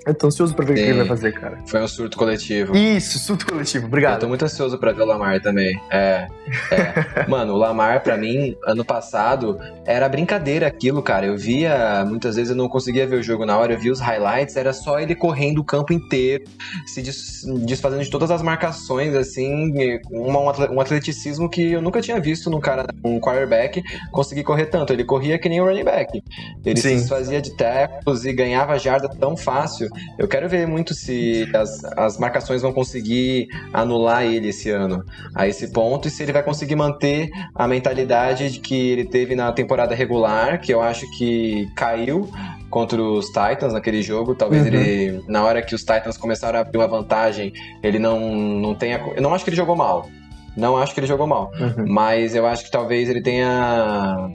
Eu 0.06 0.14
tô 0.14 0.26
ansioso 0.26 0.54
pra 0.54 0.66
ver 0.66 0.76
Sim. 0.76 0.82
o 0.82 0.84
que 0.84 0.90
ele 0.90 0.98
vai 0.98 1.08
fazer, 1.08 1.32
cara. 1.32 1.58
Foi 1.66 1.82
um 1.82 1.88
surto 1.88 2.18
coletivo. 2.18 2.76
Isso, 2.76 3.18
surto 3.18 3.46
coletivo, 3.46 3.86
obrigado. 3.86 4.14
Eu 4.14 4.20
tô 4.20 4.28
muito 4.28 4.44
ansioso 4.44 4.78
pra 4.78 4.92
ver 4.92 5.02
o 5.02 5.06
Lamar 5.06 5.40
também. 5.40 5.80
É. 5.90 6.28
é. 6.70 7.24
Mano, 7.26 7.54
o 7.54 7.56
Lamar, 7.56 8.02
pra 8.02 8.16
mim, 8.16 8.54
ano 8.66 8.84
passado, 8.84 9.58
era 9.86 10.06
brincadeira 10.08 10.66
aquilo, 10.66 11.02
cara. 11.02 11.26
Eu 11.26 11.38
via, 11.38 12.04
muitas 12.06 12.36
vezes 12.36 12.50
eu 12.50 12.56
não 12.56 12.68
conseguia 12.68 13.06
ver 13.06 13.16
o 13.16 13.22
jogo 13.22 13.46
na 13.46 13.56
hora, 13.56 13.72
eu 13.72 13.78
via 13.78 13.92
os 13.92 14.00
highlights, 14.00 14.56
era 14.56 14.74
só 14.74 14.98
ele 14.98 15.14
correndo 15.14 15.58
o 15.58 15.64
campo 15.64 15.92
inteiro, 15.92 16.44
se 16.86 17.00
desfazendo 17.02 18.02
de 18.02 18.10
todas 18.10 18.30
as 18.30 18.42
marcações, 18.42 19.14
assim, 19.14 19.72
um 20.10 20.80
atleticismo 20.80 21.48
que 21.48 21.72
eu 21.72 21.80
nunca 21.80 22.02
tinha 22.02 22.20
visto 22.20 22.50
num 22.50 22.60
cara, 22.60 22.86
um 23.02 23.18
quarterback, 23.18 23.82
conseguir 24.12 24.44
correr 24.44 24.66
tanto. 24.66 24.92
Ele 24.92 25.04
corria 25.04 25.38
que 25.38 25.48
nem 25.48 25.62
o 25.62 25.64
running 25.64 25.84
back. 25.84 26.22
Ele 26.64 26.80
Sim. 26.80 26.90
se 26.90 26.94
desfazia 26.96 27.40
de 27.40 27.56
tackles 27.56 28.24
e 28.24 28.32
ganhava 28.34 28.78
jarda 28.78 29.08
tão 29.08 29.34
fácil. 29.34 29.88
Eu 30.18 30.28
quero 30.28 30.48
ver 30.48 30.66
muito 30.66 30.94
se 30.94 31.48
as, 31.54 31.84
as 31.96 32.18
marcações 32.18 32.62
vão 32.62 32.72
conseguir 32.72 33.48
anular 33.72 34.24
ele 34.24 34.48
esse 34.48 34.70
ano 34.70 35.04
a 35.34 35.46
esse 35.46 35.72
ponto 35.72 36.08
e 36.08 36.10
se 36.10 36.22
ele 36.22 36.32
vai 36.32 36.42
conseguir 36.42 36.76
manter 36.76 37.30
a 37.54 37.66
mentalidade 37.66 38.50
de 38.50 38.60
que 38.60 38.74
ele 38.74 39.04
teve 39.04 39.34
na 39.34 39.52
temporada 39.52 39.94
regular, 39.94 40.60
que 40.60 40.72
eu 40.72 40.80
acho 40.80 41.08
que 41.16 41.68
caiu 41.74 42.28
contra 42.74 43.00
os 43.00 43.26
Titans 43.26 43.72
naquele 43.72 44.02
jogo. 44.02 44.34
Talvez 44.34 44.62
uhum. 44.62 44.68
ele, 44.68 45.24
na 45.28 45.44
hora 45.44 45.62
que 45.62 45.74
os 45.74 45.82
Titans 45.82 46.16
começaram 46.16 46.58
a 46.58 46.62
abrir 46.62 46.78
uma 46.78 46.88
vantagem, 46.88 47.52
ele 47.82 48.00
não, 48.00 48.34
não 48.34 48.74
tenha. 48.74 49.00
Eu 49.14 49.22
não 49.22 49.32
acho 49.32 49.44
que 49.44 49.50
ele 49.50 49.56
jogou 49.56 49.76
mal. 49.76 50.08
Não 50.56 50.76
acho 50.76 50.92
que 50.92 51.00
ele 51.00 51.06
jogou 51.06 51.26
mal. 51.26 51.52
Uhum. 51.58 51.84
Mas 51.86 52.34
eu 52.34 52.46
acho 52.46 52.64
que 52.64 52.70
talvez 52.70 53.08
ele 53.08 53.22
tenha. 53.22 54.28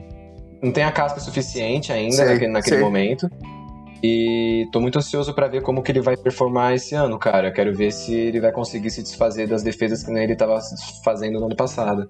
Não 0.62 0.72
tenha 0.72 0.90
casca 0.90 1.20
suficiente 1.20 1.92
ainda 1.92 2.16
sei, 2.16 2.26
naquele, 2.26 2.52
naquele 2.52 2.78
momento. 2.78 3.30
E 4.02 4.66
tô 4.72 4.80
muito 4.80 4.98
ansioso 4.98 5.34
para 5.34 5.46
ver 5.46 5.62
como 5.62 5.82
que 5.82 5.92
ele 5.92 6.00
vai 6.00 6.16
performar 6.16 6.74
esse 6.74 6.94
ano, 6.94 7.18
cara. 7.18 7.52
Quero 7.52 7.74
ver 7.74 7.92
se 7.92 8.14
ele 8.14 8.40
vai 8.40 8.50
conseguir 8.50 8.90
se 8.90 9.02
desfazer 9.02 9.46
das 9.46 9.62
defesas 9.62 10.02
que 10.02 10.10
ele 10.10 10.32
estava 10.32 10.58
fazendo 11.04 11.38
no 11.38 11.46
ano 11.46 11.56
passado. 11.56 12.08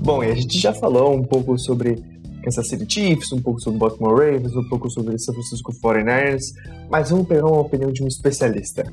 Bom, 0.00 0.24
e 0.24 0.30
a 0.30 0.34
gente 0.34 0.58
já 0.58 0.72
falou 0.72 1.14
um 1.14 1.22
pouco 1.22 1.58
sobre 1.58 1.96
Kansas 2.48 2.68
City 2.68 2.86
Chiefs, 2.90 3.32
um 3.32 3.42
pouco 3.42 3.60
sobre 3.60 3.78
Baltimore 3.78 4.18
Ravens, 4.18 4.56
um 4.56 4.66
pouco 4.68 4.88
sobre 4.88 5.18
San 5.18 5.34
Francisco 5.34 5.70
49ers, 5.72 6.54
mas 6.90 7.10
vamos 7.10 7.28
pegar 7.28 7.46
uma 7.46 7.60
opinião 7.60 7.92
de 7.92 8.02
um 8.02 8.08
especialista. 8.08 8.90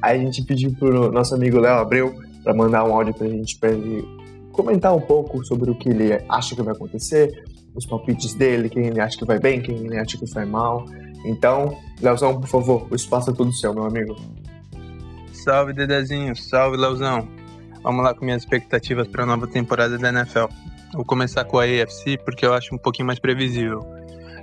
Aí 0.00 0.20
a 0.20 0.24
gente 0.24 0.42
pediu 0.44 0.72
pro 0.78 1.10
nosso 1.10 1.34
amigo 1.34 1.58
Léo 1.58 1.80
Abreu 1.80 2.14
para 2.44 2.54
mandar 2.54 2.84
um 2.84 2.94
áudio 2.94 3.12
pra 3.12 3.26
gente 3.26 3.58
para 3.58 3.70
ele 3.70 4.06
comentar 4.52 4.94
um 4.94 5.00
pouco 5.00 5.44
sobre 5.44 5.70
o 5.70 5.74
que 5.74 5.88
ele 5.88 6.12
acha 6.28 6.54
que 6.54 6.62
vai 6.62 6.72
acontecer, 6.72 7.44
os 7.74 7.84
palpites 7.84 8.34
dele, 8.34 8.68
quem 8.68 8.86
ele 8.86 9.00
acha 9.00 9.18
que 9.18 9.24
vai 9.24 9.40
bem, 9.40 9.60
quem 9.60 9.74
ele 9.74 9.98
acha 9.98 10.16
que 10.16 10.26
vai 10.26 10.44
mal. 10.44 10.86
Então, 11.24 11.76
Leozão, 12.00 12.40
por 12.40 12.48
favor, 12.48 12.86
o 12.88 12.94
espaço 12.94 13.30
é 13.30 13.32
todo 13.32 13.52
seu, 13.52 13.74
meu 13.74 13.84
amigo. 13.84 14.14
Salve, 15.32 15.72
Dedezinho. 15.72 16.36
Salve, 16.36 16.76
Leozão. 16.76 17.26
Vamos 17.82 18.04
lá 18.04 18.14
com 18.14 18.24
minhas 18.24 18.42
expectativas 18.42 19.08
para 19.08 19.24
a 19.24 19.26
nova 19.26 19.48
temporada 19.48 19.98
da 19.98 20.10
NFL. 20.10 20.46
Vou 20.94 21.04
começar 21.04 21.44
com 21.44 21.58
a 21.58 21.64
AFC 21.64 22.18
porque 22.24 22.46
eu 22.46 22.54
acho 22.54 22.74
um 22.74 22.78
pouquinho 22.78 23.06
mais 23.06 23.18
previsível. 23.18 23.80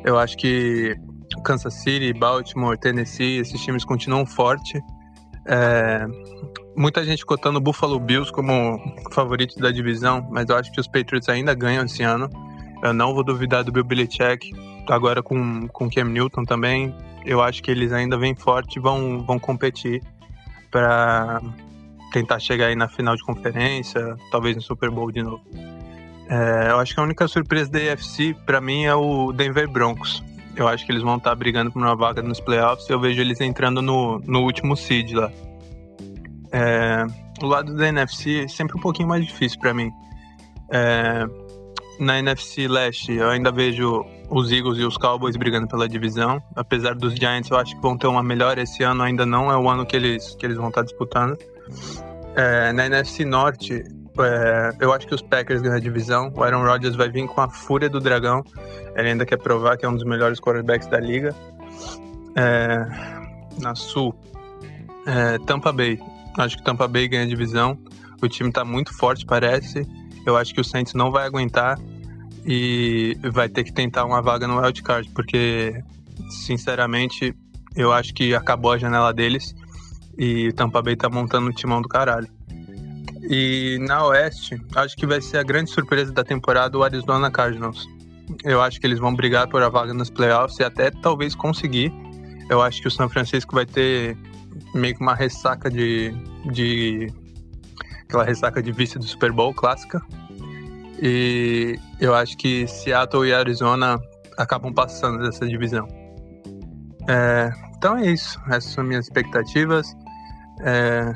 Eu 0.04 0.20
acho 0.20 0.38
que 0.38 0.96
Kansas 1.44 1.74
City, 1.76 2.14
Baltimore, 2.14 2.78
Tennessee, 2.78 3.38
esses 3.40 3.60
times 3.62 3.86
continuam 3.86 4.26
fortes. 4.26 4.82
É, 5.48 6.06
muita 6.76 7.04
gente 7.04 7.26
cotando 7.26 7.58
o 7.58 7.62
Buffalo 7.62 8.00
Bills 8.00 8.32
como 8.32 8.80
favorito 9.12 9.58
da 9.60 9.72
divisão, 9.72 10.28
mas 10.30 10.50
eu 10.50 10.56
acho 10.58 10.72
que 10.72 10.80
os 10.80 10.88
Patriots 10.88 11.30
ainda 11.30 11.54
ganham 11.54 11.86
esse 11.86 12.04
ano. 12.04 12.30
Eu 12.84 12.94
não 12.94 13.14
vou 13.14 13.24
duvidar 13.24 13.64
do 13.64 13.72
Bill 13.72 13.84
Belichick, 13.84 14.52
agora 14.90 15.22
com, 15.24 15.68
com 15.68 15.90
Cam 15.90 16.06
Newton 16.06 16.44
também. 16.44 16.94
Eu 17.26 17.42
acho 17.42 17.62
que 17.62 17.70
eles 17.70 17.94
ainda 17.94 18.18
vêm 18.18 18.36
forte 18.36 18.78
e 18.78 18.80
vão, 18.80 19.24
vão 19.24 19.40
competir 19.40 20.02
para 20.72 21.42
tentar 22.12 22.40
chegar 22.40 22.68
aí 22.68 22.76
na 22.76 22.88
final 22.88 23.16
de 23.16 23.24
conferência, 23.24 24.16
talvez 24.32 24.56
no 24.56 24.62
Super 24.62 24.90
Bowl 24.90 25.12
de 25.12 25.22
novo. 25.22 25.44
É, 26.32 26.72
eu 26.72 26.80
acho 26.80 26.94
que 26.94 27.00
a 27.02 27.04
única 27.04 27.28
surpresa 27.28 27.70
da 27.70 27.80
AFC 27.92 28.34
para 28.46 28.62
mim 28.62 28.86
é 28.86 28.96
o 28.96 29.34
Denver 29.34 29.70
Broncos. 29.70 30.24
Eu 30.56 30.66
acho 30.66 30.86
que 30.86 30.92
eles 30.92 31.04
vão 31.04 31.18
estar 31.18 31.36
brigando 31.36 31.70
por 31.70 31.82
uma 31.82 31.94
vaga 31.94 32.22
nos 32.22 32.40
playoffs 32.40 32.90
eu 32.90 33.00
vejo 33.00 33.20
eles 33.20 33.42
entrando 33.42 33.82
no, 33.82 34.20
no 34.20 34.42
último 34.44 34.78
seed 34.78 35.12
lá. 35.12 35.30
É, 36.54 37.06
o 37.42 37.46
lado 37.46 37.76
da 37.76 37.90
NFC 37.90 38.46
é 38.46 38.48
sempre 38.48 38.78
um 38.78 38.80
pouquinho 38.80 39.10
mais 39.10 39.26
difícil 39.26 39.60
para 39.60 39.74
mim. 39.74 39.92
É, 40.70 41.26
na 42.00 42.18
NFC 42.20 42.66
Leste, 42.66 43.12
eu 43.12 43.30
ainda 43.30 43.52
vejo 43.52 44.06
os 44.30 44.54
Eagles 44.54 44.78
e 44.80 44.86
os 44.86 44.96
Cowboys 44.96 45.36
brigando 45.36 45.68
pela 45.68 45.88
divisão. 45.88 46.42
Apesar 46.56 46.96
dos 46.96 47.14
Giants, 47.14 47.52
eu 47.52 47.58
acho 47.58 47.76
que 47.76 47.82
vão 47.82 47.98
ter 47.98 48.08
uma 48.08 48.24
melhora 48.24 48.62
esse 48.62 48.84
ano. 48.84 49.04
Ainda 49.04 49.26
não 49.26 49.52
é 49.52 49.58
o 49.58 49.70
ano 49.70 49.86
que 49.86 49.98
eles, 49.98 50.34
que 50.36 50.46
eles 50.46 50.56
vão 50.56 50.70
estar 50.70 50.84
disputando. 50.84 51.38
É, 52.36 52.72
na 52.72 52.86
NFC 52.86 53.26
Norte, 53.26 53.84
é, 54.20 54.76
eu 54.80 54.92
acho 54.92 55.08
que 55.08 55.16
os 55.16 55.22
Packers 55.22 55.62
ganham 55.62 55.78
a 55.78 55.80
divisão. 55.80 56.32
O 56.36 56.44
Aaron 56.44 56.64
Rodgers 56.64 56.96
vai 56.96 57.10
vir 57.10 57.28
com 57.28 57.42
a 57.42 57.50
fúria 57.50 57.90
do 57.90 58.00
dragão. 58.00 58.44
Ele 58.96 59.10
ainda 59.10 59.26
quer 59.26 59.38
provar 59.38 59.78
que 59.78 59.86
é 59.86 59.90
um 59.90 59.94
dos 59.94 60.04
melhores 60.04 60.40
quarterbacks 60.40 60.88
da 60.88 61.00
liga. 61.00 61.36
É, 62.36 62.86
na 63.60 63.76
Sul, 63.76 64.16
é, 65.06 65.38
Tampa 65.40 65.72
Bay. 65.72 66.00
Acho 66.38 66.58
que 66.58 66.64
Tampa 66.64 66.88
Bay 66.88 67.08
ganha 67.08 67.24
a 67.24 67.28
divisão. 67.28 67.78
O 68.22 68.28
time 68.28 68.50
está 68.50 68.64
muito 68.64 68.94
forte, 68.94 69.26
parece. 69.26 69.88
Eu 70.26 70.38
acho 70.38 70.54
que 70.54 70.62
o 70.62 70.64
Saints 70.64 70.94
não 70.94 71.12
vai 71.12 71.26
aguentar 71.26 71.80
e 72.46 73.18
vai 73.32 73.50
ter 73.50 73.64
que 73.64 73.74
tentar 73.74 74.06
uma 74.06 74.22
vaga 74.22 74.48
no 74.48 74.60
wildcard, 74.60 75.10
porque, 75.12 75.82
sinceramente, 76.46 77.36
eu 77.76 77.92
acho 77.92 78.14
que 78.14 78.34
acabou 78.36 78.72
a 78.72 78.78
janela 78.78 79.14
deles 79.14 79.56
e 80.18 80.52
Tampa 80.54 80.82
Bay 80.82 80.96
tá 80.96 81.10
montando 81.10 81.50
um 81.50 81.52
timão 81.52 81.82
do 81.82 81.88
caralho. 81.88 82.28
E 83.30 83.78
na 83.82 84.06
Oeste, 84.08 84.62
acho 84.76 84.96
que 84.96 85.06
vai 85.06 85.22
ser 85.22 85.38
a 85.38 85.44
grande 85.44 85.70
surpresa 85.70 86.12
da 86.12 86.24
temporada 86.24 86.78
o 86.78 86.84
Arizona 86.84 87.30
Cardinals. 87.30 87.88
Eu 88.44 88.62
acho 88.62 88.80
que 88.80 88.88
eles 88.88 89.00
vão 89.00 89.14
brigar 89.14 89.48
por 89.48 89.62
a 89.62 89.70
vaga 89.70 89.94
nos 89.94 90.10
playoffs 90.10 90.60
e 90.60 90.64
até 90.64 90.90
talvez 90.90 91.36
conseguir. 91.36 91.94
Eu 92.50 92.62
acho 92.62 92.82
que 92.82 92.88
o 92.88 92.92
São 92.92 93.08
Francisco 93.10 93.54
vai 93.54 93.66
ter 93.66 94.18
meio 94.74 94.96
que 94.96 95.02
uma 95.02 95.14
ressaca 95.14 95.70
de, 95.70 96.14
de 96.52 97.14
aquela 98.04 98.24
ressaca 98.24 98.62
de 98.62 98.72
vice 98.72 98.98
do 98.98 99.06
Super 99.06 99.32
Bowl 99.32 99.54
clássica. 99.54 100.02
E 101.02 101.80
eu 102.00 102.14
acho 102.14 102.38
que 102.38 102.68
Seattle 102.68 103.28
e 103.28 103.34
Arizona 103.34 104.00
acabam 104.38 104.74
passando 104.74 105.20
dessa 105.24 105.48
divisão. 105.48 105.88
É, 107.08 107.52
então 107.76 107.98
é 107.98 108.12
isso. 108.12 108.40
Essas 108.48 108.72
são 108.72 108.84
minhas 108.84 109.06
expectativas. 109.06 109.96
É, 110.62 111.14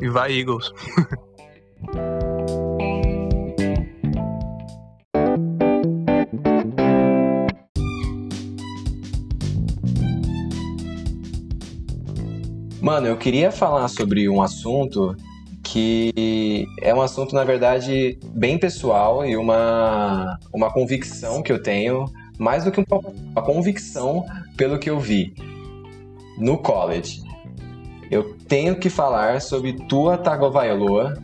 e 0.00 0.08
vai 0.08 0.32
Eagles. 0.32 0.70
Mano, 12.80 13.06
eu 13.06 13.16
queria 13.16 13.50
falar 13.50 13.88
sobre 13.88 14.28
um 14.28 14.42
assunto 14.42 15.16
que 15.62 16.68
é 16.82 16.94
um 16.94 17.00
assunto, 17.00 17.34
na 17.34 17.42
verdade, 17.42 18.18
bem 18.26 18.58
pessoal 18.58 19.24
e 19.24 19.36
uma, 19.36 20.38
uma 20.52 20.70
convicção 20.70 21.42
que 21.42 21.50
eu 21.50 21.62
tenho, 21.62 22.04
mais 22.38 22.64
do 22.64 22.70
que 22.70 22.78
uma, 22.78 23.00
uma 23.32 23.42
convicção 23.42 24.26
pelo 24.56 24.78
que 24.78 24.90
eu 24.90 25.00
vi 25.00 25.34
no 26.38 26.58
college. 26.58 27.22
Eu 28.10 28.36
tenho 28.46 28.76
que 28.76 28.90
falar 28.90 29.40
sobre 29.40 29.72
Tua 29.88 30.18
Tagovailoa, 30.18 31.14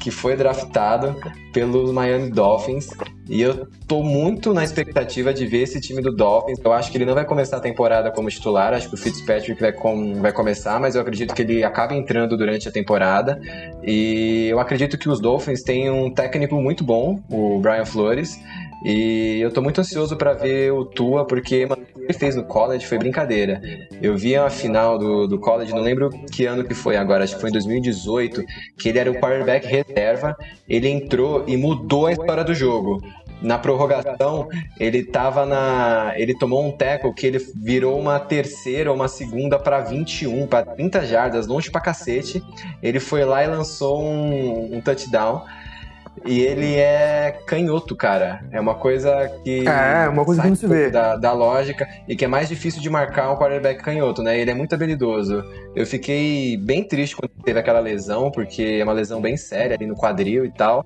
que 0.00 0.10
foi 0.10 0.34
draftado 0.34 1.14
pelos 1.52 1.92
Miami 1.92 2.30
Dolphins. 2.30 2.88
E 3.28 3.40
eu 3.42 3.68
tô 3.86 4.02
muito 4.02 4.52
na 4.52 4.64
expectativa 4.64 5.32
de 5.32 5.46
ver 5.46 5.62
esse 5.62 5.80
time 5.80 6.02
do 6.02 6.10
Dolphins. 6.10 6.58
Eu 6.64 6.72
acho 6.72 6.90
que 6.90 6.96
ele 6.96 7.04
não 7.04 7.14
vai 7.14 7.24
começar 7.24 7.58
a 7.58 7.60
temporada 7.60 8.10
como 8.10 8.28
titular, 8.28 8.72
acho 8.72 8.88
que 8.88 8.94
o 8.94 8.98
Fitzpatrick 8.98 9.60
vai, 9.60 9.72
com, 9.72 10.14
vai 10.20 10.32
começar, 10.32 10.80
mas 10.80 10.94
eu 10.94 11.02
acredito 11.02 11.34
que 11.34 11.42
ele 11.42 11.62
acaba 11.62 11.94
entrando 11.94 12.36
durante 12.36 12.68
a 12.68 12.72
temporada. 12.72 13.40
E 13.84 14.48
eu 14.50 14.58
acredito 14.58 14.98
que 14.98 15.08
os 15.08 15.20
Dolphins 15.20 15.62
têm 15.62 15.90
um 15.90 16.10
técnico 16.10 16.56
muito 16.56 16.82
bom, 16.82 17.22
o 17.30 17.60
Brian 17.60 17.84
Flores. 17.84 18.40
E 18.84 19.38
eu 19.40 19.52
tô 19.52 19.60
muito 19.60 19.80
ansioso 19.80 20.16
para 20.16 20.32
ver 20.32 20.72
o 20.72 20.84
Tua, 20.84 21.26
porque 21.26 21.66
mano, 21.66 21.82
o 21.82 21.98
que 21.98 22.04
ele 22.04 22.12
fez 22.14 22.34
no 22.34 22.44
college 22.44 22.86
foi 22.86 22.98
brincadeira. 22.98 23.60
Eu 24.00 24.16
vi 24.16 24.34
a 24.36 24.48
final 24.48 24.98
do, 24.98 25.26
do 25.26 25.38
college, 25.38 25.72
não 25.72 25.82
lembro 25.82 26.08
que 26.32 26.46
ano 26.46 26.64
que 26.64 26.74
foi 26.74 26.96
agora, 26.96 27.24
acho 27.24 27.34
que 27.34 27.40
foi 27.40 27.50
em 27.50 27.52
2018, 27.52 28.42
que 28.78 28.88
ele 28.88 28.98
era 28.98 29.10
o 29.10 29.14
quarterback 29.14 29.66
reserva, 29.66 30.34
ele 30.68 30.88
entrou 30.88 31.44
e 31.46 31.56
mudou 31.56 32.06
a 32.06 32.12
história 32.12 32.42
do 32.42 32.54
jogo. 32.54 33.02
Na 33.42 33.58
prorrogação, 33.58 34.48
ele 34.78 35.02
tava 35.02 35.46
na. 35.46 36.12
Ele 36.16 36.36
tomou 36.38 36.62
um 36.62 36.70
tackle 36.70 37.14
que 37.14 37.26
ele 37.26 37.38
virou 37.56 37.98
uma 37.98 38.20
terceira 38.20 38.90
ou 38.90 38.96
uma 38.96 39.08
segunda 39.08 39.58
para 39.58 39.80
21, 39.80 40.46
para 40.46 40.66
30 40.66 41.06
jardas, 41.06 41.46
longe 41.46 41.70
pra 41.70 41.80
cacete. 41.80 42.42
Ele 42.82 43.00
foi 43.00 43.24
lá 43.24 43.42
e 43.42 43.46
lançou 43.46 44.02
um, 44.02 44.76
um 44.76 44.80
touchdown. 44.82 45.42
E 46.24 46.40
ele 46.40 46.76
é 46.76 47.38
canhoto, 47.46 47.96
cara. 47.96 48.44
É 48.50 48.60
uma 48.60 48.74
coisa 48.74 49.30
que. 49.42 49.66
É, 49.66 50.08
uma 50.08 50.24
coisa 50.24 50.42
que 50.42 50.48
não 50.48 50.54
se 50.54 50.66
vê. 50.66 50.90
Da, 50.90 51.16
da 51.16 51.32
lógica 51.32 51.88
e 52.06 52.14
que 52.14 52.24
é 52.24 52.28
mais 52.28 52.48
difícil 52.48 52.82
de 52.82 52.90
marcar 52.90 53.30
um 53.32 53.36
quarterback 53.36 53.82
canhoto, 53.82 54.22
né? 54.22 54.38
Ele 54.38 54.50
é 54.50 54.54
muito 54.54 54.74
habilidoso. 54.74 55.42
Eu 55.74 55.86
fiquei 55.86 56.56
bem 56.58 56.84
triste 56.84 57.16
quando 57.16 57.30
teve 57.42 57.58
aquela 57.58 57.80
lesão, 57.80 58.30
porque 58.30 58.78
é 58.80 58.84
uma 58.84 58.92
lesão 58.92 59.20
bem 59.20 59.36
séria 59.36 59.76
ali 59.76 59.86
no 59.86 59.96
quadril 59.96 60.44
e 60.44 60.50
tal. 60.50 60.84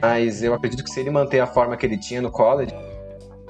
Mas 0.00 0.42
eu 0.42 0.52
acredito 0.52 0.84
que 0.84 0.90
se 0.90 1.00
ele 1.00 1.10
manter 1.10 1.40
a 1.40 1.46
forma 1.46 1.76
que 1.76 1.86
ele 1.86 1.96
tinha 1.96 2.20
no 2.20 2.30
college, 2.30 2.74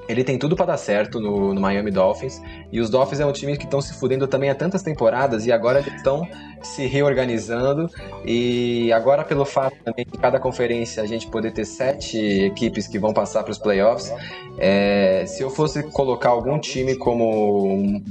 ele 0.07 0.23
tem 0.23 0.37
tudo 0.37 0.55
para 0.55 0.67
dar 0.67 0.77
certo 0.77 1.19
no, 1.19 1.53
no, 1.53 1.59
Miami 1.59 1.91
Dolphins. 1.91 2.41
E 2.71 2.79
os 2.79 2.89
Dolphins 2.89 3.19
é 3.19 3.25
um 3.25 3.31
time 3.31 3.57
que 3.57 3.65
estão 3.65 3.81
se 3.81 3.93
fudendo 3.93 4.27
também 4.27 4.49
há 4.49 4.55
tantas 4.55 4.81
temporadas 4.81 5.45
e 5.45 5.51
agora 5.51 5.79
eles 5.79 5.93
estão 5.93 6.27
se 6.61 6.85
reorganizando. 6.85 7.89
E 8.25 8.91
agora, 8.93 9.23
pelo 9.23 9.45
fato 9.45 9.75
também 9.83 10.05
de 10.05 10.17
cada 10.17 10.39
conferência 10.39 11.03
a 11.03 11.05
gente 11.05 11.27
poder 11.27 11.51
ter 11.51 11.65
sete 11.65 12.17
equipes 12.17 12.87
que 12.87 12.97
vão 12.97 13.13
passar 13.13 13.43
para 13.43 13.51
os 13.51 13.57
playoffs, 13.57 14.13
é, 14.57 15.25
se 15.27 15.43
eu 15.43 15.49
fosse 15.49 15.83
colocar 15.83 16.29
algum 16.29 16.57
time 16.59 16.95
como 16.95 17.67
um, 17.67 18.03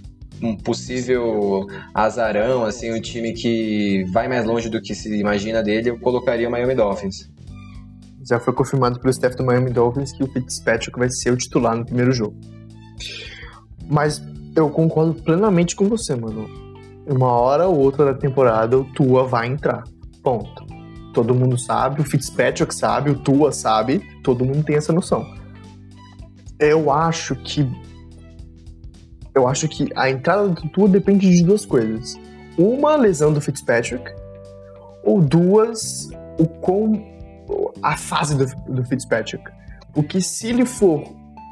um 0.42 0.56
possível 0.56 1.66
azarão, 1.94 2.64
assim, 2.64 2.92
um 2.92 3.00
time 3.00 3.32
que 3.32 4.04
vai 4.12 4.28
mais 4.28 4.44
longe 4.44 4.68
do 4.68 4.80
que 4.82 4.94
se 4.94 5.14
imagina 5.18 5.62
dele, 5.62 5.90
eu 5.90 5.98
colocaria 5.98 6.46
o 6.46 6.50
Miami 6.50 6.74
Dolphins 6.74 7.35
já 8.28 8.40
foi 8.40 8.52
confirmado 8.52 8.98
pelo 8.98 9.10
staff 9.10 9.36
do 9.36 9.44
Miami 9.44 9.70
Dolphins 9.70 10.12
que 10.12 10.24
o 10.24 10.26
Fitzpatrick 10.26 10.98
vai 10.98 11.08
ser 11.10 11.30
o 11.32 11.36
titular 11.36 11.76
no 11.76 11.84
primeiro 11.84 12.12
jogo. 12.12 12.36
Mas 13.88 14.22
eu 14.54 14.68
concordo 14.68 15.14
plenamente 15.22 15.76
com 15.76 15.88
você, 15.88 16.16
mano. 16.16 16.48
Uma 17.06 17.30
hora 17.30 17.68
ou 17.68 17.78
outra 17.78 18.06
da 18.06 18.14
temporada 18.14 18.78
o 18.78 18.84
Tua 18.92 19.24
vai 19.24 19.46
entrar. 19.46 19.84
Ponto. 20.22 20.66
Todo 21.14 21.34
mundo 21.34 21.56
sabe, 21.56 22.00
o 22.00 22.04
Fitzpatrick 22.04 22.74
sabe, 22.74 23.10
o 23.10 23.18
Tua 23.18 23.52
sabe, 23.52 24.02
todo 24.22 24.44
mundo 24.44 24.64
tem 24.64 24.76
essa 24.76 24.92
noção. 24.92 25.24
Eu 26.58 26.90
acho 26.90 27.36
que 27.36 27.66
eu 29.34 29.46
acho 29.46 29.68
que 29.68 29.88
a 29.94 30.10
entrada 30.10 30.48
do 30.48 30.68
Tua 30.70 30.88
depende 30.88 31.28
de 31.30 31.44
duas 31.44 31.64
coisas. 31.64 32.18
Uma, 32.58 32.96
lesão 32.96 33.32
do 33.32 33.40
Fitzpatrick, 33.40 34.10
ou 35.04 35.20
duas, 35.20 36.08
o 36.38 36.46
quão 36.46 37.15
a 37.82 37.96
fase 37.96 38.36
do, 38.36 38.46
do 38.72 38.84
Fitzpatrick. 38.84 39.44
Porque 39.92 40.20
se 40.20 40.48
ele 40.48 40.66
for 40.66 41.04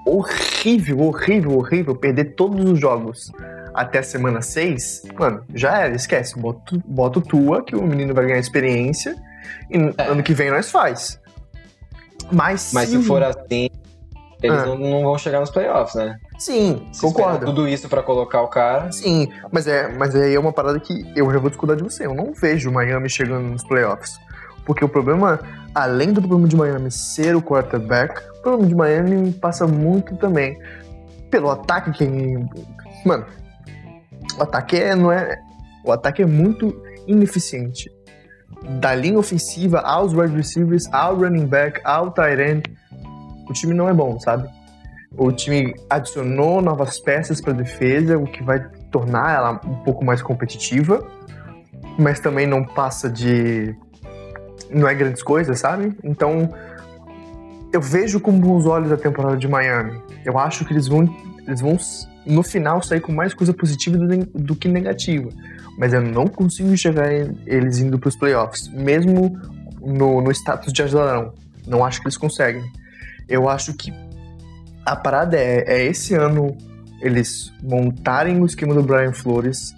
horrível, 0.06 1.00
horrível, 1.00 1.58
horrível, 1.58 1.96
perder 1.96 2.34
todos 2.34 2.64
os 2.70 2.78
jogos 2.78 3.32
até 3.72 3.98
a 4.00 4.02
semana 4.02 4.42
6, 4.42 5.02
mano, 5.18 5.42
já 5.54 5.78
era, 5.80 5.94
esquece. 5.94 6.38
Bota, 6.38 6.78
bota 6.84 7.18
o 7.18 7.22
tua, 7.22 7.62
que 7.62 7.74
o 7.74 7.82
menino 7.82 8.14
vai 8.14 8.26
ganhar 8.26 8.38
experiência, 8.38 9.16
e 9.70 9.76
é. 9.98 10.06
ano 10.08 10.22
que 10.22 10.34
vem 10.34 10.50
nós 10.50 10.70
faz. 10.70 11.18
Mas, 12.30 12.72
Mas 12.72 12.88
se, 12.88 13.00
se 13.00 13.02
for 13.06 13.22
assim, 13.22 13.68
eles 14.42 14.58
ah. 14.58 14.66
não, 14.66 14.78
não, 14.78 15.02
vão 15.02 15.18
chegar 15.18 15.40
nos 15.40 15.50
playoffs, 15.50 15.94
né? 15.94 16.18
Sim, 16.38 16.86
se 16.92 17.00
concordo. 17.00 17.46
Tudo 17.46 17.66
isso 17.66 17.88
para 17.88 18.02
colocar 18.02 18.42
o 18.42 18.48
cara. 18.48 18.92
Sim, 18.92 19.28
mas 19.50 19.66
é, 19.66 19.88
mas 19.88 20.14
aí 20.14 20.34
é 20.34 20.38
uma 20.38 20.52
parada 20.52 20.78
que 20.78 21.04
eu 21.16 21.30
já 21.32 21.38
vou 21.38 21.48
discordar 21.48 21.76
de 21.76 21.82
você. 21.82 22.06
Eu 22.06 22.14
não 22.14 22.32
vejo 22.32 22.70
o 22.70 22.72
Miami 22.72 23.08
chegando 23.08 23.48
nos 23.48 23.64
playoffs. 23.64 24.18
Porque 24.64 24.84
o 24.84 24.88
problema, 24.88 25.40
além 25.74 26.12
do 26.12 26.20
problema 26.20 26.48
de 26.48 26.56
Miami 26.56 26.90
ser 26.90 27.36
o 27.36 27.42
quarterback, 27.42 28.20
o 28.38 28.42
problema 28.42 28.68
de 28.68 28.74
Miami 28.74 29.32
passa 29.32 29.66
muito 29.66 30.16
também 30.16 30.58
pelo 31.30 31.50
ataque 31.50 31.90
que. 31.92 32.06
Mano, 33.04 33.26
o 34.38 34.42
ataque 34.42 34.76
é, 34.76 34.94
não 34.94 35.10
é. 35.12 35.38
O 35.84 35.92
ataque 35.92 36.22
é 36.22 36.26
muito 36.26 36.74
ineficiente. 37.06 37.90
Da 38.80 38.94
linha 38.94 39.18
ofensiva 39.18 39.80
aos 39.80 40.14
wide 40.14 40.34
receivers, 40.34 40.86
ao 40.92 41.16
running 41.16 41.46
back, 41.46 41.80
ao 41.84 42.10
tight 42.12 42.40
end, 42.40 42.62
o 43.48 43.52
time 43.52 43.74
não 43.74 43.88
é 43.88 43.92
bom, 43.92 44.18
sabe? 44.20 44.48
O 45.16 45.30
time 45.30 45.74
adicionou 45.90 46.62
novas 46.62 46.98
peças 46.98 47.40
para 47.40 47.52
defesa, 47.52 48.16
o 48.16 48.24
que 48.24 48.42
vai 48.42 48.60
tornar 48.90 49.34
ela 49.34 49.60
um 49.64 49.82
pouco 49.82 50.04
mais 50.04 50.22
competitiva, 50.22 51.06
mas 51.98 52.20
também 52.20 52.46
não 52.46 52.64
passa 52.64 53.10
de 53.10 53.76
não 54.74 54.88
é 54.88 54.94
grandes 54.94 55.22
coisas, 55.22 55.58
sabe? 55.58 55.96
Então, 56.02 56.52
eu 57.72 57.80
vejo 57.80 58.20
com 58.20 58.38
bons 58.38 58.66
olhos 58.66 58.92
a 58.92 58.96
temporada 58.96 59.36
de 59.36 59.48
Miami. 59.48 60.00
Eu 60.24 60.38
acho 60.38 60.64
que 60.64 60.72
eles 60.72 60.88
vão, 60.88 61.08
eles 61.46 61.60
vão 61.60 61.76
no 62.26 62.42
final 62.42 62.82
sair 62.82 63.00
com 63.00 63.12
mais 63.12 63.34
coisa 63.34 63.52
positiva 63.52 63.96
do, 63.96 64.26
do 64.26 64.56
que 64.56 64.68
negativa. 64.68 65.28
Mas 65.78 65.92
eu 65.92 66.00
não 66.00 66.26
consigo 66.26 66.70
enxergar 66.70 67.12
eles 67.12 67.78
indo 67.78 67.98
para 67.98 68.08
os 68.08 68.16
playoffs, 68.16 68.68
mesmo 68.68 69.36
no, 69.80 70.20
no 70.20 70.30
status 70.30 70.72
de 70.72 70.82
azarão. 70.82 71.32
Não 71.66 71.84
acho 71.84 72.00
que 72.00 72.06
eles 72.06 72.16
conseguem. 72.16 72.62
Eu 73.28 73.48
acho 73.48 73.74
que 73.74 73.92
a 74.84 74.94
parada 74.94 75.36
é, 75.36 75.64
é 75.66 75.84
esse 75.84 76.14
ano 76.14 76.56
eles 77.00 77.52
montarem 77.62 78.40
o 78.40 78.46
esquema 78.46 78.74
do 78.74 78.82
Brian 78.82 79.12
Flores 79.12 79.74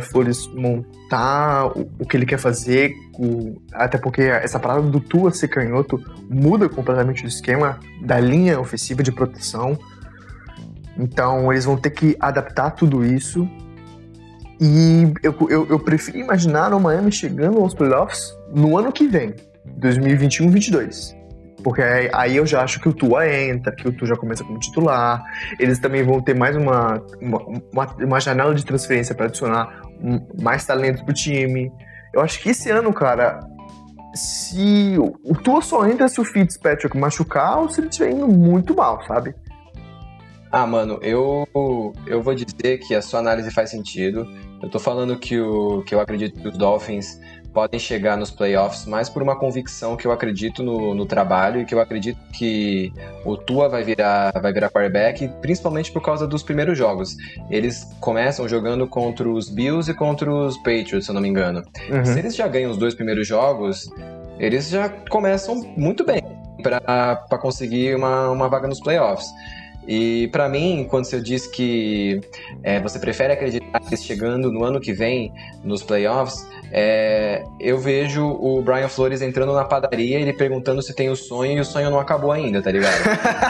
Flores 0.00 0.46
montar 0.48 1.66
o, 1.76 1.90
o, 1.98 2.06
que 2.06 2.16
ele 2.16 2.26
quer 2.26 2.38
fazer, 2.38 2.92
o, 3.18 3.60
até 3.72 3.98
porque 3.98 4.22
essa 4.22 4.58
parada 4.58 4.82
do 4.82 5.00
Tua 5.00 5.32
ser 5.32 5.48
canhoto 5.48 6.02
muda 6.28 6.68
completamente 6.68 7.24
o 7.24 7.28
esquema 7.28 7.78
da 8.02 8.18
linha 8.18 8.58
ofensiva 8.58 9.02
de 9.02 9.12
proteção. 9.12 9.78
Então 10.98 11.52
eles 11.52 11.64
vão 11.64 11.76
ter 11.76 11.90
que 11.90 12.16
adaptar 12.18 12.72
tudo 12.72 13.04
isso. 13.04 13.48
E 14.60 15.12
eu, 15.22 15.34
eu, 15.48 15.66
eu 15.68 15.78
prefiro 15.78 16.18
imaginar 16.18 16.74
o 16.74 16.80
Miami 16.80 17.10
chegando 17.10 17.58
aos 17.58 17.72
playoffs 17.72 18.34
no 18.52 18.76
ano 18.76 18.92
que 18.92 19.06
vem, 19.08 19.34
2021-22. 19.80 21.19
Porque 21.62 21.82
aí 22.12 22.36
eu 22.36 22.46
já 22.46 22.62
acho 22.62 22.80
que 22.80 22.88
o 22.88 22.92
Tua 22.92 23.28
entra, 23.28 23.72
que 23.72 23.86
o 23.88 23.92
Tua 23.92 24.08
já 24.08 24.16
começa 24.16 24.44
como 24.44 24.58
titular. 24.58 25.22
Eles 25.58 25.78
também 25.78 26.02
vão 26.02 26.20
ter 26.20 26.34
mais 26.34 26.56
uma, 26.56 27.02
uma, 27.20 27.86
uma 27.98 28.20
janela 28.20 28.54
de 28.54 28.64
transferência 28.64 29.14
para 29.14 29.26
adicionar 29.26 29.82
mais 30.40 30.64
talento 30.64 31.04
pro 31.04 31.14
time. 31.14 31.70
Eu 32.12 32.20
acho 32.20 32.40
que 32.40 32.50
esse 32.50 32.70
ano, 32.70 32.92
cara, 32.92 33.40
se 34.14 34.96
o 34.98 35.34
Tua 35.34 35.62
só 35.62 35.86
entra 35.86 36.08
se 36.08 36.20
o 36.20 36.24
Fitzpatrick 36.24 36.96
machucar 36.96 37.58
ou 37.58 37.68
se 37.68 37.80
ele 37.80 37.88
estiver 37.88 38.10
indo 38.10 38.26
muito 38.26 38.74
mal, 38.74 39.02
sabe? 39.06 39.34
Ah, 40.52 40.66
mano, 40.66 40.98
eu, 41.00 41.46
eu 42.06 42.20
vou 42.20 42.34
dizer 42.34 42.78
que 42.78 42.92
a 42.94 43.00
sua 43.00 43.20
análise 43.20 43.52
faz 43.52 43.70
sentido. 43.70 44.26
Eu 44.60 44.68
tô 44.68 44.80
falando 44.80 45.16
que, 45.16 45.38
o, 45.38 45.82
que 45.84 45.94
eu 45.94 46.00
acredito 46.00 46.40
que 46.40 46.48
os 46.48 46.58
Dolphins 46.58 47.20
podem 47.52 47.78
chegar 47.78 48.16
nos 48.16 48.30
playoffs 48.30 48.86
mais 48.86 49.08
por 49.08 49.22
uma 49.22 49.36
convicção 49.36 49.96
que 49.96 50.06
eu 50.06 50.12
acredito 50.12 50.62
no, 50.62 50.94
no 50.94 51.06
trabalho 51.06 51.60
e 51.60 51.64
que 51.64 51.74
eu 51.74 51.80
acredito 51.80 52.18
que 52.32 52.92
o 53.24 53.36
Tua 53.36 53.68
vai 53.68 53.82
virar, 53.82 54.32
vai 54.40 54.52
virar 54.52 54.70
quarterback, 54.70 55.28
principalmente 55.40 55.90
por 55.92 56.02
causa 56.02 56.26
dos 56.26 56.42
primeiros 56.42 56.76
jogos. 56.78 57.16
Eles 57.50 57.84
começam 58.00 58.48
jogando 58.48 58.86
contra 58.86 59.28
os 59.28 59.48
Bills 59.48 59.90
e 59.90 59.94
contra 59.94 60.32
os 60.32 60.56
Patriots, 60.58 61.04
se 61.04 61.10
eu 61.10 61.14
não 61.14 61.20
me 61.20 61.28
engano. 61.28 61.62
Uhum. 61.90 62.04
Se 62.04 62.18
eles 62.18 62.34
já 62.34 62.46
ganham 62.46 62.70
os 62.70 62.76
dois 62.76 62.94
primeiros 62.94 63.26
jogos, 63.26 63.90
eles 64.38 64.68
já 64.68 64.88
começam 64.88 65.56
muito 65.76 66.04
bem 66.04 66.22
para 66.62 67.38
conseguir 67.40 67.94
uma, 67.94 68.30
uma 68.30 68.48
vaga 68.48 68.68
nos 68.68 68.80
playoffs. 68.80 69.28
E 69.86 70.28
para 70.28 70.48
mim, 70.48 70.86
quando 70.88 71.04
você 71.04 71.20
diz 71.20 71.46
que 71.46 72.20
é, 72.62 72.80
você 72.80 72.98
prefere 72.98 73.32
acreditar 73.32 73.80
que 73.80 73.96
chegando 73.96 74.52
no 74.52 74.62
ano 74.62 74.80
que 74.80 74.92
vem 74.92 75.32
nos 75.64 75.82
playoffs, 75.82 76.46
é, 76.72 77.44
eu 77.58 77.78
vejo 77.78 78.26
o 78.26 78.62
Brian 78.62 78.88
Flores 78.88 79.22
entrando 79.22 79.52
na 79.54 79.64
padaria, 79.64 80.18
ele 80.18 80.32
perguntando 80.32 80.82
se 80.82 80.94
tem 80.94 81.10
o 81.10 81.16
sonho 81.16 81.58
e 81.58 81.60
o 81.60 81.64
sonho 81.64 81.90
não 81.90 81.98
acabou 81.98 82.32
ainda, 82.32 82.62
tá 82.62 82.70
ligado? 82.70 82.94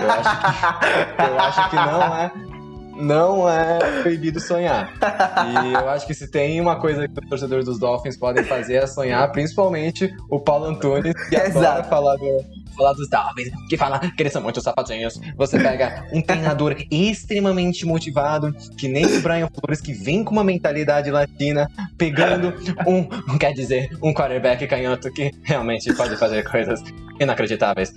Eu 0.02 0.10
acho 0.10 0.40
que, 0.40 1.22
eu 1.22 1.38
acho 1.38 1.70
que 1.70 1.76
não 1.76 2.16
é 2.16 2.59
não 3.00 3.48
é 3.48 3.78
proibido 4.02 4.40
sonhar. 4.40 4.92
E 5.00 5.72
eu 5.72 5.88
acho 5.88 6.06
que 6.06 6.14
se 6.14 6.30
tem 6.30 6.60
uma 6.60 6.76
coisa 6.76 7.08
que 7.08 7.20
os 7.20 7.28
torcedores 7.28 7.64
dos 7.64 7.78
Dolphins 7.78 8.16
podem 8.16 8.44
fazer 8.44 8.76
é 8.76 8.86
sonhar, 8.86 9.30
principalmente 9.32 10.14
o 10.28 10.40
Paulo 10.40 10.66
Antunes, 10.66 11.14
que 11.28 11.36
adora 11.36 11.82
falar, 11.84 12.16
do, 12.16 12.44
falar 12.76 12.92
dos 12.92 13.08
Dolphins, 13.08 13.50
que 13.68 13.76
fala 13.76 13.98
que 13.98 14.22
eles 14.22 14.32
são 14.32 14.42
muito 14.42 14.60
sapatinhos. 14.60 15.20
Você 15.36 15.58
pega 15.58 16.06
um 16.12 16.22
treinador 16.22 16.76
extremamente 16.90 17.84
motivado, 17.86 18.54
que 18.78 18.88
nem 18.88 19.04
o 19.06 19.20
Brian 19.20 19.48
Flores, 19.48 19.80
que 19.80 19.92
vem 19.92 20.22
com 20.24 20.32
uma 20.32 20.44
mentalidade 20.44 21.10
latina, 21.10 21.68
pegando 21.96 22.54
um, 22.86 23.36
quer 23.38 23.52
dizer, 23.52 23.90
um 24.02 24.12
quarterback 24.12 24.66
canhoto 24.66 25.10
que 25.12 25.30
realmente 25.42 25.92
pode 25.94 26.16
fazer 26.16 26.48
coisas 26.48 26.82
inacreditáveis. 27.18 27.92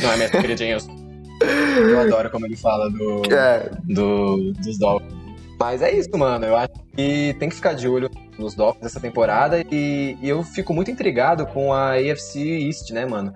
Não 0.00 0.12
é 0.12 0.16
mesmo, 0.16 0.40
queridinhos? 0.40 1.01
Eu 1.42 2.00
adoro 2.00 2.30
como 2.30 2.46
ele 2.46 2.56
fala 2.56 2.90
do, 2.90 3.22
é. 3.32 3.70
do, 3.84 4.52
dos 4.52 4.78
Dolphins. 4.78 5.22
Mas 5.58 5.80
é 5.80 5.94
isso, 5.94 6.10
mano. 6.18 6.44
Eu 6.44 6.56
acho 6.56 6.72
que 6.96 7.36
tem 7.38 7.48
que 7.48 7.54
ficar 7.54 7.72
de 7.72 7.86
olho 7.86 8.10
nos 8.38 8.54
Dolphins 8.54 8.86
essa 8.86 8.98
temporada 8.98 9.62
e, 9.70 10.16
e, 10.20 10.28
eu 10.28 10.42
fico 10.42 10.74
muito 10.74 10.90
intrigado 10.90 11.46
com 11.46 11.72
a 11.72 11.92
AFC 11.92 12.40
East, 12.66 12.90
né, 12.90 13.06
mano? 13.06 13.32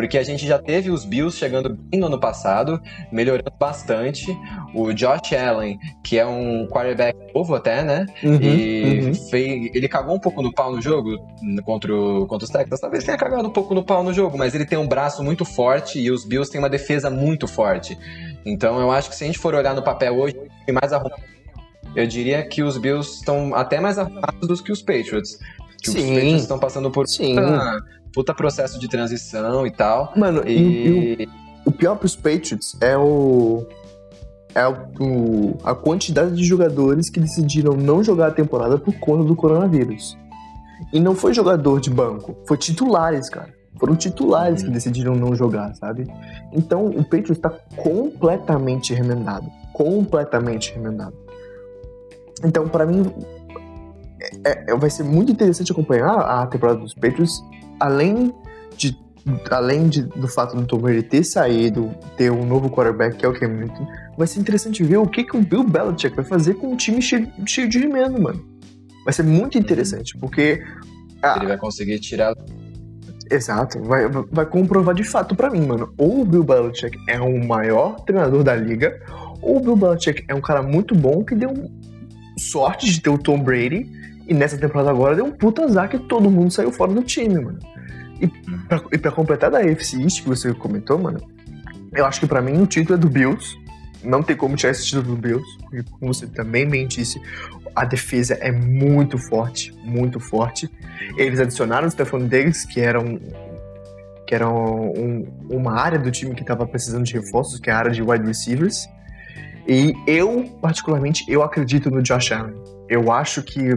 Porque 0.00 0.16
a 0.16 0.22
gente 0.22 0.46
já 0.46 0.58
teve 0.58 0.90
os 0.90 1.04
Bills 1.04 1.36
chegando 1.36 1.76
bem 1.76 2.00
no 2.00 2.06
ano 2.06 2.18
passado, 2.18 2.80
melhorando 3.12 3.52
bastante. 3.58 4.26
O 4.74 4.94
Josh 4.94 5.34
Allen, 5.34 5.78
que 6.02 6.18
é 6.18 6.24
um 6.24 6.66
quarterback 6.66 7.18
novo 7.34 7.54
até, 7.54 7.84
né? 7.84 8.06
Uhum, 8.24 8.38
e 8.40 9.00
uhum. 9.00 9.14
Fez, 9.14 9.70
ele 9.74 9.88
cagou 9.88 10.16
um 10.16 10.18
pouco 10.18 10.40
no 10.40 10.50
pau 10.50 10.74
no 10.74 10.80
jogo 10.80 11.18
contra, 11.64 11.94
o, 11.94 12.26
contra 12.26 12.46
os 12.46 12.50
Texans. 12.50 12.80
Talvez 12.80 13.04
tenha 13.04 13.18
cagado 13.18 13.46
um 13.46 13.52
pouco 13.52 13.74
no 13.74 13.84
pau 13.84 14.02
no 14.02 14.12
jogo, 14.14 14.38
mas 14.38 14.54
ele 14.54 14.64
tem 14.64 14.78
um 14.78 14.88
braço 14.88 15.22
muito 15.22 15.44
forte 15.44 16.00
e 16.00 16.10
os 16.10 16.24
Bills 16.24 16.50
têm 16.50 16.58
uma 16.58 16.70
defesa 16.70 17.10
muito 17.10 17.46
forte. 17.46 17.98
Então 18.46 18.80
eu 18.80 18.90
acho 18.90 19.10
que 19.10 19.14
se 19.14 19.24
a 19.24 19.26
gente 19.26 19.38
for 19.38 19.54
olhar 19.54 19.74
no 19.74 19.82
papel 19.82 20.18
hoje, 20.18 20.34
mais 20.72 20.94
arrumado 20.94 21.20
eu 21.94 22.06
diria 22.06 22.42
que 22.46 22.62
os 22.62 22.78
Bills 22.78 23.16
estão 23.16 23.54
até 23.54 23.80
mais 23.80 23.98
arrumados 23.98 24.46
do 24.46 24.62
que 24.62 24.72
os 24.72 24.80
Patriots. 24.80 25.38
Que 25.82 25.90
Sim. 25.90 25.98
os 25.98 26.04
Patriots 26.04 26.42
estão 26.42 26.58
passando 26.58 26.90
por 26.90 27.06
Sim. 27.08 27.36
Puta 28.12 28.34
processo 28.34 28.78
de 28.78 28.88
transição 28.88 29.66
e 29.66 29.70
tal. 29.70 30.12
Mano, 30.16 30.42
e... 30.46 30.52
E, 30.52 31.22
e 31.22 31.26
o, 31.66 31.70
o 31.70 31.72
pior 31.72 31.96
pros 31.96 32.16
Patriots 32.16 32.76
é 32.80 32.96
o 32.96 33.66
é 34.54 34.66
o, 34.68 35.56
a 35.62 35.74
quantidade 35.74 36.34
de 36.34 36.44
jogadores 36.44 37.08
que 37.08 37.20
decidiram 37.20 37.74
não 37.74 38.02
jogar 38.02 38.28
a 38.28 38.30
temporada 38.32 38.76
por 38.78 38.94
conta 38.94 39.24
do 39.24 39.36
coronavírus. 39.36 40.18
E 40.92 40.98
não 40.98 41.14
foi 41.14 41.32
jogador 41.32 41.80
de 41.80 41.90
banco, 41.90 42.36
foi 42.46 42.56
titulares, 42.56 43.28
cara. 43.28 43.54
Foram 43.78 43.94
titulares 43.94 44.62
que 44.62 44.70
decidiram 44.70 45.14
não 45.14 45.34
jogar, 45.34 45.74
sabe? 45.74 46.06
Então 46.52 46.86
o 46.86 47.04
Patriots 47.04 47.36
está 47.36 47.50
completamente 47.76 48.92
remendado. 48.92 49.46
Completamente 49.72 50.74
remendado. 50.74 51.14
Então, 52.44 52.68
para 52.68 52.84
mim, 52.84 53.10
é, 54.44 54.72
é, 54.72 54.76
vai 54.76 54.90
ser 54.90 55.04
muito 55.04 55.32
interessante 55.32 55.72
acompanhar 55.72 56.18
a 56.18 56.46
temporada 56.46 56.78
dos 56.78 56.94
Patriots, 56.94 57.42
além 57.80 58.32
de 58.76 58.96
além 59.50 59.88
de, 59.88 60.02
do 60.02 60.28
fato 60.28 60.56
do 60.56 60.66
Tom 60.66 60.78
Brady 60.78 61.02
ter 61.02 61.24
saído, 61.24 61.94
ter 62.16 62.30
um 62.30 62.44
novo 62.46 62.70
quarterback, 62.70 63.16
que 63.16 63.24
é 63.24 63.28
o 63.28 63.32
Cam 63.32 63.48
Newton, 63.48 63.86
vai 64.16 64.26
ser 64.26 64.40
interessante 64.40 64.82
ver 64.82 64.96
o 64.96 65.06
que, 65.06 65.24
que 65.24 65.36
o 65.36 65.42
Bill 65.42 65.64
Belichick 65.64 66.16
vai 66.16 66.24
fazer 66.24 66.54
com 66.54 66.72
um 66.72 66.76
time 66.76 67.02
cheio, 67.02 67.30
cheio 67.46 67.68
de 67.68 67.78
remendo, 67.78 68.20
mano. 68.20 68.44
Vai 69.04 69.12
ser 69.12 69.22
muito 69.22 69.58
interessante, 69.58 70.16
porque... 70.18 70.62
Ah, 71.22 71.36
Ele 71.38 71.48
vai 71.48 71.58
conseguir 71.58 71.98
tirar... 71.98 72.34
Exato, 73.30 73.80
vai, 73.82 74.08
vai 74.08 74.44
comprovar 74.44 74.94
de 74.94 75.04
fato 75.04 75.36
para 75.36 75.50
mim, 75.50 75.64
mano. 75.64 75.92
Ou 75.96 76.22
o 76.22 76.24
Bill 76.24 76.42
Belichick 76.42 76.98
é 77.08 77.20
o 77.20 77.46
maior 77.46 78.00
treinador 78.00 78.42
da 78.42 78.56
liga, 78.56 79.00
ou 79.40 79.58
o 79.58 79.60
Bill 79.60 79.76
Belichick 79.76 80.24
é 80.28 80.34
um 80.34 80.40
cara 80.40 80.62
muito 80.62 80.94
bom 80.94 81.24
que 81.24 81.34
deu 81.34 81.52
sorte 82.36 82.90
de 82.90 83.00
ter 83.00 83.10
o 83.10 83.18
Tom 83.18 83.38
Brady, 83.38 83.88
e 84.30 84.34
nessa 84.34 84.56
temporada 84.56 84.90
agora 84.90 85.16
deu 85.16 85.24
um 85.24 85.32
puta 85.32 85.64
azar 85.64 85.88
que 85.88 85.98
todo 85.98 86.30
mundo 86.30 86.52
saiu 86.52 86.70
fora 86.70 86.92
do 86.92 87.02
time, 87.02 87.34
mano. 87.40 87.58
E 88.20 88.28
pra, 88.68 88.80
e 88.92 88.96
pra 88.96 89.10
completar 89.10 89.50
da 89.50 89.58
AFC 89.58 90.00
East 90.00 90.22
que 90.22 90.28
você 90.28 90.54
comentou, 90.54 90.96
mano, 90.96 91.20
eu 91.92 92.06
acho 92.06 92.20
que 92.20 92.28
para 92.28 92.40
mim 92.40 92.62
o 92.62 92.66
título 92.66 92.94
é 92.94 92.98
do 92.98 93.08
Bills. 93.08 93.58
Não 94.04 94.22
tem 94.22 94.36
como 94.36 94.54
tirar 94.54 94.70
esse 94.70 94.86
título 94.86 95.16
do 95.16 95.16
Bills, 95.16 95.44
porque 95.58 95.82
como 95.98 96.14
você 96.14 96.28
também 96.28 96.66
bem 96.66 96.86
disse, 96.86 97.20
a 97.74 97.84
defesa 97.84 98.34
é 98.34 98.52
muito 98.52 99.18
forte, 99.18 99.74
muito 99.82 100.20
forte. 100.20 100.70
Eles 101.18 101.40
adicionaram 101.40 101.88
o 101.88 101.90
Stephon 101.90 102.28
Diggs, 102.28 102.68
que 102.68 102.80
era, 102.80 103.00
um, 103.00 103.18
que 104.28 104.34
era 104.34 104.48
um, 104.48 105.26
uma 105.50 105.72
área 105.72 105.98
do 105.98 106.08
time 106.08 106.36
que 106.36 106.42
estava 106.42 106.64
precisando 106.68 107.02
de 107.02 107.14
reforços, 107.14 107.58
que 107.58 107.68
é 107.68 107.72
a 107.72 107.78
área 107.78 107.90
de 107.90 108.00
wide 108.00 108.24
receivers. 108.24 108.88
E 109.66 109.92
eu, 110.06 110.44
particularmente, 110.62 111.24
eu 111.26 111.42
acredito 111.42 111.90
no 111.90 112.00
Josh 112.00 112.30
Allen. 112.30 112.54
Eu 112.88 113.10
acho 113.10 113.42
que 113.42 113.74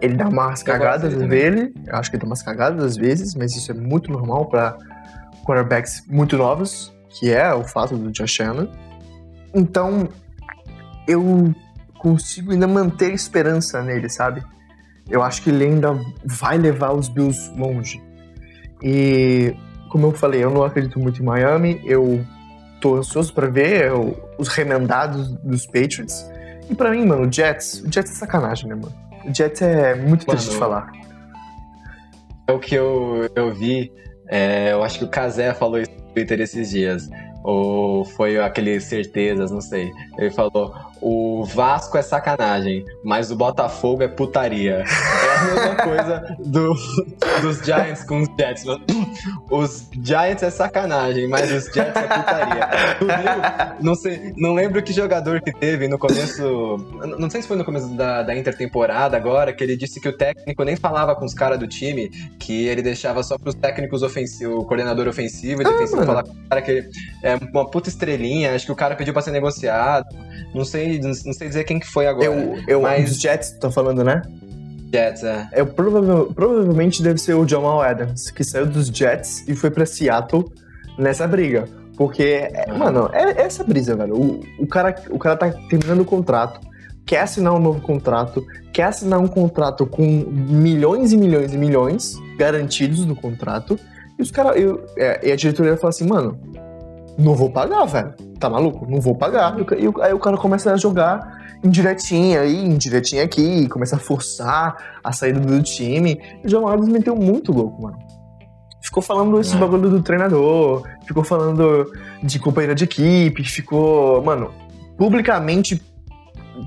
ele 0.00 0.14
dá 0.14 0.28
umas 0.28 0.62
cagadas 0.62 1.14
dele, 1.14 1.72
eu 1.86 1.96
acho 1.96 2.10
que 2.10 2.16
ele 2.16 2.22
dá 2.22 2.26
umas 2.26 2.42
cagadas 2.42 2.84
às 2.84 2.96
vezes, 2.96 3.34
mas 3.34 3.54
isso 3.56 3.70
é 3.70 3.74
muito 3.74 4.10
normal 4.10 4.46
para 4.46 4.76
quarterbacks 5.44 6.04
muito 6.08 6.36
novos, 6.36 6.94
que 7.08 7.30
é 7.30 7.52
o 7.54 7.64
fato 7.64 7.96
do 7.96 8.10
Josh 8.10 8.40
Allen. 8.40 8.70
Então, 9.54 10.08
eu 11.06 11.54
consigo 11.98 12.52
ainda 12.52 12.66
manter 12.66 13.12
esperança 13.12 13.82
nele, 13.82 14.08
sabe? 14.08 14.42
Eu 15.08 15.22
acho 15.22 15.42
que 15.42 15.50
ele 15.50 15.64
ainda 15.64 15.98
vai 16.24 16.58
levar 16.58 16.92
os 16.92 17.08
Bills 17.08 17.52
longe. 17.56 18.02
E, 18.82 19.54
como 19.90 20.06
eu 20.06 20.12
falei, 20.12 20.42
eu 20.42 20.50
não 20.50 20.64
acredito 20.64 20.98
muito 20.98 21.22
em 21.22 21.24
Miami, 21.24 21.80
eu 21.84 22.24
tô 22.80 22.96
ansioso 22.96 23.32
para 23.32 23.46
ver 23.46 23.90
os 24.38 24.48
remendados 24.48 25.32
dos 25.36 25.66
Patriots. 25.66 26.26
E 26.68 26.74
para 26.74 26.90
mim, 26.90 27.06
mano, 27.06 27.28
o 27.28 27.32
Jets, 27.32 27.82
o 27.82 27.92
Jets 27.92 28.12
é 28.12 28.14
sacanagem, 28.14 28.68
né, 28.68 28.74
mano? 28.74 29.03
O 29.26 29.34
Jets 29.34 29.62
é 29.62 29.94
muito 29.94 30.26
triste 30.26 30.50
de 30.50 30.56
falar. 30.56 30.90
É 32.46 32.52
o 32.52 32.58
que 32.58 32.74
eu, 32.74 33.28
eu 33.34 33.54
vi, 33.54 33.90
é, 34.28 34.72
eu 34.72 34.82
acho 34.82 34.98
que 34.98 35.04
o 35.04 35.08
Kazé 35.08 35.54
falou 35.54 35.80
isso 35.80 35.90
no 35.90 36.12
Twitter 36.12 36.40
esses 36.40 36.70
dias. 36.70 37.08
Ou 37.42 38.04
foi 38.04 38.40
aquele 38.40 38.80
certezas, 38.80 39.50
não 39.50 39.60
sei. 39.60 39.92
Ele 40.18 40.30
falou: 40.30 40.74
o 41.00 41.44
Vasco 41.44 41.98
é 41.98 42.02
sacanagem, 42.02 42.84
mas 43.04 43.30
o 43.30 43.36
Botafogo 43.36 44.02
é 44.02 44.08
putaria. 44.08 44.82
É 44.82 44.84
mesma 45.44 45.76
coisa 45.76 46.36
do, 46.44 46.74
dos 47.40 47.58
Giants 47.64 48.04
com 48.04 48.22
os 48.22 48.28
Jets. 48.38 48.64
Os 49.50 49.88
Giants 50.02 50.42
é 50.42 50.50
sacanagem, 50.50 51.28
mas 51.28 51.50
os 51.52 51.64
Jets 51.72 51.96
é 51.96 52.02
putaria. 52.02 52.68
Tu 52.98 53.06
viu? 53.06 53.84
Não, 53.84 53.94
sei, 53.94 54.32
não 54.36 54.54
lembro 54.54 54.82
que 54.82 54.92
jogador 54.92 55.40
que 55.40 55.52
teve 55.52 55.88
no 55.88 55.98
começo. 55.98 56.76
Não 57.18 57.28
sei 57.30 57.42
se 57.42 57.48
foi 57.48 57.56
no 57.56 57.64
começo 57.64 57.88
da, 57.94 58.22
da 58.22 58.34
intertemporada 58.36 59.16
agora, 59.16 59.52
que 59.52 59.62
ele 59.62 59.76
disse 59.76 60.00
que 60.00 60.08
o 60.08 60.16
técnico 60.16 60.64
nem 60.64 60.76
falava 60.76 61.14
com 61.14 61.24
os 61.24 61.34
caras 61.34 61.58
do 61.58 61.66
time, 61.66 62.08
que 62.38 62.66
ele 62.66 62.82
deixava 62.82 63.22
só 63.22 63.36
pros 63.38 63.54
técnicos 63.54 64.02
ofensivos, 64.02 64.56
o 64.56 64.64
coordenador 64.64 65.08
ofensivo 65.08 65.62
e 65.62 65.64
defensivo 65.64 66.02
ah, 66.02 66.06
falar 66.06 66.22
com 66.22 66.32
o 66.32 66.48
cara 66.48 66.62
que 66.62 66.88
é 67.22 67.36
uma 67.52 67.68
puta 67.70 67.88
estrelinha, 67.88 68.54
acho 68.54 68.66
que 68.66 68.72
o 68.72 68.76
cara 68.76 68.94
pediu 68.94 69.12
pra 69.12 69.22
ser 69.22 69.30
negociado. 69.30 70.06
Não 70.54 70.64
sei, 70.64 71.00
não 71.00 71.12
sei 71.12 71.48
dizer 71.48 71.64
quem 71.64 71.78
que 71.78 71.86
foi 71.86 72.06
agora. 72.06 72.26
Eu, 72.26 72.62
eu 72.68 72.82
mas... 72.82 73.10
Os 73.10 73.20
Jets, 73.20 73.52
tá 73.58 73.70
falando, 73.70 74.04
né? 74.04 74.22
Jets, 74.94 75.24
é. 75.24 75.64
Prova 75.64 76.24
provavelmente 76.32 77.02
deve 77.02 77.18
ser 77.18 77.34
o 77.34 77.46
Jamal 77.46 77.82
Adams, 77.82 78.30
que 78.30 78.44
saiu 78.44 78.66
dos 78.66 78.86
Jets 78.86 79.44
e 79.48 79.56
foi 79.56 79.70
pra 79.70 79.84
Seattle 79.84 80.44
nessa 80.96 81.26
briga. 81.26 81.68
Porque, 81.96 82.48
uhum. 82.68 82.78
mano, 82.78 83.10
é, 83.12 83.32
é, 83.32 83.40
essa 83.42 83.64
brisa, 83.64 83.96
velho. 83.96 84.16
O, 84.16 84.40
o, 84.58 84.66
cara, 84.66 84.94
o 85.10 85.18
cara 85.18 85.36
tá 85.36 85.50
terminando 85.68 86.00
o 86.00 86.04
contrato, 86.04 86.60
quer 87.04 87.20
assinar 87.20 87.54
um 87.54 87.58
novo 87.58 87.80
contrato, 87.80 88.44
quer 88.72 88.84
assinar 88.84 89.18
um 89.18 89.28
contrato 89.28 89.84
com 89.86 90.02
milhões 90.02 91.12
e 91.12 91.16
milhões 91.16 91.52
e 91.52 91.58
milhões 91.58 92.16
garantidos 92.36 93.04
no 93.04 93.16
contrato, 93.16 93.78
e 94.18 94.22
os 94.22 94.30
caras. 94.30 94.56
É, 94.96 95.28
e 95.28 95.32
a 95.32 95.36
diretoria 95.36 95.76
fala 95.76 95.90
assim, 95.90 96.06
mano, 96.06 96.38
não 97.18 97.34
vou 97.34 97.50
pagar, 97.50 97.84
velho. 97.84 98.14
Tá 98.38 98.50
maluco? 98.50 98.86
Não 98.90 99.00
vou 99.00 99.14
pagar. 99.14 99.56
E 99.58 100.02
aí 100.02 100.12
o 100.12 100.18
cara 100.18 100.36
começa 100.36 100.72
a 100.72 100.76
jogar 100.76 101.42
indiretinha 101.62 102.40
aí, 102.40 102.64
indiretinha 102.64 103.24
aqui, 103.24 103.68
começa 103.68 103.96
a 103.96 103.98
forçar 103.98 104.76
a 105.02 105.12
saída 105.12 105.40
do 105.40 105.62
time. 105.62 106.20
O 106.44 106.48
John 106.48 106.68
Adams 106.68 106.88
meteu 106.88 107.16
muito 107.16 107.52
louco, 107.52 107.82
mano. 107.82 107.98
Ficou 108.82 109.02
falando 109.02 109.40
esse 109.40 109.56
é. 109.56 109.58
bagulho 109.58 109.88
do 109.88 110.02
treinador, 110.02 110.86
ficou 111.06 111.24
falando 111.24 111.90
de 112.22 112.38
companheira 112.38 112.74
de 112.74 112.84
equipe, 112.84 113.42
ficou, 113.42 114.22
mano, 114.22 114.52
publicamente 114.98 115.80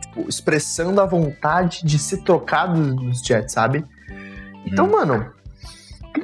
tipo, 0.01 0.27
expressando 0.27 0.99
a 0.99 1.05
vontade 1.05 1.81
de 1.85 1.99
ser 1.99 2.23
trocado 2.23 2.95
dos 2.95 3.21
Jets, 3.21 3.53
sabe? 3.53 3.85
Então, 4.65 4.87
hum. 4.87 4.91
mano, 4.91 5.31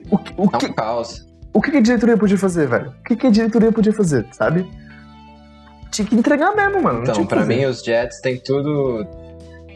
o, 0.09 0.15
o, 0.15 0.47
o 0.47 0.49
é 0.51 0.55
um 0.55 0.59
que, 0.59 0.73
caos 0.73 1.32
o 1.53 1.61
que, 1.61 1.77
a 1.77 1.81
diretoria 1.81 2.17
podia 2.17 2.37
fazer, 2.37 2.67
velho? 2.67 2.93
O 2.99 3.15
que, 3.15 3.27
a 3.27 3.29
diretoria 3.29 3.71
podia 3.71 3.93
fazer, 3.93 4.25
sabe? 4.31 4.67
Tinha 5.91 6.07
que 6.07 6.15
entregar 6.15 6.55
mesmo, 6.55 6.81
mano. 6.81 7.03
Então, 7.03 7.25
pra 7.25 7.45
mim, 7.45 7.65
os 7.65 7.83
Jets 7.83 8.19
tem 8.19 8.37
tudo. 8.37 9.05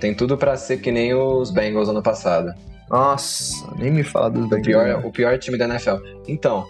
Tem 0.01 0.15
tudo 0.15 0.37
para 0.37 0.55
ser 0.57 0.77
que 0.77 0.91
nem 0.91 1.13
os 1.13 1.51
Bengals 1.51 1.89
ano 1.89 2.01
passado. 2.01 2.51
Nossa, 2.89 3.67
nem 3.77 3.91
me 3.91 4.03
fala 4.03 4.29
dos 4.29 4.47
Bengals. 4.47 4.59
O 4.59 4.63
pior, 4.63 5.05
o 5.05 5.11
pior 5.11 5.37
time 5.37 5.57
da 5.57 5.65
NFL. 5.65 5.97
Então, 6.27 6.65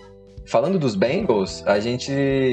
falando 0.45 0.80
dos 0.80 0.95
Bengals, 0.95 1.64
a 1.66 1.80
gente. 1.80 2.12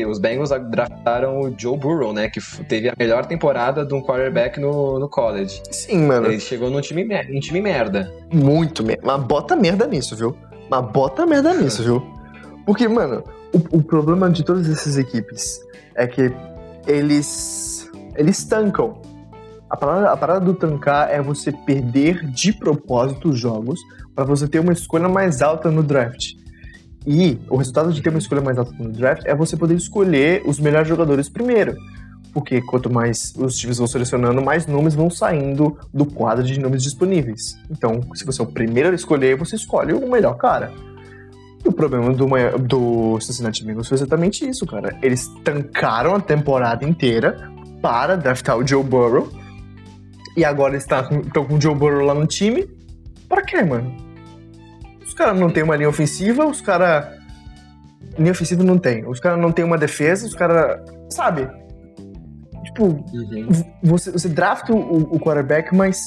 Os 0.09 0.19
Bengals 0.21 0.51
draftaram 0.71 1.41
o 1.41 1.55
Joe 1.57 1.77
Burrow, 1.77 2.13
né? 2.13 2.29
Que 2.29 2.41
teve 2.65 2.89
a 2.89 2.95
melhor 2.99 3.27
temporada 3.27 3.85
de 3.85 3.95
um 3.95 4.01
quarterback 4.01 4.61
no, 4.61 4.99
no 4.99 5.09
college. 5.09 5.63
Sim, 5.71 6.07
mano. 6.07 6.27
Ele 6.27 6.41
chegou 6.41 6.71
num 6.71 6.81
time, 6.81 7.05
um 7.31 7.41
time 7.41 7.61
merda. 7.61 8.13
Muito 8.33 8.85
merda. 8.85 9.03
Mas 9.05 9.25
bota 9.25 9.57
merda 9.57 9.87
nisso, 9.87 10.15
viu? 10.15 10.37
Mas 10.71 10.85
bota 10.93 11.27
merda 11.27 11.55
nisso, 11.55 11.83
viu? 11.85 12.15
Porque, 12.65 12.89
mano, 12.89 13.23
o, 13.53 13.79
o 13.79 13.83
problema 13.83 14.31
de 14.31 14.43
todas 14.43 14.69
essas 14.69 14.97
equipes 14.97 15.61
é 15.95 16.07
que 16.07 16.33
eles. 16.87 17.91
Eles 18.17 18.45
tancam. 18.45 19.01
A 19.69 19.77
parada, 19.77 20.11
a 20.11 20.17
parada 20.17 20.41
do 20.41 20.55
tancar 20.55 21.11
é 21.11 21.21
você 21.21 21.51
perder 21.51 22.25
de 22.31 22.53
propósito 22.53 23.31
os 23.31 23.39
jogos 23.39 23.81
para 24.15 24.25
você 24.25 24.47
ter 24.47 24.61
uma 24.61 24.73
escolha 24.73 25.09
mais 25.09 25.43
alta 25.43 25.71
no 25.71 25.83
draft. 25.83 26.35
E 27.07 27.39
o 27.51 27.57
resultado 27.57 27.93
de 27.93 28.01
ter 28.01 28.11
uma 28.11 28.19
escolha 28.19 28.41
mais 28.41 28.57
alta 28.57 28.73
no 28.79 28.91
draft 28.91 29.25
é 29.27 29.35
você 29.35 29.57
poder 29.57 29.75
escolher 29.75 30.43
os 30.47 30.61
melhores 30.61 30.89
jogadores 30.89 31.29
primeiro. 31.29 31.77
Porque 32.33 32.61
quanto 32.63 32.93
mais 32.93 33.33
os 33.37 33.57
times 33.57 33.79
vão 33.79 33.87
selecionando, 33.87 34.43
mais 34.43 34.67
nomes 34.67 34.95
vão 34.95 35.11
saindo 35.11 35.77
do 35.93 36.05
quadro 36.05 36.45
de 36.45 36.59
nomes 36.59 36.83
disponíveis. 36.83 37.57
Então, 37.71 38.01
se 38.15 38.25
você 38.25 38.41
é 38.41 38.45
o 38.45 38.47
primeiro 38.47 38.91
a 38.91 38.95
escolher, 38.95 39.37
você 39.37 39.57
escolhe 39.57 39.93
o 39.93 40.11
melhor 40.11 40.37
cara. 40.37 40.73
E 41.65 41.69
o 41.69 41.73
problema 41.73 42.13
do, 42.13 42.27
do 42.59 43.21
Cincinnati 43.21 43.65
Bengals 43.65 43.89
foi 43.89 43.97
exatamente 43.97 44.47
isso, 44.47 44.67
cara. 44.67 44.97
Eles 45.01 45.29
tancaram 45.43 46.15
a 46.15 46.21
temporada 46.21 46.85
inteira 46.85 47.51
para 47.81 48.17
draftar 48.17 48.59
o 48.59 48.67
Joe 48.67 48.85
Burrow. 48.85 49.29
E 50.37 50.45
agora 50.45 50.75
eles 50.75 50.83
estão 50.83 51.47
com 51.47 51.55
o 51.55 51.61
Joe 51.61 51.75
Burrow 51.75 52.05
lá 52.05 52.15
no 52.15 52.27
time. 52.27 52.69
Pra 53.29 53.43
quê, 53.43 53.63
mano? 53.63 53.97
Os 55.05 55.15
caras 55.15 55.39
não 55.39 55.49
tem 55.49 55.63
uma 55.63 55.77
linha 55.77 55.89
ofensiva, 55.89 56.45
os 56.45 56.61
caras. 56.61 57.07
Linha 58.19 58.33
ofensiva 58.33 58.63
não 58.63 58.77
tem. 58.77 59.07
Os 59.07 59.19
caras 59.19 59.41
não 59.41 59.51
tem 59.51 59.65
uma 59.65 59.79
defesa, 59.79 60.27
os 60.27 60.35
caras. 60.35 60.81
Sabe? 61.09 61.49
Tipo, 62.65 62.87
uhum. 62.87 63.49
você, 63.83 64.11
você 64.11 64.29
drafta 64.29 64.73
o, 64.73 65.15
o 65.15 65.21
quarterback, 65.21 65.75
mas. 65.75 65.99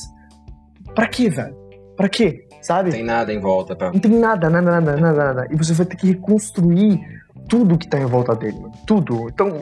Pra 0.93 1.08
quê, 1.08 1.30
velho? 1.30 1.55
Pra 1.95 2.10
quê? 2.10 2.47
Sabe? 2.62 2.89
Não 2.89 2.97
tem 2.97 3.05
nada 3.05 3.34
em 3.34 3.39
volta, 3.39 3.76
tá? 3.76 3.91
Não 3.91 3.99
tem 3.99 4.12
nada, 4.12 4.49
nada, 4.49 4.72
nada, 4.72 4.97
nada, 4.97 5.34
nada. 5.34 5.47
E 5.51 5.55
você 5.55 5.74
vai 5.74 5.86
ter 5.86 5.95
que 5.95 6.08
reconstruir 6.08 6.99
tudo 7.47 7.78
que 7.78 7.88
tá 7.88 7.99
em 7.99 8.05
volta 8.05 8.36
dele, 8.36 8.60
mano. 8.60 8.74
Tudo. 8.86 9.28
Então, 9.30 9.62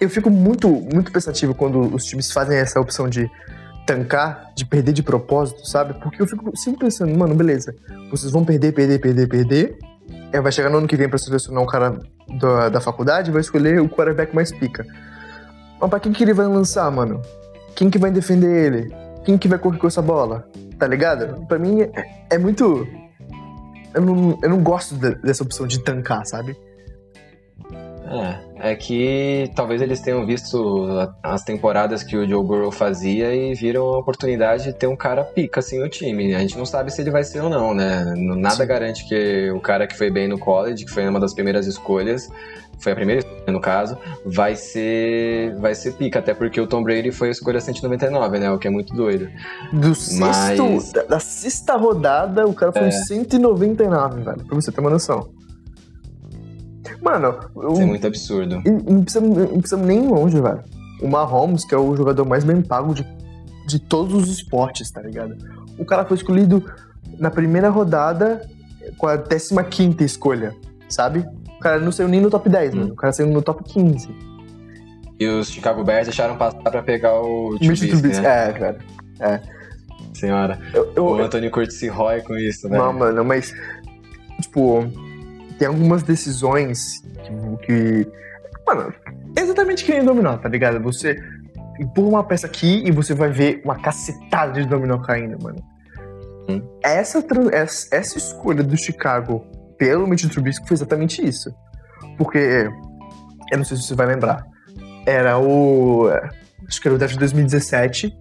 eu 0.00 0.08
fico 0.08 0.30
muito, 0.30 0.68
muito 0.68 1.12
pensativo 1.12 1.54
quando 1.54 1.80
os 1.94 2.04
times 2.04 2.30
fazem 2.32 2.56
essa 2.58 2.80
opção 2.80 3.08
de 3.08 3.30
tancar, 3.86 4.52
de 4.54 4.66
perder 4.66 4.92
de 4.92 5.02
propósito, 5.02 5.66
sabe? 5.66 5.94
Porque 5.94 6.20
eu 6.20 6.26
fico 6.26 6.54
sempre 6.56 6.80
pensando, 6.80 7.16
mano, 7.16 7.34
beleza, 7.34 7.74
vocês 8.10 8.30
vão 8.30 8.44
perder, 8.44 8.72
perder, 8.72 8.98
perder, 9.00 9.26
perder. 9.26 9.78
Aí 10.32 10.40
vai 10.40 10.52
chegar 10.52 10.68
no 10.68 10.78
ano 10.78 10.86
que 10.86 10.96
vem 10.96 11.08
pra 11.08 11.18
selecionar 11.18 11.62
um 11.62 11.66
cara 11.66 11.98
da, 12.38 12.68
da 12.68 12.80
faculdade 12.80 13.30
vai 13.30 13.40
escolher 13.40 13.80
o 13.80 13.88
quarterback 13.88 14.34
mais 14.34 14.52
pica. 14.52 14.84
Mas 15.80 15.90
pra 15.90 16.00
quem 16.00 16.12
que 16.12 16.22
ele 16.22 16.34
vai 16.34 16.46
lançar, 16.46 16.90
mano? 16.90 17.22
Quem 17.74 17.88
que 17.88 17.98
vai 17.98 18.10
defender 18.10 18.66
ele? 18.66 18.94
Quem 19.28 19.36
que 19.36 19.46
vai 19.46 19.58
correr 19.58 19.76
com 19.76 19.86
essa 19.86 20.00
bola? 20.00 20.48
Tá 20.78 20.86
ligado? 20.86 21.44
Pra 21.46 21.58
mim 21.58 21.82
é, 21.82 22.24
é 22.30 22.38
muito. 22.38 22.88
Eu 23.92 24.00
não, 24.00 24.38
eu 24.42 24.48
não 24.48 24.62
gosto 24.62 24.94
de, 24.94 25.16
dessa 25.16 25.42
opção 25.42 25.66
de 25.66 25.80
tancar, 25.80 26.24
sabe? 26.24 26.56
É, 28.56 28.70
é 28.70 28.74
que 28.74 29.50
talvez 29.54 29.82
eles 29.82 30.00
tenham 30.00 30.24
visto 30.24 30.86
as 31.22 31.44
temporadas 31.44 32.02
que 32.02 32.16
o 32.16 32.26
Joe 32.26 32.42
Burrow 32.42 32.72
fazia 32.72 33.34
e 33.34 33.52
viram 33.52 33.82
a 33.88 33.98
oportunidade 33.98 34.64
de 34.64 34.72
ter 34.72 34.86
um 34.86 34.96
cara 34.96 35.22
pica 35.22 35.60
assim 35.60 35.78
no 35.78 35.90
time. 35.90 36.34
A 36.34 36.38
gente 36.38 36.56
não 36.56 36.64
sabe 36.64 36.90
se 36.90 37.02
ele 37.02 37.10
vai 37.10 37.22
ser 37.22 37.42
ou 37.42 37.50
não, 37.50 37.74
né? 37.74 38.06
Nada 38.16 38.54
Sim. 38.54 38.66
garante 38.66 39.06
que 39.06 39.50
o 39.50 39.60
cara 39.60 39.86
que 39.86 39.94
foi 39.94 40.10
bem 40.10 40.26
no 40.26 40.38
college, 40.38 40.86
que 40.86 40.90
foi 40.90 41.06
uma 41.06 41.20
das 41.20 41.34
primeiras 41.34 41.66
escolhas, 41.66 42.30
foi 42.78 42.92
a 42.92 42.94
primeira 42.94 43.20
escolha 43.20 43.52
no 43.52 43.60
caso, 43.60 43.98
vai 44.24 44.54
ser 44.54 45.54
vai 45.56 45.74
ser 45.74 45.92
pica, 45.92 46.18
até 46.18 46.34
porque 46.34 46.60
o 46.60 46.66
Tom 46.66 46.82
Brady 46.82 47.10
foi 47.10 47.28
a 47.28 47.30
escolha 47.30 47.60
199, 47.60 48.38
né? 48.38 48.50
O 48.50 48.58
que 48.58 48.68
é 48.68 48.70
muito 48.70 48.94
doido. 48.94 49.28
Do 49.72 49.94
sexto, 49.94 50.64
Mas... 50.64 50.92
da, 50.92 51.02
da 51.02 51.20
sexta 51.20 51.76
rodada, 51.76 52.46
o 52.46 52.54
cara 52.54 52.72
foi 52.72 52.88
é. 52.88 52.90
199, 52.90 54.22
velho, 54.22 54.44
pra 54.44 54.54
você 54.54 54.70
ter 54.70 54.80
uma 54.80 54.90
noção. 54.90 55.28
Mano, 57.00 57.38
Isso 57.72 57.82
é 57.82 57.86
muito 57.86 58.06
absurdo. 58.06 58.62
Não 58.64 59.02
precisamos, 59.02 59.36
não 59.36 59.58
precisamos 59.60 59.86
nem 59.86 60.04
ir 60.04 60.08
longe, 60.08 60.40
velho. 60.40 60.62
O 61.00 61.08
Mahomes, 61.08 61.64
que 61.64 61.74
é 61.74 61.78
o 61.78 61.96
jogador 61.96 62.24
mais 62.24 62.44
bem 62.44 62.60
pago 62.60 62.92
de, 62.92 63.06
de 63.66 63.78
todos 63.78 64.14
os 64.14 64.28
esportes, 64.28 64.90
tá 64.90 65.00
ligado? 65.00 65.36
O 65.78 65.84
cara 65.84 66.04
foi 66.04 66.16
escolhido 66.16 66.64
na 67.18 67.30
primeira 67.30 67.68
rodada 67.68 68.42
com 68.96 69.06
a 69.06 69.16
15 69.16 70.04
escolha, 70.04 70.54
sabe? 70.88 71.24
O 71.58 71.60
cara 71.60 71.78
não 71.78 71.92
saiu 71.92 72.08
nem 72.08 72.20
no 72.20 72.30
top 72.30 72.48
10, 72.48 72.74
hum. 72.74 72.78
mano. 72.78 72.92
O 72.92 72.96
cara 72.96 73.12
saiu 73.12 73.28
no 73.28 73.42
top 73.42 73.62
15. 73.64 74.08
E 75.20 75.26
os 75.26 75.50
Chicago 75.50 75.84
Bears 75.84 76.06
deixaram 76.06 76.36
passar 76.36 76.70
pra 76.70 76.82
pegar 76.82 77.20
o 77.20 77.58
Trubisky, 77.58 78.20
né? 78.20 78.48
É, 78.48 78.52
cara. 78.52 78.78
É. 79.20 79.40
Senhora. 80.14 80.58
Eu, 80.72 80.92
eu, 80.94 81.04
o 81.04 81.20
Anthony 81.20 81.50
Curtis 81.50 81.76
se 81.76 81.88
rói 81.88 82.22
com 82.22 82.36
isso, 82.36 82.68
né? 82.68 82.78
Não, 82.78 82.92
mano, 82.92 83.24
mas... 83.24 83.52
Tipo 84.40 84.88
tem 85.58 85.68
algumas 85.68 86.02
decisões 86.02 87.02
que, 87.24 87.66
que. 87.66 88.08
Mano, 88.66 88.94
é 89.36 89.40
exatamente 89.40 89.84
que 89.84 89.92
nem 89.92 90.04
dominó, 90.04 90.36
tá 90.36 90.48
ligado? 90.48 90.80
Você 90.82 91.16
empurra 91.80 92.08
uma 92.08 92.24
peça 92.24 92.46
aqui 92.46 92.82
e 92.86 92.90
você 92.90 93.14
vai 93.14 93.30
ver 93.30 93.60
uma 93.64 93.76
cacetada 93.76 94.62
de 94.62 94.68
dominó 94.68 94.98
caindo, 94.98 95.42
mano. 95.42 95.62
Hum. 96.48 96.62
Essa, 96.82 97.24
essa, 97.52 97.94
essa 97.94 98.18
escolha 98.18 98.62
do 98.62 98.76
Chicago 98.76 99.44
pelo 99.78 100.06
Mitch 100.06 100.28
Trubisky 100.28 100.66
foi 100.66 100.74
exatamente 100.74 101.24
isso. 101.26 101.54
Porque, 102.16 102.68
eu 103.50 103.58
não 103.58 103.64
sei 103.64 103.76
se 103.76 103.84
você 103.84 103.94
vai 103.94 104.06
lembrar, 104.06 104.44
era 105.06 105.38
o. 105.38 106.08
Acho 106.66 106.80
que 106.80 106.88
era 106.88 106.94
o 106.94 106.98
draft 106.98 107.14
de 107.14 107.20
2017. 107.20 108.14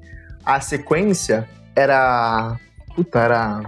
A 0.46 0.62
sequência 0.62 1.48
era. 1.76 2.56
Puta, 2.96 3.20
era. 3.20 3.62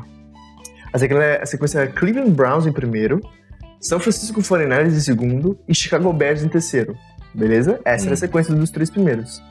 A 0.93 1.45
sequência 1.45 1.79
era 1.79 1.91
Cleveland 1.91 2.31
Browns 2.31 2.65
em 2.65 2.71
primeiro, 2.71 3.21
são 3.79 3.99
Francisco 3.99 4.41
49ers 4.41 4.95
em 4.95 4.99
segundo 4.99 5.57
e 5.67 5.73
Chicago 5.73 6.11
Bears 6.11 6.43
em 6.43 6.47
terceiro. 6.47 6.97
Beleza? 7.33 7.79
Essa 7.85 8.05
uhum. 8.05 8.07
era 8.07 8.11
a 8.11 8.13
hum. 8.13 8.17
sequência 8.17 8.55
dos 8.55 8.71
três 8.71 8.89
primeiros. 8.89 9.41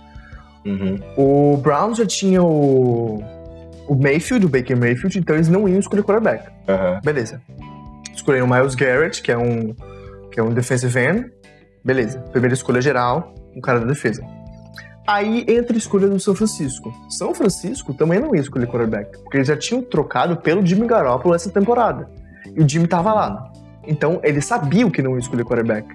Uhum. 0.65 0.99
O 1.17 1.57
Browns 1.59 1.99
já 1.99 2.07
tinha 2.07 2.43
o, 2.43 3.23
o 3.87 3.95
Mayfield, 3.95 4.47
o 4.47 4.49
Baker 4.49 4.77
Mayfield, 4.77 5.19
então 5.19 5.37
eles 5.37 5.49
não 5.49 5.69
iam 5.69 5.79
escolher 5.79 6.03
quarterback. 6.03 6.49
Uhum. 6.69 7.01
Beleza. 7.03 7.41
Escolheram 8.19 8.47
o 8.47 8.51
Miles 8.51 8.75
Garrett, 8.75 9.23
que 9.23 9.31
é 9.31 9.39
um, 9.39 9.73
que 10.33 10.41
é 10.41 10.43
um 10.43 10.53
defensive 10.53 10.99
end. 10.99 11.31
Beleza. 11.85 12.19
Primeira 12.33 12.53
escolha 12.53 12.81
geral, 12.81 13.33
um 13.55 13.61
cara 13.61 13.79
da 13.79 13.87
defesa. 13.87 14.27
Aí 15.07 15.47
entra 15.49 15.77
a 15.77 15.79
escolha 15.79 16.09
do 16.09 16.19
São 16.19 16.35
Francisco. 16.35 16.93
São 17.09 17.33
Francisco 17.33 17.95
também 17.95 18.19
não 18.19 18.35
ia 18.35 18.41
escolher 18.41 18.67
quarterback, 18.67 19.17
porque 19.23 19.37
eles 19.37 19.47
já 19.47 19.57
tinham 19.57 19.81
trocado 19.83 20.37
pelo 20.37 20.67
Jimmy 20.67 20.89
Garoppolo 20.89 21.33
essa 21.33 21.49
temporada. 21.49 22.11
E 22.57 22.61
o 22.61 22.69
Jimmy 22.69 22.89
tava 22.89 23.15
lá. 23.15 23.53
Então, 23.87 24.21
ele 24.25 24.41
sabia 24.41 24.91
que 24.91 25.01
não 25.01 25.13
ia 25.13 25.21
escolher 25.21 25.45
quarterback. 25.45 25.87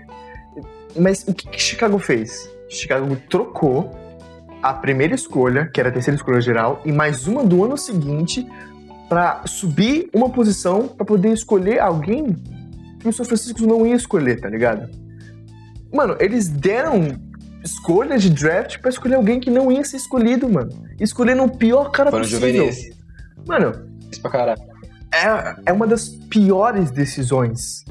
Mas 0.96 1.26
o 1.28 1.34
que, 1.34 1.50
que 1.50 1.62
Chicago 1.62 2.00
fez? 2.00 2.50
Chicago 2.70 3.18
trocou 3.30 3.92
a 4.62 4.74
primeira 4.74 5.14
escolha, 5.14 5.70
que 5.72 5.80
era 5.82 5.90
a 5.90 5.92
terceira 5.92 6.16
escolha 6.16 6.40
geral, 6.40 6.82
e 6.86 6.92
mais 6.94 7.28
uma 7.28 7.44
do 7.44 7.66
ano 7.66 7.78
seguinte 7.78 8.48
para 9.14 9.44
subir 9.46 10.10
uma 10.12 10.28
posição 10.28 10.88
para 10.88 11.06
poder 11.06 11.32
escolher 11.32 11.80
alguém 11.80 12.36
que 13.00 13.08
o 13.08 13.14
São 13.14 13.24
Francisco 13.24 13.62
não 13.62 13.86
ia 13.86 13.94
escolher, 13.94 14.42
tá 14.42 14.50
ligado? 14.50 14.90
Mano, 15.94 16.16
eles 16.20 16.48
deram 16.48 17.16
escolhas 17.64 18.24
de 18.24 18.32
draft 18.32 18.80
para 18.80 18.90
escolher 18.90 19.14
alguém 19.14 19.40
que 19.40 19.52
não 19.52 19.72
ia 19.72 19.84
ser 19.84 19.98
escolhido, 19.98 20.50
mano. 20.50 20.72
Escolhendo 21.00 21.44
o 21.44 21.58
pior 21.58 21.92
cara 21.92 22.10
Foram 22.10 22.24
possível. 22.24 22.50
Juvenis. 22.50 22.90
Mano, 23.46 23.88
isso 24.12 24.20
pra 24.20 24.32
caralho 24.32 24.62
é, 25.14 25.56
é 25.68 25.72
uma 25.72 25.86
das 25.86 26.10
piores 26.10 26.90
decisões 26.90 27.86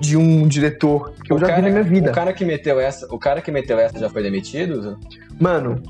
de 0.00 0.16
um 0.16 0.46
diretor 0.46 1.12
que 1.24 1.32
o 1.32 1.34
eu 1.34 1.40
já 1.40 1.48
cara, 1.48 1.60
vi 1.60 1.62
na 1.62 1.70
minha 1.70 1.82
vida. 1.82 2.12
O 2.12 2.14
cara 2.14 2.32
que 2.32 2.44
meteu 2.44 2.78
essa, 2.78 3.12
o 3.12 3.18
cara 3.18 3.42
que 3.42 3.50
meteu 3.50 3.80
essa 3.80 3.98
já 3.98 4.08
foi 4.08 4.22
demitido? 4.22 4.96
Mano, 5.40 5.82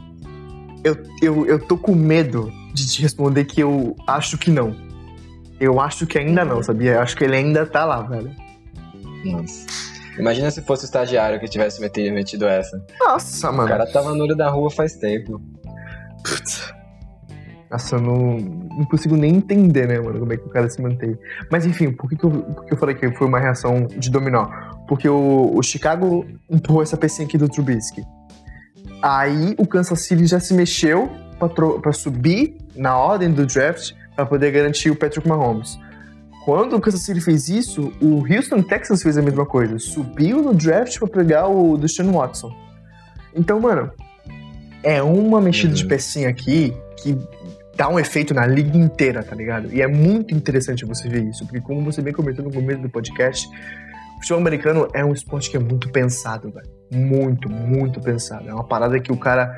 eu, 0.83 0.97
eu, 1.21 1.45
eu 1.45 1.59
tô 1.59 1.77
com 1.77 1.95
medo 1.95 2.51
de 2.79 2.93
te 2.93 3.03
responder 3.03 3.45
que 3.45 3.61
eu 3.61 3.97
acho 4.07 4.39
que 4.39 4.51
não. 4.51 4.75
Eu 5.61 5.81
acho 5.81 6.07
que 6.07 6.19
ainda 6.19 6.45
não, 6.45 6.63
sabia? 6.63 6.93
Eu 6.93 7.01
acho 7.01 7.17
que 7.17 7.25
ele 7.25 7.37
ainda 7.37 7.67
tá 7.67 7.85
lá, 7.85 8.03
velho. 8.03 8.31
Nossa. 9.25 9.67
Imagina 10.19 10.51
se 10.51 10.63
fosse 10.63 10.85
o 10.85 10.87
estagiário 10.87 11.39
que 11.39 11.49
tivesse 11.49 11.81
metido, 11.81 12.13
metido 12.13 12.47
essa. 12.47 12.85
Nossa, 12.99 13.53
mano. 13.53 13.65
O 13.65 13.69
cara 13.69 13.87
tava 13.87 14.15
no 14.15 14.25
olho 14.25 14.37
da 14.37 14.51
rua 14.51 14.71
faz 14.71 14.97
tempo. 14.97 15.41
Putz. 16.25 16.73
Nossa, 17.71 17.97
eu 17.97 18.01
não, 18.01 18.39
não 18.39 18.85
consigo 18.87 19.15
nem 19.17 19.37
entender, 19.37 19.87
né, 19.87 20.01
mano, 20.01 20.19
como 20.21 20.33
é 20.33 20.37
que 20.37 20.47
o 20.47 20.49
cara 20.49 20.69
se 20.71 20.81
mantém. 20.81 21.19
Mas 21.51 21.67
enfim, 21.67 21.93
por 21.93 22.09
que, 22.09 22.17
que, 22.17 22.25
eu, 22.25 22.31
por 22.31 22.65
que 22.65 22.73
eu 22.73 22.79
falei 22.79 22.95
que 22.95 23.11
foi 23.13 23.27
uma 23.27 23.39
reação 23.39 23.87
de 23.87 24.11
dominó? 24.11 24.49
Porque 24.89 25.09
o, 25.09 25.55
o 25.55 25.63
Chicago 25.63 26.27
empurrou 26.49 26.83
essa 26.83 26.97
pecinha 26.97 27.27
aqui 27.27 27.37
do 27.37 27.49
Trubisky. 27.49 28.03
Aí 29.03 29.55
o 29.59 29.67
Kansas 29.67 30.01
City 30.01 30.27
já 30.27 30.41
se 30.41 30.55
mexeu 30.55 31.11
para 31.83 31.93
subir 31.93 32.57
na 32.79 32.97
ordem 32.97 33.31
do 33.31 33.45
draft 33.45 33.93
para 34.17 34.25
poder 34.25 34.51
garantir 34.51 34.91
o 34.91 34.97
Patrick 34.97 35.29
Mahomes. 35.29 35.79
Quando 36.45 36.77
o 36.77 36.81
Kansas 36.81 37.03
City 37.03 37.21
fez 37.21 37.49
isso, 37.49 37.93
o 38.01 38.25
Houston 38.27 38.63
Texas 38.63 39.03
fez 39.03 39.19
a 39.19 39.23
mesma 39.23 39.45
coisa. 39.45 39.79
Subiu 39.79 40.41
no 40.41 40.55
draft 40.55 40.99
para 40.99 41.09
pegar 41.09 41.49
o 41.49 41.77
Deshaun 41.77 42.13
Watson. 42.13 42.51
Então, 43.35 43.61
mano, 43.61 43.91
é 44.83 45.03
uma 45.03 45.41
mexida 45.41 45.69
uhum. 45.69 45.75
de 45.75 45.87
pecinha 45.87 46.29
aqui 46.29 46.75
que 46.97 47.19
dá 47.77 47.89
um 47.89 47.99
efeito 47.99 48.35
na 48.35 48.47
liga 48.47 48.77
inteira, 48.77 49.23
tá 49.23 49.37
ligado? 49.37 49.73
E 49.73 49.83
é 49.83 49.87
muito 49.87 50.35
interessante 50.35 50.85
você 50.85 51.09
ver 51.09 51.25
isso, 51.25 51.45
porque 51.45 51.61
como 51.61 51.85
você 51.85 52.03
bem 52.03 52.13
comentou 52.13 52.45
no 52.45 52.53
começo 52.53 52.81
do 52.81 52.89
podcast, 52.89 53.47
o 53.47 54.21
futebol 54.21 54.41
americano 54.41 54.89
é 54.93 55.05
um 55.05 55.13
esporte 55.13 55.51
que 55.51 55.57
é 55.57 55.61
muito 55.61 55.89
pensado, 55.91 56.51
velho. 56.51 56.69
Muito, 56.91 57.49
muito 57.49 58.01
pensado. 58.01 58.49
É 58.49 58.53
uma 58.55 58.65
parada 58.65 58.99
que 58.99 59.13
o 59.13 59.17
cara, 59.17 59.55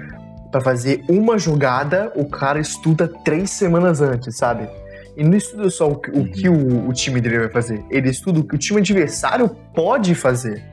para 0.51 0.61
fazer 0.61 1.05
uma 1.09 1.39
jogada, 1.39 2.13
o 2.15 2.25
cara 2.25 2.59
estuda 2.59 3.09
três 3.25 3.51
semanas 3.51 4.01
antes, 4.01 4.37
sabe? 4.37 4.69
E 5.17 5.25
não 5.25 5.37
estuda 5.37 5.71
só 5.71 5.91
o, 5.91 5.97
que, 5.97 6.11
o, 6.11 6.25
que 6.31 6.49
o, 6.49 6.89
o 6.89 6.93
time 6.93 7.21
dele 7.21 7.41
vai 7.41 7.51
fazer, 7.51 7.85
ele 7.91 8.09
estuda 8.09 8.41
o 8.41 8.45
que 8.45 8.55
o 8.55 8.59
time 8.59 8.81
adversário 8.81 9.49
pode 9.75 10.15
fazer. 10.15 10.65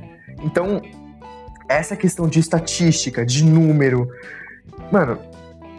Então, 0.44 0.82
essa 1.68 1.96
questão 1.96 2.28
de 2.28 2.40
estatística, 2.40 3.26
de 3.26 3.44
número. 3.44 4.10
Mano, 4.92 5.20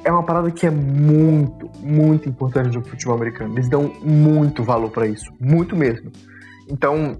é 0.04 0.12
uma 0.12 0.22
parada 0.22 0.50
que 0.50 0.66
é 0.66 0.70
muito, 0.70 1.70
muito 1.80 2.28
importante 2.28 2.76
no 2.76 2.84
futebol 2.84 3.16
americano. 3.16 3.54
Eles 3.54 3.68
dão 3.68 3.92
muito 4.02 4.62
valor 4.62 4.90
para 4.90 5.06
isso, 5.06 5.32
muito 5.40 5.76
mesmo. 5.76 6.10
Então, 6.68 7.18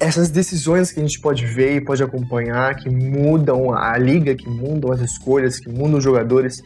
essas 0.00 0.30
decisões 0.30 0.90
que 0.90 1.00
a 1.00 1.02
gente 1.02 1.20
pode 1.20 1.46
ver 1.46 1.76
e 1.76 1.80
pode 1.80 2.02
acompanhar, 2.02 2.74
que 2.74 2.90
mudam 2.90 3.72
a 3.72 3.96
liga, 3.96 4.34
que 4.34 4.48
mudam 4.48 4.92
as 4.92 5.00
escolhas, 5.00 5.58
que 5.58 5.68
mudam 5.68 5.98
os 5.98 6.04
jogadores, 6.04 6.62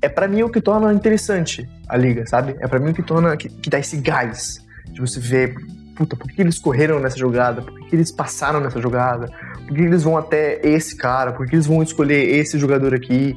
é 0.00 0.08
para 0.08 0.26
mim 0.26 0.42
o 0.42 0.50
que 0.50 0.60
torna 0.60 0.92
interessante 0.92 1.68
a 1.88 1.96
liga, 1.96 2.26
sabe? 2.26 2.56
É 2.58 2.66
para 2.66 2.80
mim 2.80 2.90
o 2.90 2.94
que 2.94 3.02
torna, 3.02 3.36
que, 3.36 3.48
que, 3.48 3.70
dá 3.70 3.78
esse 3.78 3.96
gás 3.98 4.58
de 4.90 5.00
você 5.00 5.20
ver, 5.20 5.54
puta, 5.94 6.16
por 6.16 6.28
que 6.28 6.40
eles 6.40 6.58
correram 6.58 6.98
nessa 6.98 7.16
jogada? 7.16 7.62
Por 7.62 7.86
que 7.86 7.94
eles 7.94 8.10
passaram 8.10 8.60
nessa 8.60 8.80
jogada? 8.80 9.30
Por 9.66 9.76
que 9.76 9.82
eles 9.82 10.02
vão 10.02 10.16
até 10.16 10.60
esse 10.66 10.96
cara? 10.96 11.32
Por 11.32 11.46
que 11.46 11.54
eles 11.54 11.66
vão 11.66 11.82
escolher 11.82 12.28
esse 12.36 12.58
jogador 12.58 12.94
aqui? 12.94 13.36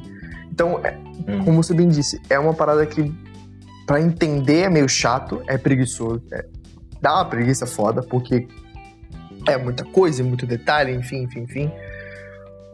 Então, 0.50 0.80
é, 0.82 0.96
hum. 1.28 1.44
como 1.44 1.62
você 1.62 1.74
bem 1.74 1.88
disse, 1.88 2.20
é 2.28 2.38
uma 2.38 2.54
parada 2.54 2.84
que 2.84 3.14
para 3.86 4.00
entender 4.00 4.62
é 4.62 4.68
meio 4.68 4.88
chato, 4.88 5.40
é 5.46 5.56
preguiçoso, 5.56 6.20
é, 6.32 6.44
dá 7.00 7.14
uma 7.14 7.26
preguiça 7.26 7.66
foda, 7.66 8.02
porque 8.02 8.48
é 9.48 9.56
muita 9.56 9.84
coisa, 9.84 10.22
muito 10.22 10.46
detalhe, 10.46 10.92
enfim, 10.92 11.22
enfim, 11.22 11.40
enfim. 11.40 11.70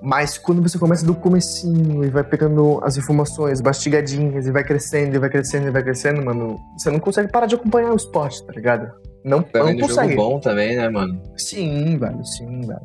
Mas 0.01 0.37
quando 0.37 0.61
você 0.61 0.79
começa 0.79 1.07
do 1.07 1.15
comecinho 1.15 2.05
e 2.05 2.11
vai 2.11 2.25
pegando 2.25 2.81
as 2.83 2.97
informações 2.97 3.61
mastigadinhas 3.61 4.47
e 4.47 4.51
vai 4.51 4.65
crescendo, 4.65 5.15
e 5.15 5.19
vai 5.19 5.31
crescendo, 5.31 5.69
e 5.69 5.71
vai 5.71 5.83
crescendo, 5.83 6.25
mano, 6.25 6.59
você 6.77 6.91
não 6.91 6.99
consegue 6.99 7.31
parar 7.31 7.47
de 7.47 7.55
acompanhar 7.55 7.93
o 7.93 7.97
esporte, 7.97 8.45
tá 8.45 8.53
ligado? 8.53 8.91
Não, 9.25 9.43
Tá 9.43 9.61
não 9.63 9.77
consegue. 9.79 10.15
jogo 10.15 10.31
bom 10.31 10.41
também, 10.41 10.77
né, 10.77 10.89
mano? 10.89 11.23
Sim, 11.37 11.97
velho, 11.97 12.25
sim, 12.25 12.61
velho. 12.63 12.81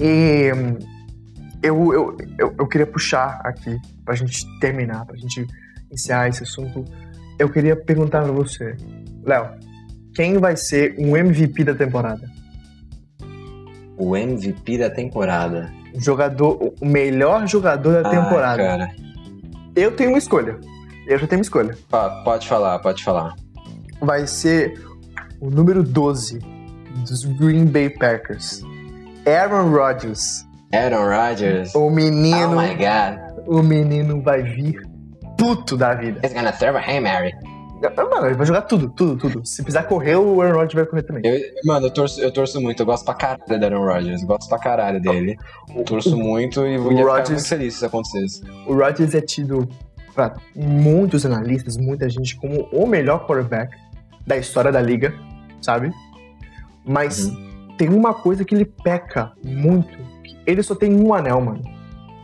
E 0.00 0.52
hum, 0.52 0.78
eu, 1.62 1.92
eu, 1.92 2.16
eu, 2.38 2.54
eu 2.58 2.66
queria 2.66 2.86
puxar 2.86 3.40
aqui, 3.44 3.76
pra 4.04 4.14
gente 4.14 4.44
terminar, 4.58 5.04
pra 5.06 5.16
gente 5.16 5.46
encerrar 5.90 6.28
esse 6.28 6.42
assunto. 6.42 6.84
Eu 7.38 7.48
queria 7.48 7.74
perguntar 7.76 8.22
pra 8.22 8.32
você, 8.32 8.76
Léo, 9.24 9.50
quem 10.14 10.38
vai 10.38 10.56
ser 10.56 10.94
o 10.98 11.16
MVP 11.16 11.64
da 11.64 11.74
temporada? 11.74 12.28
O 13.96 14.16
MVP 14.16 14.78
da 14.78 14.90
temporada. 14.90 15.72
O 15.94 16.00
jogador, 16.00 16.72
o 16.80 16.86
melhor 16.86 17.46
jogador 17.46 18.02
da 18.02 18.08
Ah, 18.08 18.10
temporada. 18.10 18.62
cara. 18.62 18.90
Eu 19.76 19.92
tenho 19.94 20.10
uma 20.10 20.18
escolha. 20.18 20.58
Eu 21.06 21.18
já 21.18 21.26
tenho 21.26 21.38
uma 21.38 21.42
escolha. 21.42 21.76
Pode 22.24 22.48
falar, 22.48 22.78
pode 22.78 23.02
falar. 23.04 23.34
Vai 24.00 24.26
ser 24.26 24.80
o 25.40 25.50
número 25.50 25.82
12 25.82 26.38
dos 27.06 27.24
Green 27.24 27.66
Bay 27.66 27.90
Packers. 27.90 28.62
Aaron 29.26 29.70
Rodgers. 29.70 30.46
Aaron 30.74 31.08
Rodgers. 31.08 31.74
O 31.74 31.86
Oh 31.86 31.90
menino, 31.90 32.56
my 32.60 32.68
god. 32.74 33.46
o 33.46 33.62
menino 33.62 34.20
vai 34.22 34.42
vir 34.42 34.80
puto 35.38 35.76
da 35.76 35.94
vida. 35.94 36.20
He's 36.24 36.32
gonna 36.32 36.52
throw 36.52 36.76
a 36.76 36.80
Hey 36.80 37.00
Mary. 37.00 37.32
Mano, 37.96 38.26
ele 38.26 38.36
vai 38.36 38.46
jogar 38.46 38.62
tudo, 38.62 38.88
tudo, 38.90 39.16
tudo. 39.16 39.44
Se 39.44 39.60
precisar 39.60 39.82
correr, 39.88 40.14
o 40.14 40.40
Aaron 40.40 40.54
Rodgers 40.54 40.74
vai 40.74 40.86
correr 40.86 41.02
também. 41.02 41.22
Eu, 41.24 41.40
mano, 41.64 41.86
eu 41.86 41.90
torço, 41.90 42.20
eu 42.20 42.32
torço 42.32 42.60
muito. 42.60 42.80
Eu 42.80 42.86
gosto 42.86 43.04
pra 43.04 43.14
caralho 43.14 43.58
do 43.58 43.64
Aaron 43.64 43.84
Rodgers. 43.84 44.22
Gosto 44.22 44.48
pra 44.48 44.58
caralho 44.58 45.00
dele. 45.00 45.36
Eu 45.74 45.82
torço 45.82 46.16
muito 46.16 46.64
e 46.64 46.78
vou 46.78 46.92
o 46.92 47.04
Rodgers- 47.04 47.30
muito 47.30 47.48
feliz 47.48 47.72
se 47.74 47.78
isso 47.78 47.86
acontecesse. 47.86 48.40
O 48.68 48.74
Rodgers 48.74 49.16
é 49.16 49.20
tido 49.20 49.68
pra 50.14 50.34
muitos 50.54 51.26
analistas, 51.26 51.76
muita 51.76 52.08
gente, 52.08 52.36
como 52.36 52.68
o 52.72 52.86
melhor 52.86 53.26
quarterback 53.26 53.76
da 54.24 54.36
história 54.36 54.70
da 54.70 54.80
liga, 54.80 55.12
sabe? 55.60 55.90
Mas 56.84 57.32
tem 57.76 57.88
uma 57.88 58.14
coisa 58.14 58.44
que 58.44 58.54
ele 58.54 58.64
peca 58.84 59.32
muito. 59.44 59.98
Ele 60.46 60.62
só 60.62 60.74
tem 60.74 60.94
um 60.94 61.14
anel, 61.14 61.40
mano. 61.40 61.62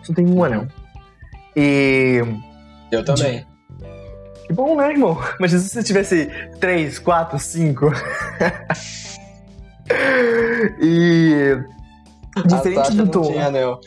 Só 0.03 0.13
tem 0.13 0.27
um 0.27 0.45
anel. 0.45 0.67
E. 1.57 2.23
Eu 2.91 3.05
também. 3.05 3.47
Que 4.47 4.53
bom, 4.53 4.77
né, 4.77 4.91
irmão? 4.91 5.19
Mas 5.39 5.53
se 5.53 5.61
você 5.61 5.83
tivesse 5.83 6.31
três, 6.61 6.99
quatro, 6.99 7.39
cinco. 7.39 7.91
e. 10.81 11.57
Diferente 12.47 12.79
a 12.79 12.85
Sasha 12.85 12.97
do 12.97 13.05
não 13.05 13.11
Tom. 13.11 13.23
tinha 13.23 13.47
anel. 13.47 13.81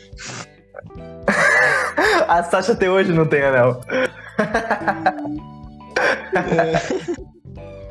A 2.28 2.42
Sasha 2.44 2.72
até 2.72 2.90
hoje 2.90 3.12
não 3.12 3.26
tem 3.26 3.42
anel. 3.42 3.80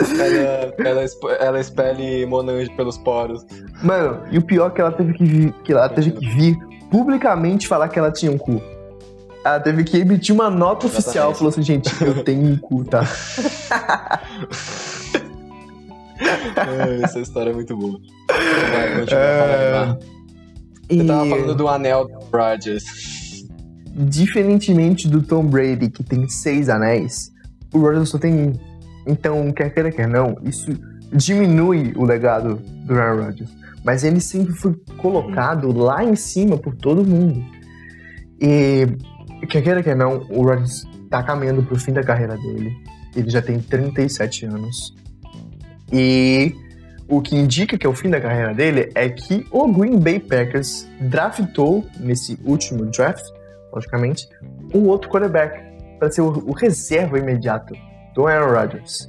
Ela, 0.01 0.73
ela, 0.77 1.05
ela 1.39 1.59
expele 1.59 2.25
Monange 2.25 2.69
pelos 2.75 2.97
poros. 2.97 3.45
Mano, 3.83 4.21
e 4.31 4.37
o 4.37 4.41
pior 4.41 4.67
é 4.67 4.69
que 4.71 4.81
ela 4.81 4.91
teve 4.91 5.13
que 5.13 5.25
vir, 5.25 5.53
que 5.63 5.71
ela 5.71 5.89
teve 5.89 6.11
que 6.11 6.27
vir 6.27 6.57
publicamente 6.89 7.67
falar 7.67 7.87
que 7.89 7.97
ela 7.97 8.11
tinha 8.11 8.31
um 8.31 8.37
cu. 8.37 8.61
Ela 9.43 9.59
teve 9.59 9.83
que 9.83 9.97
emitir 9.97 10.35
uma 10.35 10.49
nota 10.49 10.85
oficial, 10.85 11.33
falou 11.33 11.49
assim, 11.49 11.63
gente, 11.63 11.89
eu 12.03 12.23
tenho 12.23 12.53
um 12.53 12.57
cu, 12.57 12.83
tá? 12.83 13.01
Essa 17.03 17.19
história 17.19 17.49
é 17.49 17.53
muito 17.53 17.75
boa. 17.75 17.99
Vai, 18.29 18.99
continua 18.99 19.19
É. 19.19 19.97
Você 20.89 21.05
tava 21.05 21.29
falando 21.29 21.55
do 21.55 21.67
anel 21.67 22.07
do 22.07 22.19
Rodgers. 22.31 22.83
Diferentemente 23.93 25.07
do 25.07 25.21
Tom 25.21 25.45
Brady, 25.45 25.89
que 25.89 26.03
tem 26.03 26.27
seis 26.29 26.69
anéis, 26.69 27.31
o 27.73 27.79
Rodgers 27.79 28.09
só 28.09 28.17
tem 28.17 28.33
um. 28.33 28.70
Então, 29.05 29.51
quer 29.51 29.73
queira, 29.73 29.91
quer 29.91 30.07
não, 30.07 30.37
isso 30.43 30.71
diminui 31.11 31.93
o 31.95 32.05
legado 32.05 32.55
do 32.85 32.93
Aaron 32.93 33.25
Rodgers. 33.25 33.49
Mas 33.83 34.03
ele 34.03 34.21
sempre 34.21 34.53
foi 34.53 34.75
colocado 34.97 35.71
lá 35.75 36.03
em 36.03 36.15
cima 36.15 36.57
por 36.57 36.75
todo 36.75 37.03
mundo. 37.03 37.43
E, 38.39 38.87
quer 39.49 39.61
queira, 39.61 39.83
quer 39.83 39.95
não, 39.95 40.25
o 40.29 40.43
Rodgers 40.43 40.83
tá 41.09 41.23
caminhando 41.23 41.63
pro 41.63 41.79
fim 41.79 41.91
da 41.91 42.03
carreira 42.03 42.37
dele. 42.37 42.71
Ele 43.15 43.29
já 43.29 43.41
tem 43.41 43.59
37 43.59 44.45
anos. 44.45 44.95
E 45.91 46.55
o 47.09 47.21
que 47.21 47.35
indica 47.35 47.77
que 47.77 47.85
é 47.85 47.89
o 47.89 47.93
fim 47.93 48.09
da 48.09 48.21
carreira 48.21 48.53
dele 48.53 48.89
é 48.95 49.09
que 49.09 49.45
o 49.51 49.67
Green 49.67 49.99
Bay 49.99 50.19
Packers 50.19 50.87
draftou, 51.01 51.85
nesse 51.99 52.39
último 52.45 52.85
draft, 52.85 53.25
logicamente, 53.73 54.27
um 54.73 54.87
outro 54.87 55.09
quarterback 55.09 55.61
para 55.99 56.09
ser 56.09 56.21
o, 56.21 56.29
o 56.47 56.53
reserva 56.53 57.19
imediato 57.19 57.73
do 58.13 58.27
Aaron 58.27 58.53
Rodgers. 58.53 59.07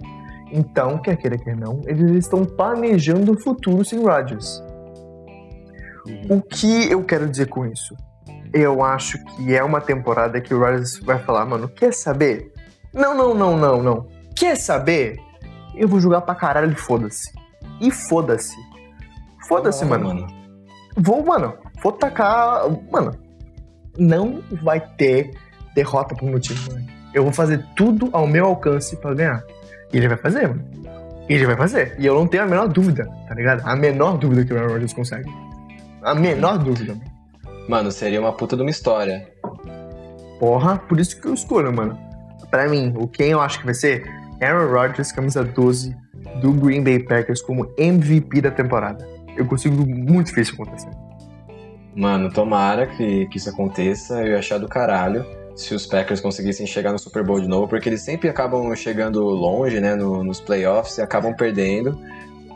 Então, 0.50 0.98
quer 0.98 1.16
queira, 1.16 1.38
quer 1.38 1.57
não, 1.57 1.80
eles 1.86 2.24
estão 2.24 2.44
planejando 2.44 3.32
o 3.32 3.40
futuro 3.40 3.84
sem 3.84 4.05
Rodgers. 4.05 4.62
O 6.28 6.42
que 6.42 6.90
eu 6.90 7.03
quero 7.05 7.28
dizer 7.28 7.46
com 7.46 7.64
isso? 7.66 7.96
Eu 8.53 8.82
acho 8.82 9.22
que 9.24 9.55
é 9.55 9.64
uma 9.64 9.80
temporada 9.80 10.40
que 10.40 10.53
o 10.53 10.59
Rodgers 10.59 10.98
vai 10.98 11.18
falar, 11.18 11.46
mano, 11.46 11.68
quer 11.68 11.94
saber? 11.94 12.53
Não, 12.92 13.16
não, 13.16 13.34
não, 13.34 13.57
não, 13.57 13.82
não. 13.82 14.09
Quer 14.36 14.57
saber? 14.57 15.16
Eu 15.74 15.88
vou 15.88 16.00
jogar 16.00 16.20
pra 16.20 16.34
caralho 16.34 16.72
e 16.72 16.74
foda-se. 16.74 17.32
E 17.80 17.90
foda-se. 17.90 18.55
Foda-se, 19.48 19.84
Bora, 19.86 20.05
mano. 20.05 20.26
Vou, 20.96 21.24
mano, 21.24 21.55
vou 21.82 21.92
tacar. 21.92 22.64
Mano, 22.90 23.12
não 23.96 24.42
vai 24.62 24.80
ter 24.80 25.30
derrota 25.74 26.14
pro 26.14 26.26
meu 26.26 26.38
time, 26.38 26.61
mano. 26.68 27.01
Eu 27.15 27.25
vou 27.25 27.33
fazer 27.33 27.65
tudo 27.77 28.09
ao 28.13 28.27
meu 28.27 28.47
alcance 28.47 28.97
pra 28.97 29.15
ganhar. 29.15 29.43
E 29.93 29.97
ele 29.97 30.09
vai 30.09 30.17
fazer, 30.17 30.49
mano. 30.49 30.65
Ele 31.29 31.47
vai 31.47 31.57
fazer. 31.57 31.95
E 31.99 32.07
eu 32.07 32.15
não 32.15 32.27
tenho 32.27 32.43
a 32.43 32.47
menor 32.47 32.69
dúvida, 32.69 33.09
tá 33.29 33.35
ligado? 33.35 33.63
A 33.65 33.77
menor 33.77 34.19
dúvida 34.19 34.45
que 34.45 34.53
o 34.53 34.59
Aaron 34.59 34.73
Rodgers 34.73 34.93
consegue. 34.93 35.31
A 36.03 36.15
menor 36.15 36.59
dúvida. 36.59 36.95
mano. 36.95 37.13
Mano, 37.69 37.93
seria 37.93 38.21
uma 38.21 38.33
puta 38.33 38.57
de 38.57 38.63
uma 38.63 38.71
história. 38.71 39.29
Porra, 40.39 40.79
por 40.79 40.99
isso 40.99 41.21
que 41.21 41.27
eu 41.27 41.35
escolho, 41.35 41.73
mano. 41.73 41.97
Pra 42.51 42.69
mim, 42.69 42.93
o 42.97 43.07
quem 43.07 43.31
eu 43.31 43.41
acho 43.41 43.61
que 43.61 43.65
vai 43.65 43.75
ser 43.75 44.05
Aaron 44.41 44.73
Rodgers, 44.73 45.13
camisa 45.13 45.45
12 45.45 45.97
do 46.41 46.53
Green 46.53 46.83
Bay 46.83 46.99
Packers 46.99 47.41
como 47.41 47.73
MVP 47.79 48.41
da 48.41 48.51
temporada. 48.51 49.07
Eu 49.37 49.47
consigo 49.47 49.87
muito 49.87 50.39
isso 50.39 50.55
acontecer. 50.55 50.91
Mano, 51.95 52.33
tomara 52.33 52.87
que, 52.87 53.27
que 53.27 53.37
isso 53.37 53.49
aconteça. 53.51 54.21
Eu 54.21 54.33
ia 54.33 54.39
achar 54.39 54.59
do 54.59 54.69
caralho 54.69 55.25
se 55.57 55.74
os 55.74 55.86
Packers 55.86 56.20
conseguissem 56.20 56.66
chegar 56.66 56.92
no 56.92 56.98
Super 56.98 57.24
Bowl 57.24 57.40
de 57.40 57.46
novo, 57.48 57.68
porque 57.68 57.88
eles 57.88 58.03
sempre 58.03 58.28
acabam 58.28 58.74
chegando 58.74 59.20
longe, 59.22 59.80
né, 59.80 59.94
no- 59.94 60.22
nos 60.24 60.40
playoffs 60.40 60.98
e 60.98 61.03
acabam 61.03 61.34
perdendo. 61.34 61.98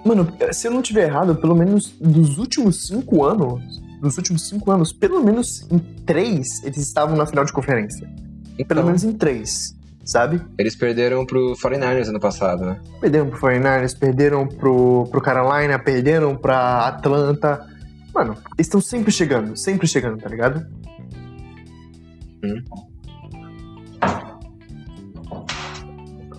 Mano, 0.05 0.33
se 0.53 0.67
eu 0.69 0.71
não 0.71 0.81
tiver 0.83 1.05
errado, 1.09 1.35
pelo 1.35 1.55
menos 1.55 1.95
dos 2.01 2.39
últimos 2.39 2.87
cinco 2.87 3.25
anos, 3.25 3.83
dos 4.01 4.17
últimos 4.17 4.49
cinco 4.49 4.71
anos, 4.71 4.93
pelo 4.93 5.23
menos 5.23 5.67
em 5.71 5.79
três, 5.79 6.63
eles 6.65 6.79
estavam 6.79 7.17
na 7.17 7.27
final 7.27 7.45
de 7.45 7.53
conferência. 7.53 8.07
Pelo 8.07 8.81
Então, 8.81 8.85
menos 8.85 9.05
em 9.05 9.13
três, 9.13 9.75
sabe? 10.05 10.41
eles 10.59 10.77
perderam 10.77 11.27
pro 11.27 11.55
49ers 11.57 12.09
ano 12.09 12.21
passado, 12.21 12.65
né? 12.65 12.81
Perderam 13.01 13.29
pro 13.29 13.39
49ers, 13.41 13.99
perderam 13.99 14.47
pro, 14.47 15.07
pro 15.11 15.21
Carolina, 15.21 15.79
perderam 15.79 16.37
pra 16.37 16.87
Atlanta. 16.87 17.67
Mano, 18.15 18.35
eles 18.57 18.67
estão 18.69 18.81
sempre 18.81 19.11
chegando, 19.11 19.57
sempre 19.57 19.87
chegando, 19.89 20.19
tá 20.23 20.29
ligado? 20.29 20.65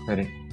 Aí. 0.07 0.47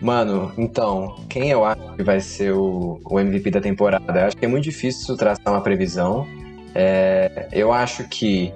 Mano, 0.00 0.52
então, 0.58 1.16
quem 1.28 1.50
eu 1.50 1.64
acho 1.64 1.94
que 1.96 2.02
vai 2.02 2.20
ser 2.20 2.52
o, 2.52 3.00
o 3.04 3.18
MVP 3.18 3.50
da 3.50 3.60
temporada? 3.60 4.20
Eu 4.20 4.26
acho 4.26 4.36
que 4.36 4.44
é 4.44 4.48
muito 4.48 4.64
difícil 4.64 5.16
traçar 5.16 5.48
uma 5.48 5.62
previsão. 5.62 6.26
É, 6.74 7.48
eu 7.50 7.72
acho 7.72 8.06
que 8.08 8.52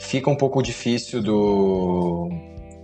fica 0.00 0.28
um 0.28 0.36
pouco 0.36 0.62
difícil 0.62 1.22
do. 1.22 2.28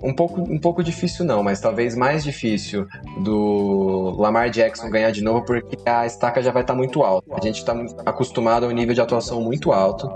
Um 0.02 0.14
pouco, 0.14 0.42
um 0.42 0.58
pouco 0.58 0.84
difícil 0.84 1.24
não, 1.24 1.42
mas 1.42 1.58
talvez 1.58 1.96
mais 1.96 2.22
difícil 2.22 2.86
do 3.24 4.14
Lamar 4.18 4.50
Jackson 4.50 4.90
ganhar 4.90 5.10
de 5.10 5.24
novo, 5.24 5.44
porque 5.44 5.76
a 5.86 6.06
estaca 6.06 6.40
já 6.42 6.52
vai 6.52 6.62
estar 6.62 6.74
muito 6.74 7.02
alta. 7.02 7.34
A 7.34 7.40
gente 7.42 7.56
está 7.56 7.72
acostumado 8.04 8.66
a 8.66 8.68
um 8.68 8.72
nível 8.72 8.94
de 8.94 9.00
atuação 9.00 9.40
muito 9.40 9.72
alto. 9.72 10.14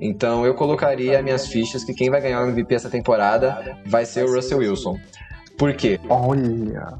Então 0.00 0.46
eu 0.46 0.54
colocaria 0.54 1.22
minhas 1.22 1.46
fichas 1.46 1.84
que 1.84 1.92
quem 1.92 2.08
vai 2.08 2.20
ganhar 2.20 2.42
o 2.42 2.48
MVP 2.48 2.74
essa 2.74 2.88
temporada 2.88 3.76
vai 3.86 4.06
ser 4.06 4.24
o 4.24 4.34
Russell 4.34 4.58
Wilson. 4.58 4.98
Por 5.58 5.74
quê? 5.74 6.00
Olha. 6.08 6.94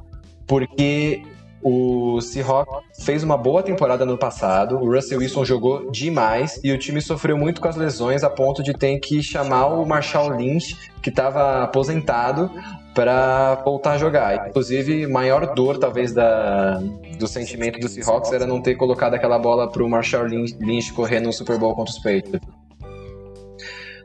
Porque 0.46 1.22
o 1.62 2.20
Seahawks 2.20 3.05
fez 3.05 3.22
uma 3.22 3.36
boa 3.36 3.62
temporada 3.62 4.05
no 4.05 4.16
passado, 4.16 4.76
o 4.76 4.94
Russell 4.94 5.18
Wilson 5.18 5.44
jogou 5.44 5.90
demais 5.90 6.59
e 6.64 6.72
o 6.72 6.78
time 6.78 7.01
sofreu 7.01 7.36
muito 7.36 7.61
com 7.61 7.68
as 7.68 7.76
lesões 7.76 8.24
a 8.24 8.30
ponto 8.30 8.62
de 8.62 8.72
ter 8.72 8.98
que 8.98 9.22
chamar 9.22 9.66
o 9.66 9.84
Marshall 9.86 10.30
Lynch, 10.30 10.76
que 11.03 11.11
estava 11.11 11.62
aposentado, 11.62 12.51
para 12.94 13.57
voltar 13.57 13.92
a 13.92 13.98
jogar. 13.98 14.48
Inclusive, 14.48 15.07
maior 15.07 15.55
dor 15.55 15.78
talvez 15.78 16.12
da, 16.12 16.80
do 17.18 17.26
sentimento 17.26 17.78
do 17.78 17.88
Seahawks 17.88 18.32
era 18.32 18.46
não 18.46 18.61
ter 18.61 18.74
colocado 18.74 19.14
aquela 19.14 19.38
bola 19.38 19.70
para 19.70 19.82
o 19.82 19.88
Marshall 19.88 20.24
Lynch 20.24 20.92
correr 20.92 21.20
no 21.20 21.32
Super 21.32 21.59
Bowl 21.59 21.74
contra 21.74 21.92
os 21.92 21.98
Patriots. 21.98 22.40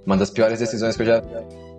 Uma 0.05 0.17
das 0.17 0.29
piores 0.29 0.59
decisões 0.59 0.95
que 0.95 1.01
eu 1.01 1.07
já 1.07 1.23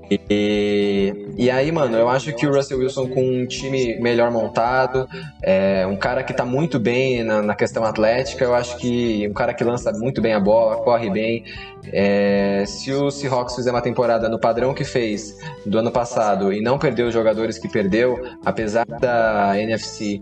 e, 0.09 1.13
e 1.37 1.51
aí, 1.51 1.73
mano, 1.73 1.97
eu 1.97 2.09
acho 2.09 2.33
que 2.33 2.47
o 2.47 2.55
Russell 2.55 2.79
Wilson 2.79 3.09
com 3.09 3.23
um 3.23 3.47
time 3.47 3.99
melhor 4.01 4.31
montado, 4.31 5.09
é, 5.43 5.85
um 5.87 5.97
cara 5.97 6.23
que 6.23 6.33
tá 6.33 6.45
muito 6.45 6.79
bem 6.79 7.25
na, 7.25 7.43
na, 7.43 7.55
questão 7.57 7.85
atlética, 7.85 8.45
eu 8.45 8.55
acho 8.55 8.77
que 8.77 9.27
um 9.29 9.33
cara 9.33 9.53
que 9.53 9.65
lança 9.65 9.93
muito 9.93 10.21
bem 10.21 10.33
a 10.33 10.39
bola, 10.39 10.77
corre 10.77 11.11
bem. 11.11 11.45
É, 11.93 12.65
se 12.67 12.93
o 12.93 13.11
Seahawks 13.11 13.57
fizer 13.57 13.71
uma 13.71 13.83
temporada 13.83 14.29
no 14.29 14.39
padrão 14.39 14.73
que 14.73 14.85
fez 14.85 15.37
do 15.65 15.79
ano 15.79 15.91
passado 15.91 16.53
e 16.53 16.61
não 16.61 16.79
perder 16.79 17.03
os 17.05 17.13
jogadores 17.13 17.59
que 17.59 17.69
perdeu, 17.69 18.17
apesar 18.45 18.87
da 18.87 19.61
NFC 19.61 20.21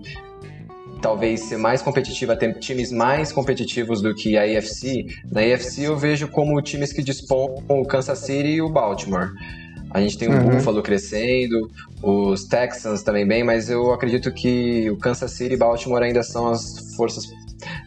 talvez 1.05 1.40
ser 1.42 1.59
mais 1.59 1.82
competitiva, 1.82 2.34
ter 2.34 2.59
times 2.59 2.90
mais 2.90 3.30
competitivos 3.30 4.00
do 4.00 4.14
que 4.14 4.38
a 4.38 4.44
AFC, 4.44 5.05
na 5.30 5.42
AFC 5.42 5.82
eu 5.82 5.98
vejo 5.98 6.28
como 6.28 6.59
times 6.62 6.94
que 6.94 7.02
dispõem 7.02 7.62
o 7.68 7.84
Kansas 7.84 8.20
City 8.20 8.52
e 8.52 8.62
o 8.62 8.70
Baltimore. 8.70 9.30
A 9.90 10.00
gente 10.00 10.16
tem 10.16 10.28
o 10.28 10.32
uhum. 10.32 10.48
Buffalo 10.48 10.82
crescendo, 10.82 11.70
os 12.02 12.44
Texans 12.44 13.02
também 13.02 13.28
bem, 13.28 13.44
mas 13.44 13.68
eu 13.68 13.92
acredito 13.92 14.32
que 14.32 14.90
o 14.90 14.96
Kansas 14.96 15.30
City 15.32 15.52
e 15.52 15.57
Baltimore 15.59 16.02
ainda 16.02 16.22
são 16.22 16.48
as 16.48 16.94
forças 16.96 17.26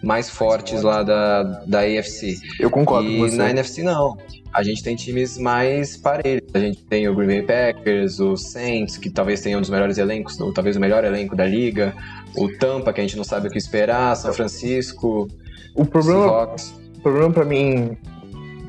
mais 0.04 0.30
fortes 0.30 0.82
lá 0.82 1.04
da, 1.04 1.44
da 1.66 1.80
AFC. 1.82 2.38
Eu 2.60 2.70
concordo 2.70 3.10
e 3.10 3.18
com 3.18 3.28
você. 3.28 3.38
na 3.38 3.50
NFC 3.50 3.84
não. 3.84 4.18
A 4.54 4.64
gente 4.64 4.84
tem 4.84 4.96
times 4.96 5.38
mais 5.38 5.98
parelhos. 5.98 6.50
A 6.54 6.60
gente 6.60 6.84
tem 6.84 7.08
o 7.08 7.16
Green 7.16 7.28
Bay 7.28 7.42
Packers, 7.44 8.20
o 8.20 8.36
Saints, 8.36 8.98
que 8.98 9.10
talvez 9.10 9.42
tenha 9.42 9.58
um 9.58 9.62
dos 9.62 9.70
melhores 9.70 9.98
elencos, 9.98 10.40
ou 10.40 10.54
talvez 10.54 10.76
o 10.76 10.80
melhor 10.80 11.04
elenco 11.04 11.36
da 11.36 11.46
liga. 11.46 11.94
O 12.36 12.50
Tampa, 12.58 12.92
que 12.92 13.02
a 13.02 13.04
gente 13.04 13.18
não 13.18 13.24
sabe 13.24 13.48
o 13.48 13.52
que 13.52 13.58
esperar. 13.58 14.16
São 14.16 14.34
Francisco. 14.34 15.28
O 15.76 15.86
problema, 15.86 16.24
Seahawks. 16.24 16.74
o 16.98 17.02
problema 17.02 17.34
para 17.34 17.46
mim 17.46 17.98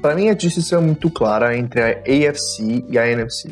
para 0.01 0.15
mim, 0.15 0.29
a 0.29 0.35
distinção 0.35 0.81
é 0.81 0.83
muito 0.83 1.11
clara 1.11 1.57
entre 1.57 1.83
a 1.83 1.89
AFC 1.89 2.85
e 2.89 2.99
a 2.99 3.11
NFC. 3.11 3.51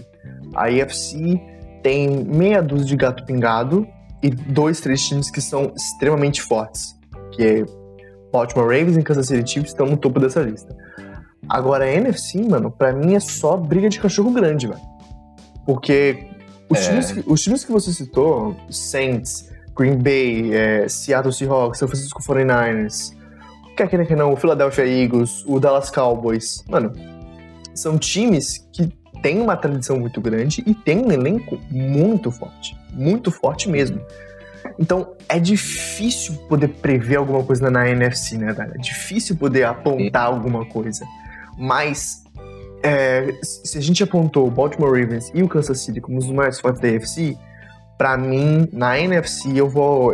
A 0.55 0.67
AFC 0.67 1.41
tem 1.83 2.25
meia 2.25 2.63
dúzia 2.63 2.87
de 2.87 2.97
gato 2.97 3.25
pingado 3.25 3.87
e 4.23 4.31
dois, 4.31 4.81
três 4.81 5.03
times 5.03 5.31
que 5.31 5.41
são 5.41 5.73
extremamente 5.77 6.41
fortes, 6.41 6.96
que 7.37 7.45
é 7.45 7.65
Baltimore 8.33 8.67
Ravens 8.67 8.97
e 8.97 9.03
Kansas 9.03 9.27
City 9.27 9.51
Chiefs 9.51 9.71
estão 9.71 9.87
no 9.87 9.97
topo 9.97 10.19
dessa 10.19 10.41
lista. 10.41 10.75
Agora, 11.49 11.85
a 11.85 11.89
NFC, 11.89 12.43
mano, 12.43 12.71
pra 12.71 12.93
mim 12.93 13.15
é 13.15 13.21
só 13.21 13.57
briga 13.57 13.89
de 13.89 14.01
cachorro 14.01 14.31
grande, 14.33 14.67
velho. 14.67 14.81
Porque 15.65 16.27
os, 16.69 16.79
é. 16.79 16.89
times, 16.89 17.13
que, 17.13 17.25
os 17.27 17.43
times 17.43 17.65
que 17.65 17.73
você 17.73 17.93
citou, 17.93 18.57
Saints, 18.71 19.51
Green 19.77 19.99
Bay, 19.99 20.55
é, 20.55 20.89
Seattle 20.89 21.33
Seahawks, 21.33 21.79
San 21.79 21.87
Francisco 21.87 22.21
49ers, 22.23 23.15
quer 23.77 23.89
queira 23.89 24.07
que 24.07 24.17
não, 24.17 24.33
o 24.33 24.37
Philadelphia 24.37 24.87
Eagles, 24.87 25.45
o 25.47 25.61
Dallas 25.61 25.91
Cowboys, 25.91 26.65
mano, 26.69 26.93
são 27.75 27.99
times 27.99 28.67
que 28.73 28.89
têm 29.23 29.41
uma 29.41 29.57
tradição 29.57 29.99
muito 29.99 30.21
grande 30.21 30.63
e 30.67 30.75
tem 30.75 31.05
um 31.05 31.13
elenco 31.13 31.59
muito 31.71 32.31
forte. 32.31 32.77
Muito 32.93 33.31
forte 33.31 33.69
mesmo. 33.69 34.01
Então, 34.79 35.15
é 35.29 35.39
difícil 35.39 36.35
poder 36.49 36.69
prever 36.69 37.17
alguma 37.17 37.43
coisa 37.43 37.71
na 37.71 37.89
NFC, 37.89 38.37
né, 38.37 38.53
velho? 38.53 38.73
É 38.75 38.79
difícil 38.79 39.37
poder 39.37 39.65
apontar 39.65 40.27
alguma 40.27 40.67
coisa. 40.67 41.05
Mas, 41.57 42.23
é, 42.83 43.35
se 43.43 43.79
a 43.79 43.81
gente 43.81 44.03
apontou 44.03 44.47
o 44.47 44.51
Baltimore 44.51 44.91
Ravens 44.91 45.31
e 45.35 45.43
o 45.43 45.49
Kansas 45.49 45.81
City 45.81 46.01
como 46.01 46.19
os 46.19 46.31
mais 46.31 46.61
fortes 46.61 46.81
da 46.81 46.89
NFC, 46.89 47.37
para 47.97 48.17
mim, 48.19 48.69
na 48.73 48.99
NFC, 48.99 49.53
eu 49.55 49.69
vou 49.69 50.13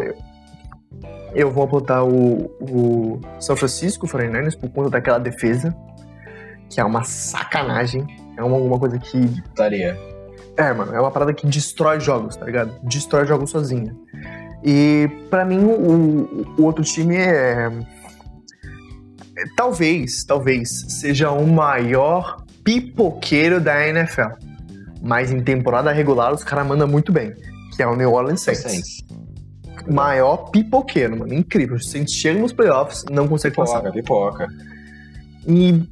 eu 1.34 1.50
vou 1.50 1.64
apontar 1.64 2.04
o, 2.04 2.50
o 2.60 3.20
São 3.40 3.56
Francisco 3.56 4.06
49ers 4.06 4.58
por 4.58 4.70
conta 4.70 4.90
daquela 4.90 5.18
defesa, 5.18 5.74
que 6.68 6.80
é 6.80 6.84
uma 6.84 7.04
sacanagem. 7.04 8.06
É 8.36 8.42
uma, 8.42 8.56
uma 8.56 8.78
coisa 8.78 8.98
que. 8.98 9.42
Daria. 9.56 9.98
É, 10.56 10.72
mano, 10.72 10.94
é 10.94 11.00
uma 11.00 11.10
parada 11.10 11.32
que 11.32 11.46
destrói 11.46 11.98
jogos, 12.00 12.36
tá 12.36 12.44
ligado? 12.44 12.78
Destrói 12.82 13.26
jogos 13.26 13.50
sozinha. 13.50 13.96
E 14.64 15.08
para 15.28 15.44
mim 15.44 15.64
o, 15.64 16.46
o, 16.58 16.62
outro 16.62 16.84
time 16.84 17.16
é, 17.16 17.68
é. 19.36 19.44
Talvez, 19.56 20.24
talvez 20.24 20.68
seja 21.00 21.30
o 21.30 21.46
maior 21.46 22.44
pipoqueiro 22.64 23.60
da 23.60 23.88
NFL. 23.88 24.34
Mas 25.02 25.32
em 25.32 25.40
temporada 25.42 25.90
regular 25.90 26.32
os 26.32 26.44
caras 26.44 26.66
mandam 26.66 26.86
muito 26.86 27.10
bem. 27.10 27.32
Que 27.76 27.82
é 27.82 27.86
o 27.86 27.96
New 27.96 28.12
Orleans 28.12 28.42
Saints. 28.42 28.62
Saints 28.62 29.22
maior 29.90 30.50
pipoqueiro, 30.50 31.18
mano. 31.18 31.34
Incrível. 31.34 31.78
Se 31.78 31.96
a 31.96 32.00
gente 32.00 32.12
chega 32.12 32.40
nos 32.40 32.52
playoffs, 32.52 33.04
não 33.10 33.26
consegue 33.26 33.54
pipoca, 33.54 33.72
passar. 33.72 33.92
Pipoca, 33.92 34.48
E... 35.46 35.82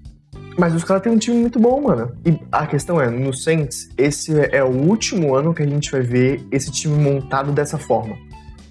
Mas 0.58 0.74
os 0.74 0.84
caras 0.84 1.02
têm 1.02 1.12
um 1.12 1.18
time 1.18 1.38
muito 1.38 1.58
bom, 1.58 1.80
mano. 1.80 2.12
E 2.26 2.38
a 2.52 2.66
questão 2.66 3.00
é, 3.00 3.08
no 3.08 3.32
Saints, 3.32 3.88
esse 3.96 4.32
é 4.52 4.62
o 4.62 4.68
último 4.68 5.34
ano 5.34 5.54
que 5.54 5.62
a 5.62 5.66
gente 5.66 5.90
vai 5.90 6.02
ver 6.02 6.44
esse 6.50 6.70
time 6.70 6.96
montado 7.02 7.50
dessa 7.50 7.78
forma. 7.78 8.14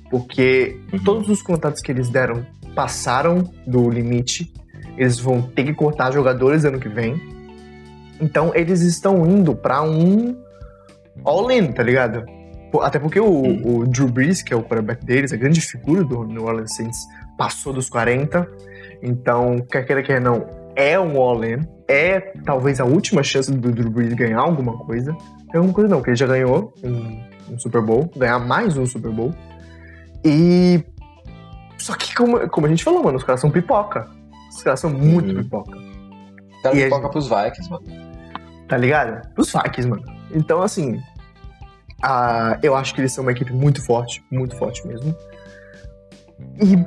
Porque 0.10 0.80
uhum. 0.92 1.04
todos 1.04 1.30
os 1.30 1.42
contatos 1.42 1.82
que 1.82 1.92
eles 1.92 2.10
deram 2.10 2.46
passaram 2.76 3.44
do 3.68 3.90
limite. 3.90 4.52
Eles 4.98 5.20
vão 5.20 5.42
ter 5.42 5.64
que 5.64 5.74
cortar 5.74 6.12
jogadores 6.12 6.66
ano 6.66 6.80
que 6.80 6.90
vem. 6.90 7.22
Então 8.22 8.52
eles 8.54 8.82
estão 8.82 9.26
indo 9.26 9.56
para 9.56 9.82
um 9.82 10.36
all-in, 11.24 11.72
tá 11.72 11.84
ligado? 11.84 12.26
Até 12.82 13.00
porque 13.00 13.20
o, 13.20 13.80
o, 13.80 13.88
Drew 13.88 14.08
Brees, 14.08 14.42
que 14.42 14.54
é 14.54 14.58
o 14.58 14.62
quarterback 14.62 15.04
deles, 15.06 15.34
a 15.34 15.38
grande 15.38 15.60
figura 15.60 16.04
do 16.04 16.24
New 16.24 16.44
Orleans 16.44 16.76
Saints, 16.76 17.00
passou 17.38 17.74
dos 17.74 17.90
40. 17.90 18.48
Então, 19.02 19.58
quer 19.72 19.86
queira, 19.86 20.04
quer 20.04 20.22
não, 20.22 20.46
é 20.76 21.00
um 21.00 21.20
all-in. 21.20 21.66
É 21.88 22.20
talvez 22.46 22.80
a 22.80 22.86
última 22.86 23.24
chance 23.24 23.52
do 23.52 23.72
Drew 23.72 23.90
Brees 23.90 24.14
ganhar 24.14 24.40
alguma 24.40 24.78
coisa. 24.86 25.16
É 25.54 25.58
alguma 25.58 25.74
coisa 25.74 25.90
não, 25.90 25.98
porque 25.98 26.12
ele 26.12 26.18
já 26.18 26.28
ganhou 26.28 26.74
um, 26.84 27.54
um 27.54 27.60
Super 27.60 27.82
Bowl, 27.82 28.12
ganhar 28.16 28.38
mais 28.40 28.78
um 28.78 28.86
Super 28.86 29.12
Bowl. 29.12 29.34
E. 30.24 30.84
Só 31.78 31.96
que, 31.96 32.14
como, 32.14 32.50
como 32.50 32.66
a 32.66 32.70
gente 32.70 32.84
falou, 32.84 33.04
mano, 33.04 33.18
os 33.18 33.24
caras 33.24 33.40
são 33.42 33.50
pipoca. 33.50 34.10
Os 34.50 34.62
caras 34.64 34.80
são 34.80 34.90
muito 34.90 35.30
uhum. 35.30 35.44
pipoca. 35.44 35.78
Os 35.78 36.62
caras 36.62 36.78
pipoca 36.78 37.02
gente... 37.04 37.12
pros 37.12 37.30
Vikings, 37.30 37.70
mano. 37.70 37.86
Tá 38.68 38.78
ligado? 38.78 39.28
Pros 39.34 39.52
Vikings, 39.52 39.88
mano. 39.88 40.04
Então, 40.32 40.62
assim, 40.62 41.02
ah, 42.02 42.58
eu 42.64 42.76
acho 42.76 42.94
que 42.94 43.02
eles 43.02 43.12
são 43.12 43.24
uma 43.24 43.32
equipe 43.32 43.54
muito 43.54 43.84
forte, 43.84 44.24
muito 44.32 44.56
forte 44.56 44.86
mesmo. 44.88 45.16
E 46.62 46.78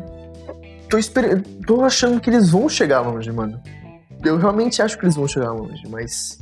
tô, 0.88 0.98
esper... 0.98 1.42
tô 1.66 1.84
achando 1.84 2.20
que 2.20 2.30
eles 2.30 2.50
vão 2.50 2.68
chegar 2.68 3.00
longe, 3.00 3.30
mano. 3.30 3.60
Eu 4.24 4.38
realmente 4.38 4.80
acho 4.80 4.98
que 4.98 5.04
eles 5.04 5.16
vão 5.16 5.26
chegar 5.26 5.52
longe, 5.52 5.86
mas 5.88 6.38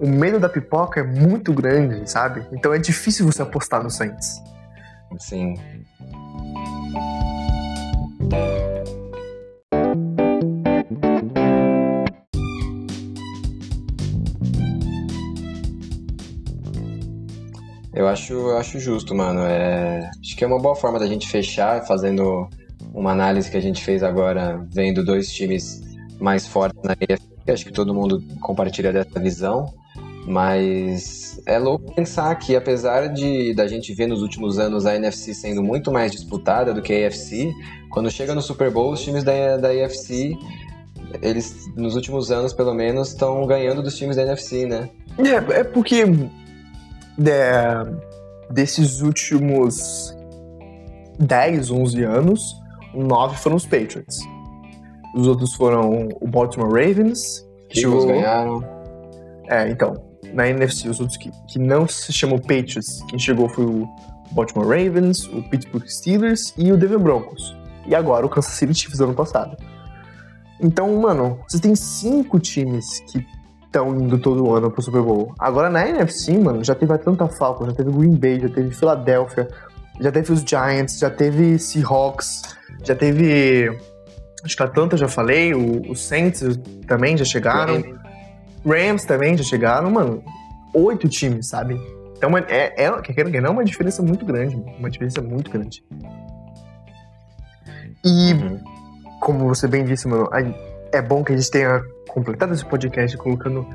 o 0.00 0.06
medo 0.06 0.38
da 0.38 0.48
pipoca 0.48 1.00
é 1.00 1.02
muito 1.02 1.52
grande, 1.52 2.08
sabe? 2.10 2.46
Então 2.52 2.72
é 2.72 2.78
difícil 2.78 3.24
você 3.24 3.42
apostar 3.42 3.82
no 3.82 3.90
Saints. 3.90 4.40
Sim. 5.18 5.54
Eu 18.02 18.08
acho, 18.08 18.32
eu 18.32 18.58
acho 18.58 18.80
justo, 18.80 19.14
mano. 19.14 19.42
É, 19.42 20.10
acho 20.20 20.36
que 20.36 20.42
é 20.42 20.46
uma 20.46 20.58
boa 20.58 20.74
forma 20.74 20.98
da 20.98 21.06
gente 21.06 21.28
fechar 21.28 21.86
fazendo 21.86 22.48
uma 22.92 23.12
análise 23.12 23.48
que 23.48 23.56
a 23.56 23.60
gente 23.60 23.84
fez 23.84 24.02
agora, 24.02 24.66
vendo 24.72 25.04
dois 25.04 25.32
times 25.32 25.80
mais 26.18 26.44
fortes 26.44 26.82
na 26.82 26.96
EFC. 27.00 27.28
Acho 27.48 27.64
que 27.64 27.72
todo 27.72 27.94
mundo 27.94 28.20
compartilha 28.40 28.92
dessa 28.92 29.20
visão. 29.20 29.72
Mas 30.26 31.40
é 31.46 31.60
louco 31.60 31.94
pensar 31.94 32.34
que, 32.34 32.56
apesar 32.56 33.06
de 33.06 33.54
da 33.54 33.68
gente 33.68 33.94
ver 33.94 34.08
nos 34.08 34.20
últimos 34.20 34.58
anos 34.58 34.84
a 34.84 34.96
NFC 34.96 35.32
sendo 35.32 35.62
muito 35.62 35.92
mais 35.92 36.10
disputada 36.10 36.74
do 36.74 36.82
que 36.82 36.92
a 36.92 37.06
AFC, 37.06 37.52
quando 37.88 38.10
chega 38.10 38.34
no 38.34 38.42
Super 38.42 38.70
Bowl, 38.70 38.92
os 38.92 39.02
times 39.02 39.22
da, 39.22 39.56
da 39.58 39.68
AFC, 39.68 40.36
eles, 41.22 41.72
nos 41.76 41.94
últimos 41.94 42.32
anos, 42.32 42.52
pelo 42.52 42.74
menos, 42.74 43.08
estão 43.10 43.46
ganhando 43.46 43.80
dos 43.80 43.96
times 43.96 44.16
da 44.16 44.22
NFC, 44.22 44.66
né? 44.66 44.90
É, 45.18 45.60
é 45.60 45.64
porque 45.64 46.04
de, 47.18 47.32
desses 48.50 49.00
últimos 49.00 50.16
10, 51.18 51.70
11 51.70 52.02
anos, 52.02 52.62
nove 52.94 53.36
foram 53.36 53.56
os 53.56 53.64
Patriots. 53.64 54.20
Os 55.14 55.26
outros 55.26 55.54
foram 55.54 56.08
o 56.20 56.28
Baltimore 56.28 56.70
Ravens. 56.70 57.46
Que 57.68 57.84
Eagles 57.84 58.04
ganharam. 58.04 58.64
É, 59.48 59.68
então, 59.68 59.94
na 60.32 60.48
NFC, 60.48 60.88
os 60.88 61.00
outros 61.00 61.18
que, 61.18 61.30
que 61.48 61.58
não 61.58 61.86
se 61.86 62.12
chamam 62.12 62.38
Patriots, 62.38 63.02
quem 63.08 63.18
chegou 63.18 63.48
foi 63.48 63.64
o 63.64 63.88
Baltimore 64.32 64.66
Ravens, 64.66 65.26
o 65.26 65.42
Pittsburgh 65.42 65.86
Steelers 65.86 66.54
e 66.56 66.72
o 66.72 66.76
Denver 66.76 66.98
Broncos. 66.98 67.56
E 67.86 67.94
agora 67.94 68.24
o 68.24 68.28
Kansas 68.28 68.52
City 68.52 68.74
Chiefs 68.74 69.00
ano 69.00 69.14
passado. 69.14 69.56
Então, 70.60 70.94
mano, 71.00 71.40
você 71.48 71.58
tem 71.58 71.74
cinco 71.74 72.38
times 72.38 73.00
que 73.10 73.26
estão 73.72 73.98
indo 73.98 74.18
todo 74.18 74.54
ano 74.54 74.70
pro 74.70 74.82
Super 74.82 75.00
Bowl. 75.00 75.34
Agora 75.38 75.70
na 75.70 75.88
NFC, 75.88 76.38
mano, 76.38 76.62
já 76.62 76.74
teve 76.74 76.92
Atlanta 76.92 77.26
Falcons, 77.26 77.68
já 77.68 77.72
teve 77.72 77.90
Green 77.90 78.14
Bay, 78.14 78.38
já 78.38 78.48
teve 78.50 78.70
Philadelphia, 78.70 79.48
já 79.98 80.12
teve 80.12 80.30
os 80.30 80.40
Giants, 80.40 80.98
já 80.98 81.08
teve 81.08 81.58
Seahawks, 81.58 82.42
já 82.84 82.94
teve. 82.94 83.74
Acho 84.44 84.56
que 84.56 84.62
a 84.62 84.66
Atlanta 84.66 84.96
já 84.96 85.08
falei, 85.08 85.54
o, 85.54 85.90
os 85.90 86.04
Saints 86.04 86.42
também 86.86 87.16
já 87.16 87.24
chegaram. 87.24 87.80
Rams. 87.80 88.00
Rams 88.66 89.04
também 89.06 89.36
já 89.36 89.44
chegaram, 89.44 89.90
mano. 89.90 90.22
Oito 90.74 91.08
times, 91.08 91.48
sabe? 91.48 91.80
Então 92.16 92.36
é, 92.36 92.44
é, 92.48 92.84
é 92.84 93.36
é 93.36 93.50
uma 93.50 93.64
diferença 93.64 94.02
muito 94.02 94.24
grande, 94.24 94.54
uma 94.78 94.90
diferença 94.90 95.20
muito 95.22 95.50
grande. 95.50 95.82
E, 98.04 98.32
uhum. 98.34 98.60
como 99.20 99.48
você 99.48 99.66
bem 99.66 99.84
disse, 99.84 100.08
mano, 100.08 100.28
é 100.92 101.00
bom 101.00 101.24
que 101.24 101.32
a 101.32 101.36
gente 101.36 101.50
tenha 101.50 101.82
completado 102.08 102.52
esse 102.52 102.64
podcast 102.64 103.16
colocando 103.16 103.66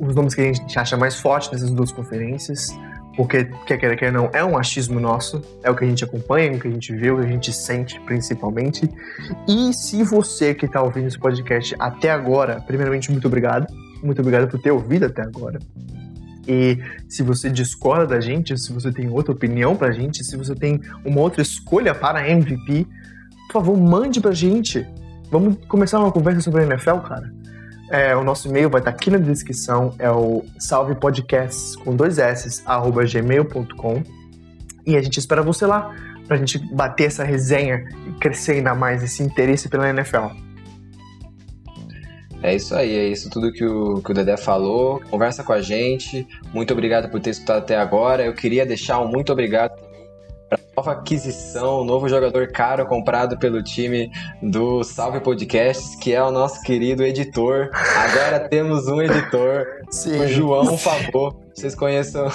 os 0.00 0.14
nomes 0.14 0.34
que 0.34 0.40
a 0.40 0.44
gente 0.44 0.78
acha 0.78 0.96
mais 0.96 1.16
fortes 1.16 1.50
dessas 1.50 1.70
duas 1.70 1.90
conferências, 1.90 2.68
porque, 3.16 3.46
quer 3.66 3.78
queira, 3.78 3.96
quer 3.96 4.12
não, 4.12 4.30
é 4.32 4.44
um 4.44 4.56
achismo 4.56 5.00
nosso, 5.00 5.42
é 5.64 5.70
o 5.70 5.74
que 5.74 5.84
a 5.84 5.88
gente 5.88 6.04
acompanha, 6.04 6.52
é 6.52 6.54
o 6.54 6.60
que 6.60 6.68
a 6.68 6.70
gente 6.70 6.94
vê, 6.94 7.10
o 7.10 7.18
que 7.18 7.26
a 7.26 7.28
gente 7.28 7.52
sente, 7.52 7.98
principalmente. 8.02 8.88
E 9.48 9.72
se 9.74 10.04
você 10.04 10.54
que 10.54 10.66
está 10.66 10.80
ouvindo 10.80 11.08
esse 11.08 11.18
podcast 11.18 11.74
até 11.80 12.12
agora, 12.12 12.60
primeiramente, 12.60 13.10
muito 13.10 13.26
obrigado. 13.26 13.66
Muito 14.04 14.20
obrigado 14.20 14.48
por 14.48 14.60
ter 14.60 14.70
ouvido 14.70 15.06
até 15.06 15.22
agora. 15.22 15.58
E 16.46 16.78
se 17.08 17.24
você 17.24 17.50
discorda 17.50 18.06
da 18.06 18.20
gente, 18.20 18.56
se 18.56 18.72
você 18.72 18.92
tem 18.92 19.10
outra 19.10 19.32
opinião 19.32 19.74
pra 19.74 19.90
gente, 19.90 20.22
se 20.22 20.36
você 20.36 20.54
tem 20.54 20.80
uma 21.04 21.20
outra 21.20 21.42
escolha 21.42 21.96
para 21.96 22.28
MVP, 22.30 22.86
por 23.48 23.52
favor, 23.54 23.76
mande 23.76 24.20
pra 24.20 24.30
gente. 24.30 24.86
Vamos 25.28 25.56
começar 25.66 25.98
uma 25.98 26.12
conversa 26.12 26.40
sobre 26.40 26.62
a 26.62 26.66
NFL, 26.66 26.98
cara. 26.98 27.32
É, 27.90 28.14
o 28.14 28.22
nosso 28.22 28.48
e-mail 28.48 28.68
vai 28.68 28.80
estar 28.80 28.90
aqui 28.90 29.10
na 29.10 29.18
descrição, 29.18 29.94
é 29.98 30.10
o 30.10 30.44
salvepodcasts 30.58 31.74
com 31.76 31.96
dois 31.96 32.18
s 32.18 32.62
arroba 32.66 33.04
gmail.com 33.04 34.02
e 34.86 34.96
a 34.96 35.02
gente 35.02 35.18
espera 35.18 35.42
você 35.42 35.64
lá 35.66 35.94
pra 36.26 36.36
gente 36.36 36.58
bater 36.58 37.06
essa 37.06 37.24
resenha 37.24 37.88
e 38.06 38.12
crescer 38.20 38.52
ainda 38.52 38.74
mais 38.74 39.02
esse 39.02 39.22
interesse 39.22 39.68
pela 39.68 39.88
NFL. 39.88 40.26
É 42.42 42.54
isso 42.54 42.74
aí, 42.74 42.94
é 42.94 43.08
isso 43.08 43.28
tudo 43.30 43.52
que 43.52 43.64
o, 43.64 44.00
que 44.02 44.12
o 44.12 44.14
Dedé 44.14 44.36
falou. 44.36 45.00
Conversa 45.10 45.42
com 45.42 45.52
a 45.52 45.60
gente. 45.60 46.26
Muito 46.52 46.72
obrigado 46.72 47.10
por 47.10 47.20
ter 47.20 47.30
escutado 47.30 47.58
até 47.58 47.76
agora. 47.76 48.24
Eu 48.24 48.32
queria 48.32 48.64
deixar 48.64 49.00
um 49.00 49.08
muito 49.08 49.32
obrigado 49.32 49.87
para 50.48 50.58
nova 50.76 50.92
aquisição, 50.92 51.84
novo 51.84 52.08
jogador 52.08 52.50
caro 52.50 52.86
comprado 52.86 53.38
pelo 53.38 53.62
time 53.62 54.10
do 54.42 54.82
Salve 54.82 55.20
Podcasts, 55.20 55.94
que 55.96 56.14
é 56.14 56.22
o 56.22 56.30
nosso 56.30 56.62
querido 56.62 57.02
editor. 57.02 57.70
Agora 57.72 58.40
temos 58.48 58.88
um 58.88 59.02
editor, 59.02 59.66
Sim. 59.90 60.20
o 60.20 60.28
João 60.28 60.76
Favor. 60.78 61.36
Vocês 61.54 61.74
conheçam, 61.74 62.28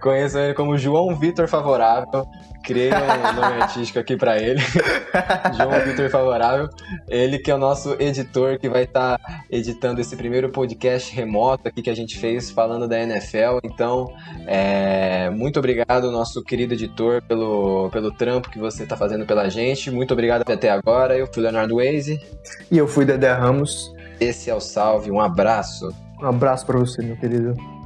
conheçam 0.00 0.42
ele 0.42 0.54
como 0.54 0.76
João 0.76 1.14
Vitor 1.16 1.48
Favorável 1.48 2.26
criei 2.68 2.90
um 2.92 3.32
nome 3.40 3.62
artístico 3.62 3.98
aqui 3.98 4.14
para 4.14 4.40
ele, 4.40 4.60
João 5.56 5.80
Vitor 5.84 6.10
Favorável. 6.10 6.68
Ele 7.08 7.38
que 7.38 7.50
é 7.50 7.54
o 7.54 7.58
nosso 7.58 7.96
editor 7.98 8.58
que 8.58 8.68
vai 8.68 8.84
estar 8.84 9.18
tá 9.18 9.44
editando 9.50 10.00
esse 10.00 10.14
primeiro 10.14 10.50
podcast 10.50 11.14
remoto 11.14 11.66
aqui 11.66 11.80
que 11.80 11.88
a 11.88 11.96
gente 11.96 12.18
fez 12.18 12.50
falando 12.50 12.86
da 12.86 13.00
NFL. 13.00 13.58
Então, 13.64 14.12
é, 14.46 15.30
muito 15.30 15.58
obrigado, 15.58 16.12
nosso 16.12 16.42
querido 16.42 16.74
editor, 16.74 17.22
pelo, 17.22 17.88
pelo 17.90 18.12
trampo 18.12 18.50
que 18.50 18.58
você 18.58 18.82
está 18.82 18.96
fazendo 18.96 19.24
pela 19.24 19.48
gente. 19.48 19.90
Muito 19.90 20.12
obrigado 20.12 20.42
até 20.48 20.70
agora. 20.70 21.16
Eu 21.16 21.26
fui 21.26 21.42
Leonardo 21.42 21.76
Waze. 21.76 22.20
E 22.70 22.76
eu 22.76 22.86
fui 22.86 23.06
Dedé 23.06 23.32
Ramos. 23.32 23.94
Esse 24.20 24.50
é 24.50 24.54
o 24.54 24.60
Salve. 24.60 25.10
Um 25.10 25.20
abraço. 25.20 25.88
Um 26.20 26.26
abraço 26.26 26.66
para 26.66 26.78
você, 26.78 27.02
meu 27.02 27.16
querido. 27.16 27.77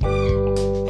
Música 0.00 0.83